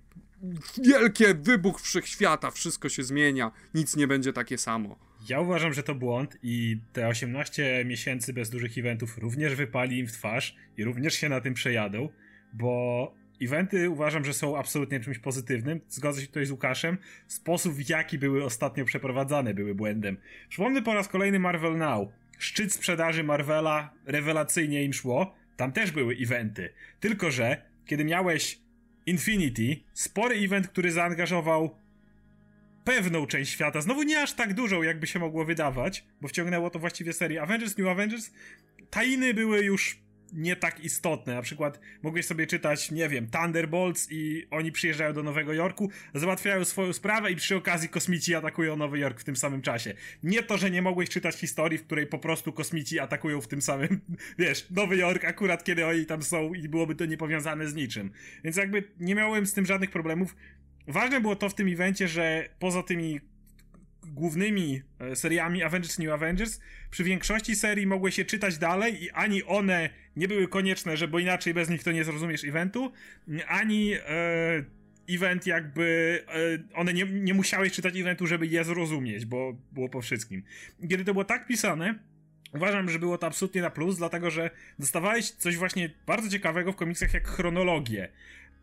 wielkie 0.84 1.34
wybuch 1.34 1.82
wszechświata, 1.82 2.52
wszystko 2.52 2.90
się 2.90 3.04
zmienia, 3.04 3.52
nic 3.74 3.96
nie 3.96 4.08
będzie 4.08 4.34
takie 4.34 4.58
samo. 4.58 5.00
Ja 5.30 5.40
uważam, 5.40 5.74
że 5.74 5.84
to 5.84 5.96
błąd 5.96 6.38
i 6.44 6.80
te 6.94 7.08
18 7.08 7.86
miesięcy 7.86 8.34
bez 8.34 8.50
dużych 8.50 8.78
eventów 8.78 9.18
również 9.18 9.56
wypali 9.56 10.00
im 10.00 10.08
w 10.08 10.12
twarz 10.12 10.56
i 10.78 10.84
również 10.84 11.14
się 11.14 11.30
na 11.30 11.42
tym 11.42 11.54
przejadą, 11.54 12.10
bo 12.54 13.14
Eventy 13.42 13.90
uważam, 13.90 14.26
że 14.26 14.34
są 14.34 14.58
absolutnie 14.58 15.00
czymś 15.00 15.20
pozytywnym. 15.20 15.82
Zgodzę 15.88 16.22
się 16.22 16.28
tutaj 16.28 16.46
z 16.46 16.52
Łukaszem. 16.52 16.98
Sposób, 17.28 17.74
w 17.74 17.90
jaki 17.90 18.18
były 18.18 18.44
ostatnio 18.44 18.86
przeprowadzane, 18.86 19.54
były 19.54 19.76
błędem. 19.76 20.18
Przypomnę 20.50 20.82
po 20.82 20.94
raz 20.94 21.08
kolejny 21.08 21.40
Marvel 21.40 21.78
Now. 21.78 22.10
Szczyt 22.38 22.74
sprzedaży 22.74 23.24
Marvela 23.24 23.94
rewelacyjnie 24.06 24.84
im 24.84 24.94
szło. 24.94 25.36
Tam 25.56 25.72
też 25.72 25.92
były 25.92 26.16
eventy. 26.22 26.74
Tylko, 27.00 27.32
że 27.32 27.62
kiedy 27.86 28.06
miałeś 28.06 28.60
Infinity, 29.06 29.76
spory 29.94 30.36
event, 30.36 30.68
który 30.68 30.92
zaangażował 30.92 31.78
pewną 32.84 33.28
część 33.28 33.52
świata, 33.52 33.82
znowu 33.82 34.04
nie 34.04 34.22
aż 34.22 34.34
tak 34.34 34.54
dużą, 34.54 34.84
jakby 34.84 35.08
się 35.08 35.20
mogło 35.20 35.46
wydawać, 35.46 36.06
bo 36.22 36.28
wciągnęło 36.28 36.70
to 36.70 36.80
właściwie 36.80 37.14
serię 37.14 37.42
Avengers, 37.42 37.78
New 37.78 37.88
Avengers. 37.88 38.32
Tajny 38.90 39.34
były 39.34 39.64
już 39.64 40.00
nie 40.34 40.56
tak 40.56 40.80
istotne. 40.80 41.36
Na 41.36 41.42
przykład 41.42 41.80
mogłeś 42.04 42.26
sobie 42.26 42.48
czytać, 42.48 42.92
nie 42.92 43.10
wiem, 43.10 43.28
Thunderbolts 43.28 44.08
i 44.12 44.48
oni 44.52 44.72
przyjeżdżają 44.72 45.14
do 45.14 45.24
Nowego 45.24 45.54
Jorku, 45.54 45.90
załatwiają 46.14 46.66
swoją 46.66 46.94
sprawę 46.94 47.32
i 47.32 47.36
przy 47.36 47.56
okazji 47.56 47.90
kosmici 47.90 48.36
atakują 48.36 48.76
Nowy 48.76 49.00
Jork 49.00 49.20
w 49.20 49.24
tym 49.24 49.36
samym 49.36 49.62
czasie. 49.62 49.94
Nie 50.24 50.44
to, 50.44 50.58
że 50.58 50.72
nie 50.72 50.82
mogłeś 50.82 51.10
czytać 51.10 51.36
historii, 51.36 51.78
w 51.78 51.84
której 51.84 52.08
po 52.08 52.20
prostu 52.20 52.54
kosmici 52.54 53.00
atakują 53.00 53.42
w 53.42 53.48
tym 53.48 53.62
samym, 53.62 54.02
wiesz, 54.40 54.68
Nowy 54.70 54.98
Jork 54.98 55.26
akurat 55.26 55.64
kiedy 55.64 55.86
oni 55.86 56.06
tam 56.06 56.24
są 56.24 56.54
i 56.54 56.70
byłoby 56.70 56.96
to 56.96 57.06
niepowiązane 57.06 57.68
z 57.68 57.76
niczym. 57.76 58.12
Więc 58.44 58.58
jakby 58.58 58.84
nie 59.00 59.16
miałem 59.16 59.46
z 59.46 59.54
tym 59.54 59.66
żadnych 59.66 59.92
problemów. 59.92 60.36
Ważne 60.88 61.22
było 61.22 61.36
to 61.36 61.50
w 61.50 61.56
tym 61.56 61.68
evencie, 61.68 62.08
że 62.08 62.50
poza 62.60 62.84
tymi 62.84 63.20
głównymi 64.08 64.82
e, 65.00 65.16
seriami 65.16 65.64
Avengers 65.64 66.00
New 66.00 66.12
Avengers, 66.12 66.60
przy 66.92 67.04
większości 67.04 67.56
serii 67.56 67.88
mogły 67.88 68.12
się 68.12 68.26
czytać 68.26 68.58
dalej 68.58 69.04
i 69.04 69.12
ani 69.12 69.44
one 69.44 69.90
nie 70.16 70.28
były 70.28 70.48
konieczne, 70.48 70.98
że 70.98 71.08
bo 71.08 71.20
inaczej 71.20 71.54
bez 71.54 71.70
nich 71.70 71.84
to 71.84 71.92
nie 71.92 72.04
zrozumiesz 72.04 72.44
eventu, 72.44 72.92
ani 73.48 73.94
e, 73.94 74.64
event 75.10 75.48
jakby 75.48 76.20
e, 76.28 76.78
one 76.78 76.94
nie, 76.94 77.06
nie 77.06 77.34
musiałeś 77.34 77.74
czytać 77.74 77.98
eventu, 77.98 78.28
żeby 78.28 78.48
je 78.48 78.64
zrozumieć, 78.64 79.26
bo 79.26 79.54
było 79.72 79.90
po 79.90 80.02
wszystkim. 80.02 80.44
Kiedy 80.90 81.06
to 81.06 81.14
było 81.14 81.26
tak 81.26 81.48
pisane, 81.48 82.00
Uważam, 82.54 82.90
że 82.90 83.00
było 83.00 83.18
to 83.18 83.28
absolutnie 83.28 83.62
na 83.62 83.70
plus, 83.70 83.98
dlatego 83.98 84.32
że 84.32 84.50
dostawałeś 84.80 85.32
coś 85.32 85.58
właśnie 85.58 85.90
bardzo 86.06 86.30
ciekawego 86.30 86.74
w 86.74 86.76
komiksach 86.76 87.14
jak 87.14 87.28
chronologię. 87.28 88.10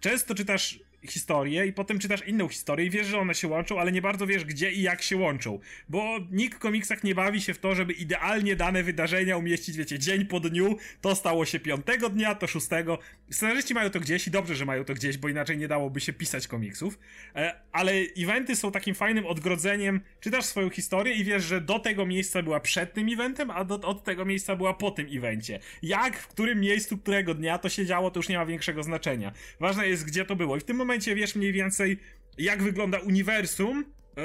Często 0.01 0.35
czytasz 0.35 0.81
historię 1.09 1.67
i 1.67 1.73
potem 1.73 1.99
czytasz 1.99 2.27
inną 2.27 2.49
historię 2.49 2.87
i 2.87 2.91
wiesz, 2.91 3.07
że 3.07 3.19
one 3.19 3.35
się 3.35 3.49
łączą, 3.49 3.81
ale 3.81 3.93
nie 3.93 4.03
bardzo 4.03 4.27
wiesz 4.27 4.45
gdzie 4.45 4.73
i 4.73 4.83
jak 4.83 5.03
się 5.03 5.17
łączą. 5.17 5.59
Bo 5.89 6.19
nikt 6.31 6.57
w 6.57 6.59
komiksach 6.59 7.05
nie 7.05 7.15
bawi 7.15 7.41
się 7.41 7.55
w 7.55 7.59
to, 7.59 7.75
żeby 7.75 7.93
idealnie 7.93 8.57
dane 8.57 8.83
wydarzenia 8.83 9.37
umieścić, 9.37 9.77
wiecie, 9.77 9.99
dzień 9.99 10.27
po 10.27 10.41
dniu, 10.41 10.77
to 11.01 11.15
stało 11.15 11.45
się 11.45 11.61
piątego 11.61 12.09
dnia, 12.09 12.35
to 12.35 12.47
szóstego. 12.47 12.99
Scenarzyści 13.31 13.75
mają 13.75 13.91
to 13.91 14.01
gdzieś 14.01 14.27
i 14.27 14.31
dobrze, 14.31 14.55
że 14.55 14.65
mają 14.65 14.85
to 14.85 14.95
gdzieś, 14.95 15.19
bo 15.19 15.29
inaczej 15.29 15.59
nie 15.59 15.69
dałoby 15.69 16.01
się 16.01 16.13
pisać 16.13 16.49
komiksów. 16.49 16.99
E, 17.37 17.55
ale 17.73 17.93
eventy 18.19 18.57
są 18.57 18.73
takim 18.73 18.95
fajnym 18.95 19.27
odgrodzeniem. 19.27 20.01
Czytasz 20.21 20.45
swoją 20.45 20.71
historię 20.71 21.15
i 21.15 21.25
wiesz, 21.25 21.45
że 21.45 21.61
do 21.61 21.79
tego 21.79 22.07
miejsca 22.07 22.43
była 22.43 22.61
przed 22.61 22.95
tym 22.95 23.09
eventem, 23.13 23.51
a 23.51 23.65
do, 23.65 23.75
od 23.75 24.05
tego 24.05 24.25
miejsca 24.25 24.57
była 24.57 24.75
po 24.75 24.91
tym 24.91 25.07
evencie. 25.17 25.61
Jak, 25.83 26.17
w 26.17 26.27
którym 26.27 26.61
miejscu, 26.61 26.99
którego 26.99 27.35
dnia 27.35 27.59
to 27.59 27.69
się 27.69 27.87
działo, 27.87 28.11
to 28.11 28.19
już 28.19 28.29
nie 28.29 28.39
ma 28.39 28.47
większego 28.47 28.83
znaczenia. 28.83 29.33
Ważne 29.61 29.89
jest, 29.89 30.05
gdzie 30.07 30.25
to 30.25 30.37
było. 30.37 30.57
I 30.57 30.61
w 30.61 30.65
tym 30.65 30.77
momencie 30.77 30.94
momencie 30.95 31.15
wiesz 31.15 31.35
mniej 31.35 31.53
więcej, 31.53 31.99
jak 32.39 32.63
wygląda 32.63 32.99
uniwersum, 32.99 33.85
yy, 34.17 34.23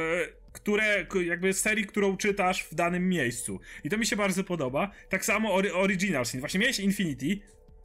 które, 0.52 1.06
jakby 1.26 1.54
serii, 1.54 1.86
którą 1.86 2.18
czytasz 2.18 2.64
w 2.64 2.76
danym 2.76 3.10
miejscu. 3.10 3.60
I 3.84 3.90
to 3.90 3.98
mi 3.98 4.06
się 4.06 4.16
bardzo 4.16 4.44
podoba. 4.44 4.92
Tak 5.10 5.26
samo 5.26 5.54
Original 5.54 5.82
Originals. 5.82 6.36
Właśnie 6.36 6.60
miałeś 6.60 6.80
Infinity, 6.80 7.40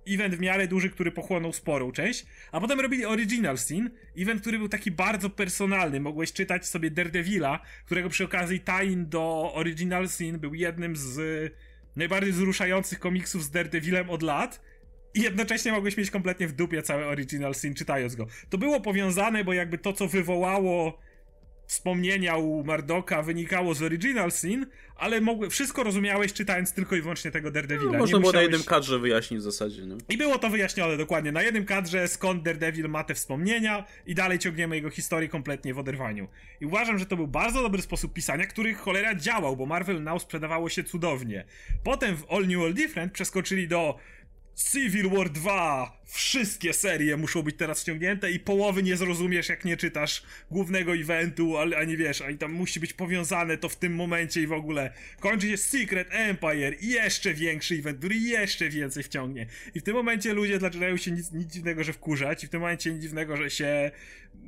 event 0.09 0.35
w 0.35 0.41
miarę 0.41 0.67
duży, 0.67 0.91
który 0.91 1.13
pochłonął 1.13 1.53
sporą 1.53 1.93
część, 1.93 2.27
a 2.53 2.61
potem 2.61 2.81
robili 2.81 3.05
Original 3.05 3.59
Sin, 3.59 3.91
event, 4.19 4.41
który 4.41 4.59
był 4.59 4.69
taki 4.69 4.91
bardzo 4.91 5.31
personalny. 5.31 6.01
Mogłeś 6.01 6.33
czytać 6.33 6.67
sobie 6.67 6.91
Daredevila, 6.91 7.61
którego 7.87 8.09
przy 8.09 8.25
okazji 8.25 8.61
tain 8.61 9.09
do 9.09 9.53
Original 9.55 10.09
Sin 10.09 10.39
był 10.39 10.55
jednym 10.55 10.97
z 10.97 11.53
najbardziej 11.97 12.33
wzruszających 12.33 12.99
komiksów 12.99 13.45
z 13.45 13.51
Daredevilem 13.51 14.11
od 14.11 14.23
lat 14.23 14.61
i 15.15 15.23
jednocześnie 15.23 15.73
mogłeś 15.73 15.97
mieć 15.97 16.11
kompletnie 16.11 16.49
w 16.49 16.53
dupie 16.53 16.83
cały 16.83 17.07
original 17.07 17.55
scene 17.55 17.75
czytając 17.75 18.17
go. 18.17 18.27
To 18.51 18.59
było 18.59 18.81
powiązane, 18.81 19.45
bo 19.45 19.53
jakby 19.53 19.79
to, 19.79 19.93
co 19.93 20.09
wywołało 20.09 20.99
wspomnienia 21.67 22.37
u 22.37 22.65
Mardoka 22.65 23.23
wynikało 23.23 23.75
z 23.75 23.83
original 23.83 24.33
scene, 24.33 24.67
ale 24.97 25.21
mogły, 25.21 25.51
wszystko 25.51 25.83
rozumiałeś 25.83 26.33
czytając 26.33 26.73
tylko 26.73 26.97
i 26.97 27.01
wyłącznie 27.01 27.31
tego 27.31 27.51
Daredevila. 27.51 27.93
No, 27.93 27.99
można 27.99 28.19
było 28.19 28.31
musiałeś... 28.31 28.35
na 28.35 28.43
jednym 28.43 28.63
kadrze 28.63 28.99
wyjaśnić 28.99 29.41
w 29.41 29.43
zasadzie. 29.43 29.87
No. 29.87 29.97
I 30.09 30.17
było 30.17 30.39
to 30.39 30.51
wyjaśnione 30.51 30.97
dokładnie. 30.97 31.33
Na 31.33 31.43
jednym 31.43 31.65
kadrze 31.65 32.09
skąd 32.09 32.43
Daredevil 32.43 32.89
ma 32.89 33.05
te 33.05 33.15
wspomnienia 33.15 33.85
i 34.07 34.15
dalej 34.15 34.39
ciągniemy 34.39 34.77
jego 34.77 34.91
historię 34.91 35.29
kompletnie 35.29 35.75
w 35.75 35.79
oderwaniu. 35.79 36.29
I 36.61 36.67
uważam, 36.67 36.99
że 36.99 37.07
to 37.07 37.17
był 37.17 37.27
bardzo 37.27 37.63
dobry 37.63 37.83
sposób 37.83 38.13
pisania, 38.13 38.47
który 38.47 38.75
cholera 38.75 39.15
działał, 39.15 39.57
bo 39.57 39.67
Marvel 39.67 40.03
Now 40.03 40.23
sprzedawało 40.23 40.69
się 40.69 40.85
cudownie. 40.85 41.45
Potem 41.85 42.17
w 42.17 42.33
All 42.33 42.47
New 42.47 42.63
All 42.63 42.75
Different 42.75 43.13
przeskoczyli 43.13 43.69
do 43.69 43.99
Civil 44.57 45.11
War 45.11 45.31
2! 45.31 46.05
Wszystkie 46.07 46.73
serie 46.73 47.17
muszą 47.17 47.43
być 47.43 47.57
teraz 47.57 47.81
wciągnięte 47.81 48.31
i 48.31 48.41
połowy 48.41 48.83
nie 48.83 48.97
zrozumiesz, 48.97 49.49
jak 49.49 49.65
nie 49.65 49.77
czytasz 49.77 50.23
głównego 50.51 50.95
eventu, 50.95 51.57
ale 51.57 51.77
ani 51.77 51.97
wiesz, 51.97 52.21
ani 52.21 52.39
tam 52.39 52.53
musi 52.53 52.81
być 52.81 52.93
powiązane 52.93 53.59
to 53.59 53.69
w 53.69 53.77
tym 53.77 53.95
momencie 53.95 54.43
i 54.43 54.47
w 54.47 54.53
ogóle. 54.53 54.93
Kończy 55.21 55.49
się 55.49 55.57
Secret 55.57 56.09
Empire 56.11 56.77
i 56.81 56.89
jeszcze 56.89 57.35
większy 57.35 57.75
event, 57.75 57.99
który 57.99 58.17
jeszcze 58.17 58.69
więcej 58.69 59.03
wciągnie. 59.03 59.47
I 59.75 59.81
w 59.81 59.83
tym 59.83 59.95
momencie 59.95 60.35
ludzie 60.35 60.61
zaczynają 60.61 60.97
się 60.97 61.11
nic, 61.11 61.33
nic 61.33 61.53
dziwnego, 61.53 61.85
że 61.85 61.93
wkurzać 61.93 62.45
i 62.45 62.47
w 62.47 62.51
tym 62.51 62.61
momencie 62.61 62.93
nic 62.93 63.03
dziwnego, 63.03 63.37
że 63.37 63.51
się 63.51 63.91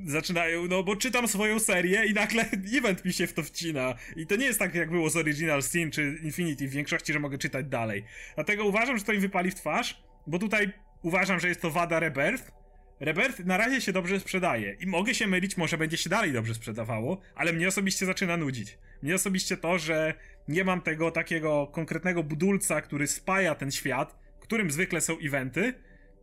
zaczynają, 0.06 0.66
no 0.66 0.82
bo 0.82 0.96
czytam 0.96 1.28
swoją 1.28 1.58
serię 1.58 2.06
i 2.06 2.14
nagle 2.14 2.50
event 2.78 3.04
mi 3.04 3.12
się 3.12 3.26
w 3.26 3.32
to 3.32 3.42
wcina. 3.42 3.94
I 4.16 4.26
to 4.26 4.36
nie 4.36 4.46
jest 4.46 4.58
tak, 4.58 4.74
jak 4.74 4.90
było 4.90 5.10
z 5.10 5.16
Original 5.16 5.62
Sin 5.62 5.90
czy 5.90 6.18
Infinity 6.22 6.68
w 6.68 6.70
większości, 6.70 7.12
że 7.12 7.20
mogę 7.20 7.38
czytać 7.38 7.66
dalej. 7.66 8.04
Dlatego 8.34 8.64
uważam, 8.64 8.98
że 8.98 9.04
to 9.04 9.12
im 9.12 9.20
wypali 9.20 9.50
w 9.50 9.54
twarz, 9.54 9.95
bo 10.26 10.38
tutaj 10.38 10.72
uważam, 11.02 11.40
że 11.40 11.48
jest 11.48 11.62
to 11.62 11.70
wada 11.70 12.00
Rebirth. 12.00 12.52
Rebirth 13.00 13.44
na 13.44 13.56
razie 13.56 13.80
się 13.80 13.92
dobrze 13.92 14.20
sprzedaje 14.20 14.76
i 14.80 14.86
mogę 14.86 15.14
się 15.14 15.26
mylić, 15.26 15.56
może 15.56 15.78
będzie 15.78 15.96
się 15.96 16.10
dalej 16.10 16.32
dobrze 16.32 16.54
sprzedawało, 16.54 17.20
ale 17.34 17.52
mnie 17.52 17.68
osobiście 17.68 18.06
zaczyna 18.06 18.36
nudzić. 18.36 18.78
Mnie 19.02 19.14
osobiście 19.14 19.56
to, 19.56 19.78
że 19.78 20.14
nie 20.48 20.64
mam 20.64 20.80
tego 20.80 21.10
takiego 21.10 21.66
konkretnego 21.66 22.22
budulca, 22.22 22.80
który 22.80 23.06
spaja 23.06 23.54
ten 23.54 23.70
świat, 23.70 24.18
którym 24.40 24.70
zwykle 24.70 25.00
są 25.00 25.18
eventy, 25.18 25.74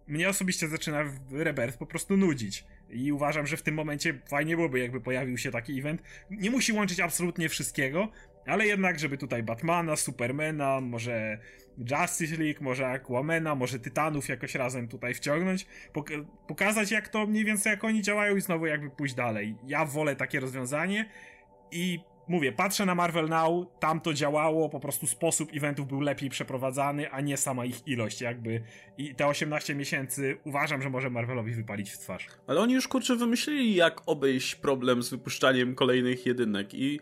mnie 0.07 0.29
osobiście 0.29 0.67
zaczyna 0.67 1.03
Rebirth 1.31 1.77
po 1.77 1.85
prostu 1.85 2.17
nudzić. 2.17 2.65
I 2.89 3.11
uważam, 3.11 3.47
że 3.47 3.57
w 3.57 3.61
tym 3.61 3.75
momencie 3.75 4.19
fajnie 4.29 4.55
byłoby, 4.55 4.79
jakby 4.79 5.01
pojawił 5.01 5.37
się 5.37 5.51
taki 5.51 5.79
event. 5.79 6.03
Nie 6.29 6.51
musi 6.51 6.73
łączyć 6.73 6.99
absolutnie 6.99 7.49
wszystkiego, 7.49 8.11
Ale 8.45 8.65
jednak, 8.67 8.99
żeby 8.99 9.17
tutaj 9.17 9.43
Batmana, 9.43 9.95
Supermana, 9.95 10.81
może 10.81 11.37
Justice 11.77 12.37
League, 12.37 12.63
może 12.63 12.87
Aquamena, 12.87 13.55
może 13.55 13.79
Tytanów 13.79 14.29
jakoś 14.29 14.55
razem 14.55 14.87
tutaj 14.87 15.13
wciągnąć, 15.13 15.67
pok- 15.93 16.25
pokazać 16.47 16.91
jak 16.91 17.07
to 17.07 17.27
mniej 17.27 17.45
więcej 17.45 17.71
jak 17.71 17.83
oni 17.83 18.01
działają 18.01 18.35
i 18.35 18.41
znowu 18.41 18.65
jakby 18.65 18.89
pójść 18.89 19.15
dalej. 19.15 19.55
Ja 19.67 19.85
wolę 19.85 20.15
takie 20.15 20.39
rozwiązanie 20.39 21.09
i 21.71 21.99
mówię, 22.27 22.51
patrzę 22.51 22.85
na 22.85 22.95
Marvel 22.95 23.29
Now, 23.29 23.65
tam 23.79 24.01
to 24.01 24.13
działało, 24.13 24.69
po 24.69 24.79
prostu 24.79 25.07
sposób 25.07 25.49
eventów 25.53 25.87
był 25.87 26.01
lepiej 26.01 26.29
przeprowadzany, 26.29 27.11
a 27.11 27.21
nie 27.21 27.37
sama 27.37 27.65
ich 27.65 27.87
ilość, 27.87 28.21
jakby. 28.21 28.61
I 28.97 29.15
te 29.15 29.27
18 29.27 29.75
miesięcy 29.75 30.37
uważam, 30.45 30.81
że 30.81 30.89
może 30.89 31.09
Marvelowi 31.09 31.53
wypalić 31.53 31.91
w 31.91 31.97
twarz. 31.97 32.27
Ale 32.47 32.59
oni 32.59 32.73
już 32.73 32.87
kurczę 32.87 33.15
wymyślili, 33.15 33.75
jak 33.75 34.01
obejść 34.05 34.55
problem 34.55 35.03
z 35.03 35.09
wypuszczaniem 35.09 35.75
kolejnych 35.75 36.25
jedynek 36.25 36.73
i, 36.73 36.99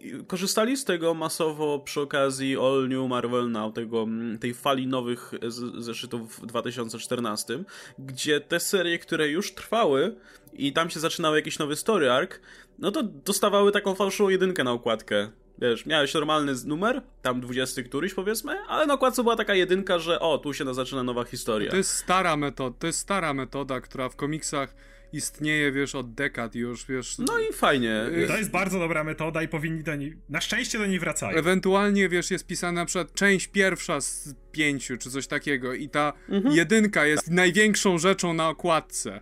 i 0.00 0.12
korzystali 0.26 0.76
z 0.76 0.84
tego 0.84 1.14
masowo 1.14 1.78
przy 1.78 2.00
okazji 2.00 2.56
All 2.56 2.88
New 2.88 3.08
Marvel 3.08 3.50
Now, 3.50 3.74
tego, 3.74 4.06
tej 4.40 4.54
fali 4.54 4.86
nowych 4.86 5.32
zeszytów 5.78 6.38
w 6.38 6.46
2014, 6.46 7.64
gdzie 7.98 8.40
te 8.40 8.60
serie, 8.60 8.98
które 8.98 9.28
już 9.28 9.54
trwały 9.54 10.16
i 10.54 10.72
tam 10.72 10.90
się 10.90 11.00
zaczynał 11.00 11.36
jakiś 11.36 11.58
nowy 11.58 11.76
story 11.76 12.10
arc, 12.10 12.30
no 12.78 12.90
to 12.90 13.02
dostawały 13.02 13.72
taką 13.72 13.94
fałszową 13.94 14.30
jedynkę 14.30 14.64
na 14.64 14.72
okładkę. 14.72 15.30
Wiesz, 15.58 15.86
miałeś 15.86 16.14
normalny 16.14 16.52
numer, 16.66 17.02
tam 17.22 17.40
20 17.40 17.82
któryś 17.82 18.14
powiedzmy, 18.14 18.58
ale 18.68 18.86
na 18.86 18.94
okładce 18.94 19.22
była 19.22 19.36
taka 19.36 19.54
jedynka, 19.54 19.98
że 19.98 20.20
o, 20.20 20.38
tu 20.38 20.54
się 20.54 20.74
zaczyna 20.74 21.02
nowa 21.02 21.24
historia. 21.24 21.70
To 21.70 21.76
jest 21.76 21.90
stara 21.90 22.36
metoda, 22.36 22.76
to 22.78 22.86
jest 22.86 22.98
stara 22.98 23.34
metoda, 23.34 23.80
która 23.80 24.08
w 24.08 24.16
komiksach 24.16 24.74
istnieje, 25.12 25.72
wiesz, 25.72 25.94
od 25.94 26.14
dekad 26.14 26.54
już, 26.54 26.86
wiesz. 26.86 27.18
No 27.18 27.38
i 27.38 27.52
fajnie. 27.52 28.04
To 28.26 28.36
jest 28.36 28.50
bardzo 28.50 28.78
dobra 28.78 29.04
metoda 29.04 29.42
i 29.42 29.48
powinni 29.48 29.82
do 29.82 29.96
niej, 29.96 30.16
na 30.28 30.40
szczęście 30.40 30.78
do 30.78 30.86
niej 30.86 30.98
wracają. 30.98 31.38
Ewentualnie, 31.38 32.08
wiesz, 32.08 32.30
jest 32.30 32.46
pisana 32.46 32.80
na 32.80 32.86
przykład 32.86 33.14
część 33.14 33.46
pierwsza 33.46 34.00
z 34.00 34.34
pięciu, 34.52 34.96
czy 34.96 35.10
coś 35.10 35.26
takiego 35.26 35.74
i 35.74 35.88
ta 35.88 36.12
mhm. 36.28 36.54
jedynka 36.54 37.06
jest 37.06 37.30
największą 37.30 37.98
rzeczą 37.98 38.34
na 38.34 38.48
okładce. 38.48 39.20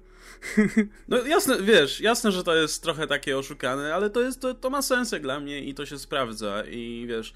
No 1.09 1.27
jasne, 1.27 1.63
wiesz, 1.63 2.01
jasne, 2.01 2.33
że 2.33 2.45
to 2.45 2.55
jest 2.55 2.83
trochę 2.83 3.07
takie 3.07 3.39
oszukane, 3.39 3.95
ale 3.95 4.11
to 4.11 4.21
jest, 4.21 4.41
to, 4.41 4.55
to 4.55 4.71
ma 4.71 4.83
sens 4.83 5.11
dla 5.21 5.41
mnie 5.41 5.61
i 5.61 5.75
to 5.75 5.87
się 5.87 5.99
sprawdza. 5.99 6.65
I 6.71 7.07
wiesz, 7.09 7.35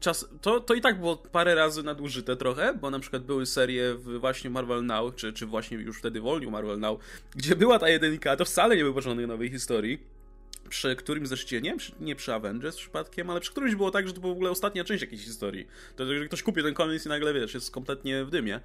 czas, 0.00 0.28
to, 0.40 0.60
to 0.60 0.74
i 0.74 0.80
tak 0.80 1.00
było 1.00 1.16
parę 1.16 1.54
razy 1.54 1.82
nadużyte 1.82 2.36
trochę, 2.36 2.74
bo 2.74 2.90
na 2.90 2.98
przykład 2.98 3.22
były 3.22 3.46
serie 3.46 3.94
w 3.94 4.20
właśnie 4.20 4.50
Marvel 4.50 4.86
Now, 4.86 5.14
czy, 5.14 5.32
czy 5.32 5.46
właśnie 5.46 5.78
już 5.78 5.98
wtedy 5.98 6.20
Volume 6.20 6.50
Marvel 6.50 6.78
Now, 6.78 6.98
gdzie 7.34 7.56
była 7.56 7.78
ta 7.78 7.88
jedynka, 7.88 8.36
to 8.36 8.44
wcale 8.44 8.76
nie 8.76 8.82
był 8.82 8.94
początek 8.94 9.26
nowej 9.26 9.50
historii, 9.50 10.15
przy 10.68 10.96
którym 10.96 11.26
zresztą, 11.26 11.56
nie, 11.62 11.76
nie 12.00 12.16
przy 12.16 12.34
Avengers 12.34 12.76
przypadkiem, 12.76 13.30
ale 13.30 13.40
przy 13.40 13.50
którymś 13.50 13.74
było 13.74 13.90
tak, 13.90 14.08
że 14.08 14.14
to 14.14 14.20
była 14.20 14.32
w 14.32 14.36
ogóle 14.36 14.50
ostatnia 14.50 14.84
część 14.84 15.02
jakiejś 15.02 15.24
historii. 15.24 15.66
To, 15.96 16.06
że 16.06 16.26
ktoś 16.26 16.42
kupi 16.42 16.62
ten 16.62 16.74
komiks 16.74 17.06
i 17.06 17.08
nagle, 17.08 17.34
wiesz, 17.34 17.54
jest 17.54 17.70
kompletnie 17.70 18.24
w 18.24 18.30
dymie. 18.30 18.60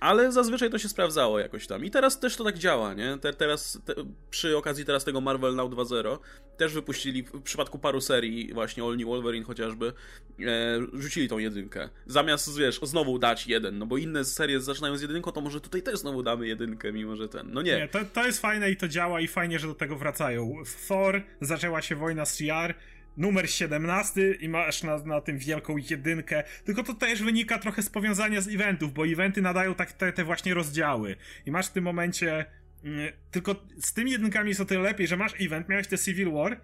Ale 0.00 0.32
zazwyczaj 0.32 0.70
to 0.70 0.78
się 0.78 0.88
sprawdzało 0.88 1.38
jakoś 1.38 1.66
tam. 1.66 1.84
I 1.84 1.90
teraz 1.90 2.20
też 2.20 2.36
to 2.36 2.44
tak 2.44 2.58
działa, 2.58 2.94
nie? 2.94 3.18
Te, 3.18 3.32
teraz, 3.32 3.80
te, 3.84 3.94
przy 4.30 4.56
okazji 4.56 4.84
teraz 4.84 5.04
tego 5.04 5.20
Marvel 5.20 5.54
Now 5.54 5.70
2.0 5.70 6.18
też 6.56 6.72
wypuścili, 6.72 7.22
w 7.22 7.42
przypadku 7.42 7.78
paru 7.78 8.00
serii, 8.00 8.54
właśnie 8.54 8.82
All 8.82 8.96
New 8.96 9.06
Wolverine 9.06 9.44
chociażby, 9.44 9.92
e, 10.40 10.80
rzucili 10.92 11.28
tą 11.28 11.38
jedynkę. 11.38 11.88
Zamiast, 12.06 12.58
wiesz, 12.58 12.80
znowu 12.82 13.18
dać 13.18 13.46
jeden, 13.46 13.78
no 13.78 13.86
bo 13.86 13.98
inne 13.98 14.24
serie 14.24 14.60
zaczynają 14.60 14.96
z 14.96 15.02
jedynką, 15.02 15.32
to 15.32 15.40
może 15.40 15.60
tutaj 15.60 15.82
też 15.82 15.98
znowu 15.98 16.22
damy 16.22 16.46
jedynkę, 16.46 16.92
mimo 16.92 17.16
że 17.16 17.28
ten, 17.28 17.52
no 17.52 17.62
nie. 17.62 17.76
Nie, 17.76 17.88
to, 17.88 17.98
to 18.12 18.26
jest 18.26 18.40
fajne 18.40 18.70
i 18.70 18.76
to 18.76 18.88
działa 18.88 19.20
i 19.20 19.28
fajnie, 19.28 19.58
że 19.58 19.66
do 19.66 19.74
tego 19.74 19.96
wracają. 19.96 20.54
Thor 20.88 21.22
zaczęła 21.44 21.82
się 21.82 21.96
wojna 21.96 22.24
z 22.24 22.36
CR, 22.36 22.74
numer 23.16 23.50
17 23.50 24.32
i 24.40 24.48
masz 24.48 24.82
na, 24.82 24.98
na 24.98 25.20
tym 25.20 25.38
wielką 25.38 25.76
jedynkę. 25.76 26.42
Tylko 26.64 26.82
to 26.82 26.94
też 26.94 27.22
wynika 27.22 27.58
trochę 27.58 27.82
z 27.82 27.90
powiązania 27.90 28.40
z 28.40 28.48
eventów, 28.48 28.92
bo 28.92 29.06
eventy 29.06 29.42
nadają 29.42 29.74
tak 29.74 29.92
te, 29.92 30.12
te 30.12 30.24
właśnie 30.24 30.54
rozdziały. 30.54 31.16
I 31.46 31.50
masz 31.50 31.66
w 31.66 31.72
tym 31.72 31.84
momencie. 31.84 32.46
Mm, 32.84 33.12
tylko 33.30 33.66
z 33.78 33.92
tymi 33.92 34.10
jedynkami 34.10 34.48
jest 34.48 34.60
o 34.60 34.64
tyle 34.64 34.80
lepiej, 34.80 35.06
że 35.06 35.16
masz 35.16 35.32
event, 35.40 35.68
miałeś 35.68 35.86
te 35.86 35.98
Civil 35.98 36.32
War 36.32 36.60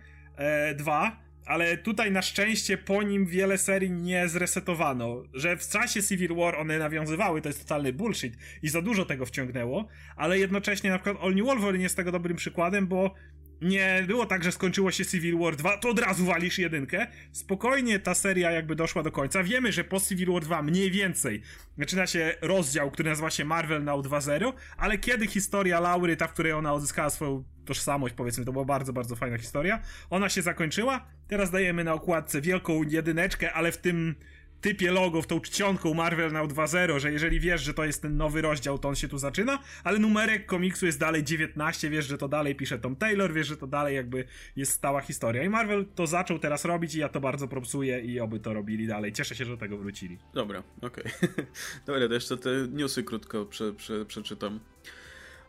2, 0.77 1.07
e, 1.07 1.31
ale 1.47 1.77
tutaj 1.77 2.13
na 2.13 2.23
szczęście 2.23 2.79
po 2.79 3.03
nim 3.03 3.27
wiele 3.27 3.59
serii 3.59 3.91
nie 3.91 4.29
zresetowano. 4.29 5.23
Że 5.35 5.57
w 5.57 5.69
czasie 5.69 6.03
Civil 6.03 6.35
War 6.35 6.55
one 6.59 6.79
nawiązywały, 6.79 7.43
to 7.43 7.49
jest 7.49 7.63
totalny 7.63 7.93
bullshit 7.93 8.35
i 8.63 8.69
za 8.69 8.83
dużo 8.83 9.05
tego 9.05 9.27
wciągnęło, 9.27 9.89
ale 10.17 10.39
jednocześnie 10.39 10.91
na 10.91 10.99
przykład 10.99 11.25
All 11.25 11.35
New 11.35 11.47
Wolverine 11.47 11.83
jest 11.83 11.97
tego 11.97 12.13
dobrym 12.13 12.37
przykładem, 12.37 12.87
bo 12.87 13.15
nie 13.63 14.05
było 14.07 14.27
tak, 14.27 14.45
że 14.45 14.53
skończyło 14.53 14.91
się 14.91 15.07
Civil 15.07 15.39
War 15.39 15.57
2, 15.57 15.79
to 15.79 15.89
od 15.89 15.99
razu 15.99 16.25
walisz 16.25 16.59
jedynkę. 16.59 17.07
Spokojnie 17.33 17.99
ta 17.99 18.15
seria 18.15 18.51
jakby 18.51 18.77
doszła 18.77 19.03
do 19.03 19.13
końca. 19.13 19.43
Wiemy, 19.43 19.73
że 19.73 19.85
po 19.85 20.01
Civil 20.01 20.33
War 20.33 20.43
2 20.43 20.63
mniej 20.63 20.91
więcej 20.91 21.43
zaczyna 21.79 22.07
się 22.07 22.35
rozdział, 22.41 22.91
który 22.91 23.11
nazywa 23.11 23.31
się 23.31 23.45
Marvel 23.45 23.85
Now 23.85 24.07
2.0, 24.07 24.53
ale 24.77 24.99
kiedy 24.99 25.27
historia 25.27 25.81
Laury, 25.81 26.17
ta, 26.17 26.27
w 26.27 26.33
której 26.33 26.53
ona 26.53 26.73
odzyskała 26.73 27.11
swoją 27.11 27.45
tożsamość, 27.65 28.15
powiedzmy, 28.15 28.45
to 28.45 28.53
była 28.53 28.65
bardzo, 28.65 28.93
bardzo 28.93 29.17
fajna 29.17 29.39
historia, 29.39 29.83
ona 30.11 30.29
się 30.29 30.43
zakończyła. 30.43 31.07
Teraz 31.29 31.51
dajemy 31.51 31.85
na 31.85 31.95
okładce 31.95 32.41
wielką 32.41 32.83
jedyneczkę, 32.83 33.53
ale 33.53 33.73
w 33.73 33.79
tym 33.79 34.15
typie 34.61 34.91
logo, 34.91 35.23
w 35.23 35.27
tą 35.27 35.41
czcionką 35.41 35.95
Marvel 35.95 36.33
Now 36.33 36.49
2.0, 36.49 36.99
że 36.99 37.13
jeżeli 37.13 37.41
wiesz, 37.41 37.63
że 37.63 37.75
to 37.75 37.85
jest 37.85 38.03
ten 38.03 38.17
nowy 38.17 38.43
rozdział, 38.43 38.79
to 38.79 38.89
on 38.89 38.95
się 38.95 39.09
tu 39.09 39.19
zaczyna, 39.19 39.59
ale 39.85 39.99
numerek 39.99 40.47
komiksu 40.47 40.87
jest 40.87 40.99
dalej 40.99 41.25
19, 41.25 41.91
wiesz, 41.91 42.07
że 42.07 42.19
to 42.19 42.29
dalej 42.29 42.55
pisze 42.55 42.79
Tom 42.79 42.97
Taylor, 42.97 43.33
wiesz, 43.33 43.47
że 43.47 43.57
to 43.57 43.67
dalej 43.67 43.97
jakby 43.97 44.25
jest 44.57 44.73
stała 44.73 45.01
historia. 45.01 45.43
I 45.43 45.49
Marvel 45.49 45.87
to 45.95 46.07
zaczął 46.07 46.39
teraz 46.39 46.65
robić 46.65 46.95
i 46.95 46.99
ja 46.99 47.09
to 47.09 47.21
bardzo 47.21 47.49
propsuję 47.49 48.01
i 48.01 48.21
oby 48.21 48.41
to 48.41 48.55
robili 48.55 48.87
dalej. 48.87 49.13
Cieszę 49.13 49.35
się, 49.35 49.45
że 49.45 49.51
do 49.51 49.57
tego 49.57 49.79
wrócili. 49.79 50.19
Dobra, 50.35 50.63
okej. 50.83 51.05
Okay. 51.05 51.47
Dobra, 51.87 52.09
to 52.09 52.15
jeszcze 52.15 52.37
te 52.37 52.51
newsy 52.71 53.03
krótko 53.03 53.47
prze, 53.47 53.73
prze, 53.73 54.07
przeczytam. 54.07 54.61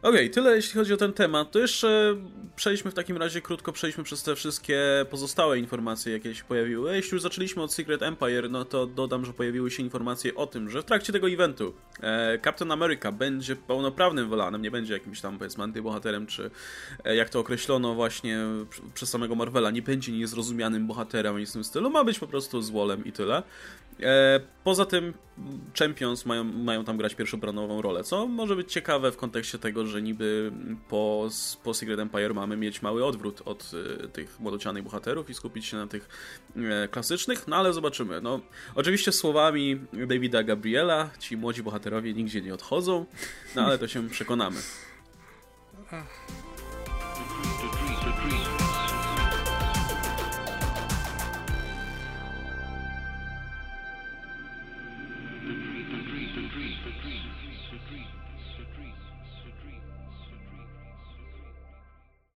Okej, 0.01 0.13
okay, 0.13 0.29
tyle 0.29 0.55
jeśli 0.55 0.79
chodzi 0.79 0.93
o 0.93 0.97
ten 0.97 1.13
temat. 1.13 1.51
To 1.51 1.59
jeszcze 1.59 2.15
przejdźmy 2.55 2.91
w 2.91 2.93
takim 2.93 3.17
razie 3.17 3.41
krótko, 3.41 3.71
przejdźmy 3.71 4.03
przez 4.03 4.23
te 4.23 4.35
wszystkie 4.35 4.79
pozostałe 5.09 5.59
informacje, 5.59 6.13
jakie 6.13 6.35
się 6.35 6.43
pojawiły. 6.43 6.95
Jeśli 6.95 7.15
już 7.15 7.21
zaczęliśmy 7.21 7.63
od 7.63 7.73
Secret 7.73 8.01
Empire, 8.01 8.49
no 8.49 8.65
to 8.65 8.87
dodam, 8.87 9.25
że 9.25 9.33
pojawiły 9.33 9.71
się 9.71 9.83
informacje 9.83 10.35
o 10.35 10.47
tym, 10.47 10.69
że 10.69 10.81
w 10.81 10.85
trakcie 10.85 11.13
tego 11.13 11.29
eventu 11.29 11.73
e, 11.99 12.39
Captain 12.43 12.71
America 12.71 13.11
będzie 13.11 13.55
pełnoprawnym 13.55 14.29
Wolanem, 14.29 14.61
nie 14.61 14.71
będzie 14.71 14.93
jakimś 14.93 15.21
tam 15.21 15.37
powiedzmy 15.37 15.63
antybohaterem, 15.63 16.27
czy 16.27 16.51
e, 17.03 17.15
jak 17.15 17.29
to 17.29 17.39
określono 17.39 17.93
właśnie 17.93 18.39
przez 18.93 19.09
samego 19.09 19.35
Marvela, 19.35 19.71
nie 19.71 19.81
będzie 19.81 20.11
niezrozumianym 20.11 20.87
bohaterem 20.87 21.39
nic 21.39 21.49
w 21.49 21.53
tym 21.53 21.63
stylu, 21.63 21.89
ma 21.89 22.03
być 22.03 22.19
po 22.19 22.27
prostu 22.27 22.61
złolem 22.61 23.05
i 23.05 23.11
tyle. 23.11 23.43
E, 24.03 24.39
poza 24.63 24.85
tym 24.85 25.13
Champions 25.79 26.25
mają, 26.25 26.43
mają 26.43 26.85
tam 26.85 26.97
grać 26.97 27.15
pierwszoplanową 27.15 27.81
rolę, 27.81 28.03
co 28.03 28.27
może 28.27 28.55
być 28.55 28.73
ciekawe 28.73 29.11
w 29.11 29.17
kontekście 29.17 29.59
tego, 29.59 29.85
że 29.85 30.01
niby 30.01 30.51
po, 30.89 31.29
po 31.63 31.73
Secret 31.73 31.99
Empire 31.99 32.33
mamy 32.33 32.57
mieć 32.57 32.81
mały 32.81 33.05
odwrót 33.05 33.41
od 33.45 33.71
y, 34.03 34.07
tych 34.07 34.39
młodocianych 34.39 34.83
bohaterów 34.83 35.29
i 35.29 35.33
skupić 35.33 35.65
się 35.65 35.77
na 35.77 35.87
tych 35.87 36.09
y, 36.55 36.87
klasycznych, 36.87 37.47
no 37.47 37.55
ale 37.55 37.73
zobaczymy. 37.73 38.21
No, 38.21 38.39
oczywiście 38.75 39.11
słowami 39.11 39.79
Davida 40.07 40.43
Gabriela 40.43 41.09
ci 41.19 41.37
młodzi 41.37 41.63
bohaterowie 41.63 42.13
nigdzie 42.13 42.41
nie 42.41 42.53
odchodzą, 42.53 43.05
no 43.55 43.65
ale 43.65 43.77
to 43.77 43.87
się 43.87 44.09
przekonamy. 44.09 44.57